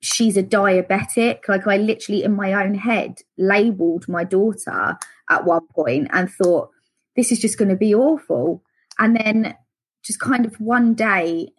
She's 0.03 0.35
a 0.35 0.43
diabetic. 0.43 1.47
Like, 1.47 1.65
I 1.65 1.77
literally, 1.77 2.23
in 2.23 2.35
my 2.35 2.53
own 2.53 2.75
head, 2.75 3.19
labeled 3.37 4.09
my 4.09 4.25
daughter 4.25 4.97
at 5.29 5.45
one 5.45 5.65
point 5.67 6.09
and 6.11 6.29
thought, 6.29 6.69
this 7.15 7.31
is 7.31 7.39
just 7.39 7.57
going 7.57 7.69
to 7.69 7.77
be 7.77 7.95
awful. 7.95 8.61
And 8.99 9.15
then, 9.15 9.55
just 10.03 10.19
kind 10.19 10.45
of 10.45 10.59
one 10.59 10.93
day, 10.93 11.53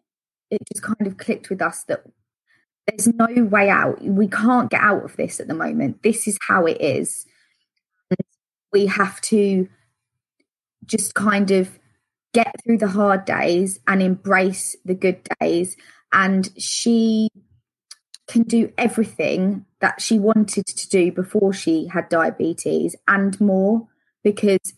it 0.51 0.61
just 0.73 0.83
kind 0.83 1.07
of 1.07 1.17
clicked 1.17 1.49
with 1.49 1.63
us 1.63 1.85
that 1.85 2.05
there's 2.87 3.09
no 3.09 3.29
way 3.45 3.71
out. 3.71 4.03
We 4.03 4.29
can't 4.29 4.71
get 4.71 4.83
out 4.83 5.05
of 5.05 5.17
this 5.17 5.41
at 5.41 5.49
the 5.49 5.55
moment. 5.55 6.03
This 6.03 6.29
is 6.29 6.37
how 6.47 6.67
it 6.67 6.79
is. 6.83 7.25
And 8.11 8.19
we 8.73 8.85
have 8.87 9.23
to 9.23 9.67
just 10.85 11.15
kind 11.15 11.51
of 11.51 11.79
get 12.35 12.55
through 12.63 12.77
the 12.79 12.89
hard 12.89 13.25
days 13.25 13.81
and 13.87 14.03
embrace 14.03 14.77
the 14.85 14.95
good 14.95 15.27
days. 15.41 15.79
And 16.13 16.51
she 16.59 17.31
can 18.35 18.43
do 18.43 18.73
everything 18.77 19.65
that 19.81 20.01
she 20.01 20.19
wanted 20.19 20.67
to 20.67 20.89
do 20.89 21.13
before 21.13 21.53
she 21.53 21.87
had 21.87 22.09
diabetes 22.09 22.97
and 23.07 23.41
more 23.41 23.87
because 24.25 24.75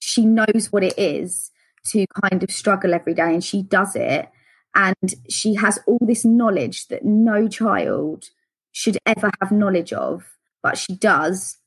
she 0.00 0.24
knows 0.24 0.68
what 0.70 0.84
it 0.84 0.94
is 0.96 1.50
to 1.86 2.06
kind 2.22 2.42
of 2.42 2.50
struggle 2.50 2.94
every 2.94 3.14
day 3.14 3.34
and 3.34 3.42
she 3.42 3.62
does 3.62 3.96
it 3.96 4.30
and 4.74 5.14
she 5.28 5.54
has 5.54 5.80
all 5.86 5.98
this 6.00 6.24
knowledge 6.24 6.86
that 6.88 7.04
no 7.04 7.48
child 7.48 8.30
should 8.70 8.96
ever 9.04 9.30
have 9.40 9.52
knowledge 9.52 9.92
of, 9.92 10.24
but 10.62 10.78
she 10.78 10.94
does. 10.94 11.58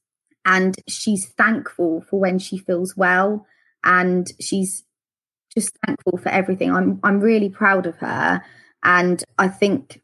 And 0.46 0.76
she's 0.88 1.28
thankful 1.30 2.06
for 2.10 2.20
when 2.20 2.40
she 2.40 2.58
feels 2.58 2.96
well. 2.98 3.46
And 3.84 4.32
she's 4.40 4.84
just 5.54 5.78
thankful 5.86 6.18
for 6.18 6.30
everything. 6.30 6.72
I'm 6.72 7.00
I'm 7.04 7.20
really 7.20 7.50
proud 7.50 7.86
of 7.86 7.98
her. 7.98 8.42
And 8.84 9.24
I 9.38 9.48
think 9.48 10.02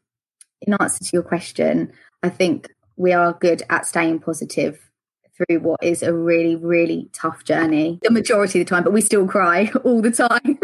in 0.66 0.74
answer 0.74 1.04
to 1.04 1.10
your 1.12 1.22
question, 1.22 1.92
I 2.22 2.28
think 2.28 2.68
we 2.96 3.12
are 3.12 3.32
good 3.34 3.62
at 3.70 3.86
staying 3.86 4.20
positive 4.20 4.78
through 5.36 5.60
what 5.60 5.82
is 5.82 6.02
a 6.02 6.12
really, 6.12 6.56
really 6.56 7.08
tough 7.12 7.44
journey. 7.44 7.98
The 8.02 8.10
majority 8.10 8.60
of 8.60 8.66
the 8.66 8.70
time, 8.70 8.84
but 8.84 8.92
we 8.92 9.00
still 9.00 9.26
cry 9.26 9.70
all 9.84 10.02
the 10.02 10.10
time. 10.10 10.58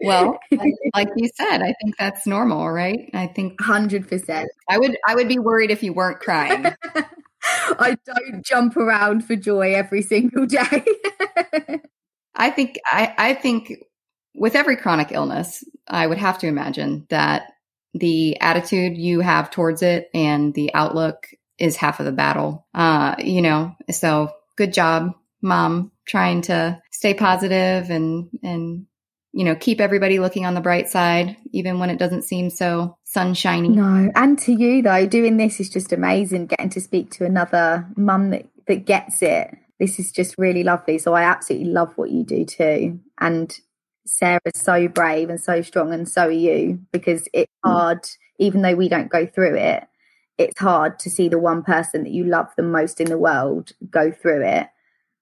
well, 0.00 0.38
like 0.94 1.08
you 1.16 1.28
said, 1.34 1.62
I 1.62 1.74
think 1.82 1.96
that's 1.98 2.26
normal, 2.26 2.70
right? 2.70 3.10
I 3.14 3.26
think 3.26 3.58
100%. 3.60 4.46
I 4.68 4.78
would 4.78 4.96
I 5.06 5.14
would 5.14 5.28
be 5.28 5.38
worried 5.38 5.70
if 5.70 5.82
you 5.82 5.92
weren't 5.92 6.20
crying. 6.20 6.66
I 7.78 7.96
don't 8.04 8.44
jump 8.44 8.76
around 8.76 9.24
for 9.24 9.36
joy 9.36 9.74
every 9.74 10.02
single 10.02 10.46
day. 10.46 10.84
I 12.34 12.50
think 12.50 12.78
I, 12.86 13.14
I 13.16 13.34
think 13.34 13.72
with 14.34 14.54
every 14.54 14.76
chronic 14.76 15.12
illness, 15.12 15.64
I 15.88 16.06
would 16.06 16.18
have 16.18 16.38
to 16.38 16.46
imagine 16.46 17.06
that 17.08 17.52
the 17.98 18.40
attitude 18.40 18.96
you 18.96 19.20
have 19.20 19.50
towards 19.50 19.82
it 19.82 20.10
and 20.14 20.54
the 20.54 20.72
outlook 20.74 21.28
is 21.58 21.76
half 21.76 22.00
of 22.00 22.06
the 22.06 22.12
battle. 22.12 22.66
Uh, 22.74 23.14
you 23.18 23.42
know, 23.42 23.74
so 23.90 24.30
good 24.56 24.72
job, 24.72 25.14
mom, 25.42 25.92
trying 26.06 26.42
to 26.42 26.80
stay 26.90 27.14
positive 27.14 27.90
and 27.90 28.28
and 28.42 28.86
you 29.36 29.44
know, 29.44 29.54
keep 29.54 29.82
everybody 29.82 30.18
looking 30.18 30.46
on 30.46 30.54
the 30.54 30.62
bright 30.62 30.88
side, 30.88 31.36
even 31.52 31.78
when 31.78 31.90
it 31.90 31.98
doesn't 31.98 32.22
seem 32.22 32.48
so 32.48 32.96
sunshiny. 33.04 33.68
No, 33.68 34.10
and 34.14 34.38
to 34.38 34.52
you 34.52 34.80
though, 34.80 35.06
doing 35.06 35.36
this 35.36 35.60
is 35.60 35.68
just 35.68 35.92
amazing. 35.92 36.46
Getting 36.46 36.70
to 36.70 36.80
speak 36.80 37.10
to 37.12 37.26
another 37.26 37.86
mum 37.98 38.30
that, 38.30 38.46
that 38.66 38.86
gets 38.86 39.20
it. 39.20 39.54
This 39.78 39.98
is 39.98 40.10
just 40.10 40.36
really 40.38 40.64
lovely. 40.64 40.96
So 40.96 41.12
I 41.12 41.24
absolutely 41.24 41.68
love 41.68 41.92
what 41.96 42.10
you 42.10 42.24
do 42.24 42.46
too. 42.46 42.98
And 43.20 43.54
Sarah's 44.06 44.40
so 44.54 44.88
brave 44.88 45.30
and 45.30 45.40
so 45.40 45.62
strong, 45.62 45.92
and 45.92 46.08
so 46.08 46.26
are 46.26 46.30
you, 46.30 46.80
because 46.92 47.28
it's 47.32 47.52
mm. 47.64 47.70
hard, 47.70 48.06
even 48.38 48.62
though 48.62 48.74
we 48.74 48.88
don't 48.88 49.10
go 49.10 49.26
through 49.26 49.56
it, 49.56 49.84
it's 50.38 50.58
hard 50.58 50.98
to 51.00 51.10
see 51.10 51.28
the 51.28 51.38
one 51.38 51.62
person 51.62 52.04
that 52.04 52.12
you 52.12 52.24
love 52.24 52.48
the 52.56 52.62
most 52.62 53.00
in 53.00 53.08
the 53.08 53.18
world 53.18 53.72
go 53.90 54.10
through 54.10 54.44
it. 54.44 54.68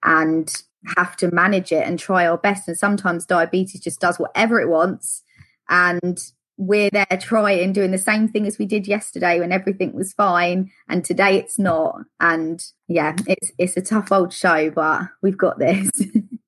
And 0.02 0.54
have 0.96 1.16
to 1.16 1.34
manage 1.34 1.72
it 1.72 1.86
and 1.86 1.98
try 1.98 2.26
our 2.26 2.38
best. 2.38 2.68
And 2.68 2.76
sometimes 2.76 3.24
diabetes 3.24 3.80
just 3.80 4.00
does 4.00 4.18
whatever 4.18 4.60
it 4.60 4.68
wants. 4.68 5.22
And 5.68 6.18
we're 6.56 6.90
there 6.90 7.18
trying, 7.20 7.72
doing 7.72 7.90
the 7.90 7.98
same 7.98 8.28
thing 8.28 8.46
as 8.46 8.58
we 8.58 8.66
did 8.66 8.86
yesterday 8.86 9.40
when 9.40 9.52
everything 9.52 9.92
was 9.92 10.12
fine. 10.12 10.70
And 10.88 11.04
today 11.04 11.36
it's 11.36 11.58
not. 11.58 12.02
And 12.20 12.64
yeah, 12.88 13.16
it's 13.26 13.50
it's 13.58 13.76
a 13.76 13.82
tough 13.82 14.12
old 14.12 14.32
show, 14.32 14.70
but 14.70 15.02
we've 15.22 15.38
got 15.38 15.58
this. 15.58 15.90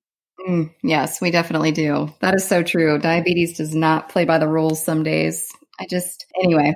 mm, 0.47 0.73
yes, 0.83 1.21
we 1.21 1.31
definitely 1.31 1.71
do. 1.71 2.13
That 2.19 2.35
is 2.35 2.47
so 2.47 2.63
true. 2.63 2.99
Diabetes 2.99 3.57
does 3.57 3.73
not 3.73 4.09
play 4.09 4.25
by 4.25 4.37
the 4.37 4.47
rules 4.47 4.83
some 4.83 5.03
days. 5.03 5.47
I 5.79 5.85
just 5.89 6.25
anyway, 6.43 6.73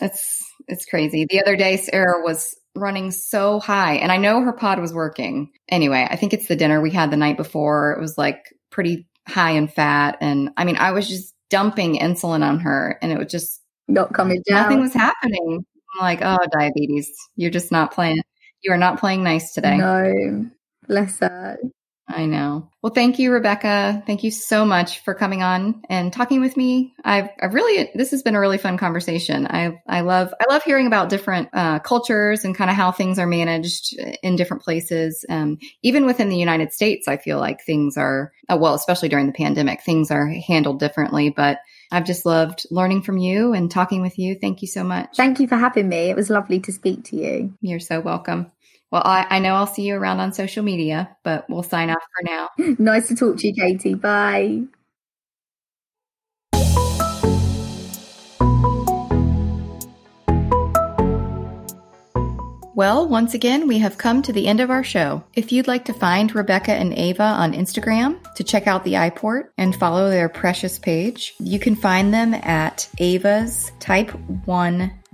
it's 0.00 0.44
it's 0.68 0.84
crazy. 0.84 1.26
The 1.28 1.40
other 1.40 1.56
day 1.56 1.76
Sarah 1.76 2.22
was 2.22 2.54
running 2.74 3.10
so 3.10 3.60
high. 3.60 3.94
And 3.94 4.12
I 4.12 4.16
know 4.16 4.40
her 4.42 4.52
pod 4.52 4.80
was 4.80 4.92
working. 4.92 5.50
Anyway, 5.68 6.06
I 6.08 6.16
think 6.16 6.32
it's 6.32 6.48
the 6.48 6.56
dinner 6.56 6.80
we 6.80 6.90
had 6.90 7.10
the 7.10 7.16
night 7.16 7.36
before. 7.36 7.92
It 7.92 8.00
was 8.00 8.16
like 8.16 8.54
pretty 8.70 9.08
high 9.28 9.52
in 9.52 9.68
fat. 9.68 10.16
And 10.20 10.50
I 10.56 10.64
mean, 10.64 10.76
I 10.76 10.92
was 10.92 11.08
just 11.08 11.34
dumping 11.50 11.98
insulin 11.98 12.42
on 12.42 12.60
her 12.60 12.98
and 13.02 13.12
it 13.12 13.18
was 13.18 13.30
just 13.30 13.60
not 13.88 14.14
coming 14.14 14.42
down. 14.48 14.62
Nothing 14.62 14.80
was 14.80 14.94
happening. 14.94 15.64
I'm 15.94 16.00
like, 16.00 16.20
oh, 16.22 16.38
diabetes. 16.52 17.10
You're 17.36 17.50
just 17.50 17.72
not 17.72 17.92
playing. 17.92 18.22
You 18.62 18.72
are 18.72 18.78
not 18.78 19.00
playing 19.00 19.24
nice 19.24 19.52
today. 19.52 19.76
No, 19.76 20.48
bless 20.86 21.18
her. 21.18 21.58
I 22.14 22.26
know. 22.26 22.68
Well, 22.82 22.92
thank 22.92 23.18
you, 23.18 23.32
Rebecca. 23.32 24.02
Thank 24.06 24.24
you 24.24 24.30
so 24.30 24.64
much 24.64 25.00
for 25.00 25.14
coming 25.14 25.42
on 25.42 25.82
and 25.88 26.12
talking 26.12 26.40
with 26.40 26.56
me. 26.56 26.94
I've, 27.04 27.28
I've 27.40 27.54
really, 27.54 27.90
this 27.94 28.10
has 28.12 28.22
been 28.22 28.34
a 28.34 28.40
really 28.40 28.58
fun 28.58 28.78
conversation. 28.78 29.46
I, 29.46 29.80
I 29.86 30.00
love, 30.00 30.32
I 30.40 30.52
love 30.52 30.62
hearing 30.62 30.86
about 30.86 31.10
different 31.10 31.50
uh, 31.52 31.80
cultures 31.80 32.44
and 32.44 32.56
kind 32.56 32.70
of 32.70 32.76
how 32.76 32.90
things 32.90 33.18
are 33.18 33.26
managed 33.26 33.98
in 34.22 34.36
different 34.36 34.62
places. 34.62 35.24
Um, 35.28 35.58
even 35.82 36.06
within 36.06 36.30
the 36.30 36.38
United 36.38 36.72
States, 36.72 37.06
I 37.06 37.18
feel 37.18 37.38
like 37.38 37.62
things 37.62 37.96
are, 37.96 38.32
uh, 38.48 38.56
well, 38.56 38.74
especially 38.74 39.10
during 39.10 39.26
the 39.26 39.32
pandemic, 39.32 39.82
things 39.82 40.10
are 40.10 40.26
handled 40.26 40.80
differently, 40.80 41.30
but 41.30 41.58
I've 41.92 42.04
just 42.06 42.24
loved 42.24 42.66
learning 42.70 43.02
from 43.02 43.18
you 43.18 43.52
and 43.52 43.70
talking 43.70 44.00
with 44.00 44.18
you. 44.18 44.36
Thank 44.40 44.62
you 44.62 44.68
so 44.68 44.84
much. 44.84 45.16
Thank 45.16 45.40
you 45.40 45.48
for 45.48 45.56
having 45.56 45.88
me. 45.88 46.08
It 46.08 46.16
was 46.16 46.30
lovely 46.30 46.60
to 46.60 46.72
speak 46.72 47.04
to 47.04 47.16
you. 47.16 47.54
You're 47.60 47.80
so 47.80 48.00
welcome. 48.00 48.50
Well, 48.90 49.02
I, 49.04 49.26
I 49.30 49.38
know 49.38 49.54
I'll 49.54 49.68
see 49.68 49.82
you 49.82 49.94
around 49.94 50.18
on 50.18 50.32
social 50.32 50.64
media, 50.64 51.16
but 51.22 51.48
we'll 51.48 51.62
sign 51.62 51.90
off 51.90 52.02
for 52.02 52.24
now. 52.24 52.48
nice 52.78 53.08
to 53.08 53.14
talk 53.14 53.36
to 53.38 53.46
you, 53.46 53.54
Katie. 53.54 53.94
Bye. 53.94 54.62
Well, 62.74 63.06
once 63.06 63.34
again, 63.34 63.68
we 63.68 63.78
have 63.80 63.98
come 63.98 64.22
to 64.22 64.32
the 64.32 64.46
end 64.48 64.58
of 64.58 64.70
our 64.70 64.82
show. 64.82 65.22
If 65.34 65.52
you'd 65.52 65.68
like 65.68 65.84
to 65.84 65.92
find 65.92 66.34
Rebecca 66.34 66.72
and 66.72 66.94
Ava 66.94 67.22
on 67.22 67.52
Instagram 67.52 68.18
to 68.36 68.42
check 68.42 68.66
out 68.66 68.84
the 68.84 68.94
iPort 68.94 69.50
and 69.58 69.76
follow 69.76 70.08
their 70.08 70.30
precious 70.30 70.78
page, 70.78 71.34
you 71.38 71.58
can 71.58 71.76
find 71.76 72.14
them 72.14 72.32
at 72.32 72.88
Ava's 72.98 73.70
Type 73.80 74.10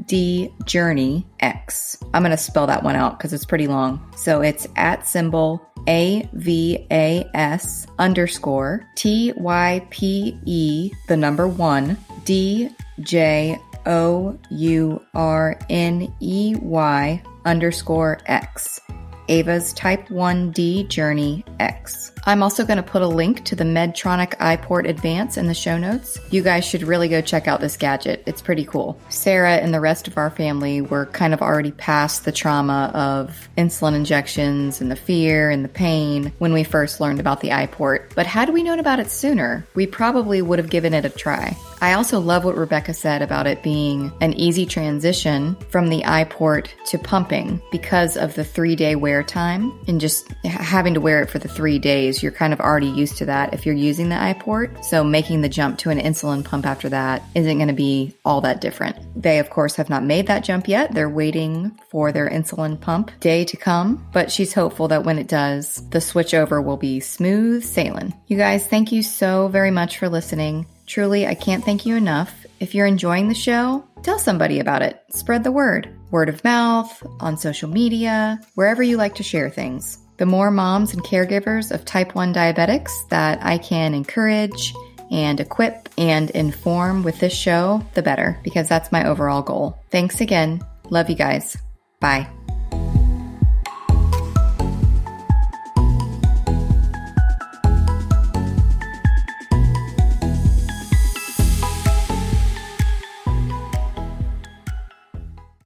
1D 0.02 0.52
Journey 0.66 1.26
X. 1.40 1.98
I'm 2.12 2.22
going 2.22 2.30
to 2.30 2.36
spell 2.36 2.66
that 2.66 2.82
one 2.82 2.96
out 2.96 3.18
because 3.18 3.32
it's 3.32 3.44
pretty 3.44 3.66
long. 3.66 4.00
So 4.16 4.42
it's 4.42 4.66
at 4.76 5.06
symbol 5.06 5.66
A 5.88 6.28
V 6.32 6.86
A 6.90 7.28
S 7.34 7.86
underscore 7.98 8.86
T 8.94 9.32
Y 9.36 9.86
P 9.90 10.38
E, 10.44 10.92
the 11.08 11.16
number 11.16 11.48
one, 11.48 11.96
D 12.24 12.70
J 13.00 13.58
O 13.86 14.38
U 14.50 15.02
R 15.14 15.58
N 15.70 16.14
E 16.20 16.54
Y 16.60 17.22
underscore 17.44 18.18
X. 18.26 18.80
Ava's 19.28 19.72
Type 19.72 20.08
1D 20.08 20.88
Journey 20.88 21.44
X. 21.60 22.12
I'm 22.28 22.42
also 22.42 22.64
going 22.64 22.78
to 22.78 22.82
put 22.82 23.02
a 23.02 23.06
link 23.06 23.44
to 23.44 23.54
the 23.54 23.64
Medtronic 23.64 24.36
iPort 24.38 24.88
Advance 24.88 25.36
in 25.36 25.46
the 25.46 25.54
show 25.54 25.78
notes. 25.78 26.18
You 26.30 26.42
guys 26.42 26.64
should 26.64 26.82
really 26.82 27.08
go 27.08 27.20
check 27.20 27.46
out 27.46 27.60
this 27.60 27.76
gadget. 27.76 28.22
It's 28.26 28.42
pretty 28.42 28.64
cool. 28.64 28.98
Sarah 29.10 29.56
and 29.56 29.72
the 29.72 29.80
rest 29.80 30.08
of 30.08 30.18
our 30.18 30.30
family 30.30 30.80
were 30.80 31.06
kind 31.06 31.32
of 31.32 31.40
already 31.40 31.70
past 31.70 32.24
the 32.24 32.32
trauma 32.32 32.90
of 32.94 33.48
insulin 33.56 33.94
injections 33.94 34.80
and 34.80 34.90
the 34.90 34.96
fear 34.96 35.50
and 35.50 35.64
the 35.64 35.68
pain 35.68 36.32
when 36.38 36.52
we 36.52 36.64
first 36.64 37.00
learned 37.00 37.20
about 37.20 37.40
the 37.40 37.50
iPort. 37.50 38.12
But 38.16 38.26
had 38.26 38.50
we 38.50 38.64
known 38.64 38.80
about 38.80 38.98
it 38.98 39.10
sooner, 39.10 39.64
we 39.74 39.86
probably 39.86 40.42
would 40.42 40.58
have 40.58 40.70
given 40.70 40.94
it 40.94 41.04
a 41.04 41.10
try. 41.10 41.56
I 41.80 41.92
also 41.92 42.20
love 42.20 42.44
what 42.44 42.56
Rebecca 42.56 42.94
said 42.94 43.22
about 43.22 43.46
it 43.46 43.62
being 43.62 44.12
an 44.20 44.32
easy 44.34 44.64
transition 44.66 45.56
from 45.68 45.88
the 45.88 46.02
iPort 46.02 46.68
to 46.86 46.98
pumping 46.98 47.60
because 47.70 48.16
of 48.16 48.34
the 48.34 48.44
three 48.44 48.76
day 48.76 48.96
wear 48.96 49.22
time 49.22 49.72
and 49.86 50.00
just 50.00 50.30
having 50.44 50.94
to 50.94 51.00
wear 51.00 51.22
it 51.22 51.30
for 51.30 51.38
the 51.38 51.48
three 51.48 51.78
days 51.78 52.22
you're 52.22 52.32
kind 52.32 52.52
of 52.52 52.60
already 52.60 52.88
used 52.88 53.18
to 53.18 53.26
that 53.26 53.52
if 53.52 53.66
you're 53.66 53.74
using 53.74 54.08
the 54.08 54.14
iPort. 54.14 54.84
So 54.84 55.04
making 55.04 55.42
the 55.42 55.48
jump 55.48 55.78
to 55.78 55.90
an 55.90 55.98
insulin 55.98 56.44
pump 56.44 56.66
after 56.66 56.88
that 56.88 57.22
isn't 57.34 57.58
going 57.58 57.68
to 57.68 57.74
be 57.74 58.14
all 58.24 58.40
that 58.42 58.60
different. 58.60 58.96
They, 59.20 59.38
of 59.38 59.50
course, 59.50 59.76
have 59.76 59.90
not 59.90 60.04
made 60.04 60.26
that 60.28 60.44
jump 60.44 60.68
yet. 60.68 60.94
They're 60.94 61.08
waiting 61.08 61.78
for 61.90 62.12
their 62.12 62.28
insulin 62.28 62.80
pump 62.80 63.10
day 63.20 63.44
to 63.44 63.56
come, 63.56 64.06
but 64.12 64.30
she's 64.30 64.54
hopeful 64.54 64.88
that 64.88 65.04
when 65.04 65.18
it 65.18 65.28
does, 65.28 65.86
the 65.90 65.98
switchover 65.98 66.64
will 66.64 66.76
be 66.76 67.00
smooth 67.00 67.64
sailing. 67.64 68.14
You 68.26 68.36
guys, 68.36 68.66
thank 68.66 68.92
you 68.92 69.02
so 69.02 69.48
very 69.48 69.70
much 69.70 69.98
for 69.98 70.08
listening. 70.08 70.66
Truly, 70.86 71.26
I 71.26 71.34
can't 71.34 71.64
thank 71.64 71.84
you 71.84 71.96
enough. 71.96 72.46
If 72.60 72.74
you're 72.74 72.86
enjoying 72.86 73.28
the 73.28 73.34
show, 73.34 73.84
tell 74.02 74.18
somebody 74.18 74.60
about 74.60 74.82
it. 74.82 75.02
Spread 75.10 75.44
the 75.44 75.52
word. 75.52 75.88
Word 76.10 76.28
of 76.28 76.44
mouth, 76.44 77.02
on 77.20 77.36
social 77.36 77.68
media, 77.68 78.40
wherever 78.54 78.82
you 78.82 78.96
like 78.96 79.16
to 79.16 79.22
share 79.22 79.50
things. 79.50 79.98
The 80.18 80.26
more 80.26 80.50
moms 80.50 80.94
and 80.94 81.02
caregivers 81.02 81.70
of 81.70 81.84
type 81.84 82.14
1 82.14 82.32
diabetics 82.32 83.08
that 83.10 83.44
I 83.44 83.58
can 83.58 83.92
encourage 83.92 84.72
and 85.10 85.38
equip 85.40 85.88
and 85.98 86.30
inform 86.30 87.02
with 87.02 87.18
this 87.20 87.34
show, 87.34 87.84
the 87.94 88.02
better, 88.02 88.38
because 88.42 88.68
that's 88.68 88.92
my 88.92 89.06
overall 89.06 89.42
goal. 89.42 89.78
Thanks 89.90 90.20
again. 90.20 90.64
Love 90.88 91.10
you 91.10 91.16
guys. 91.16 91.56
Bye. 92.00 92.28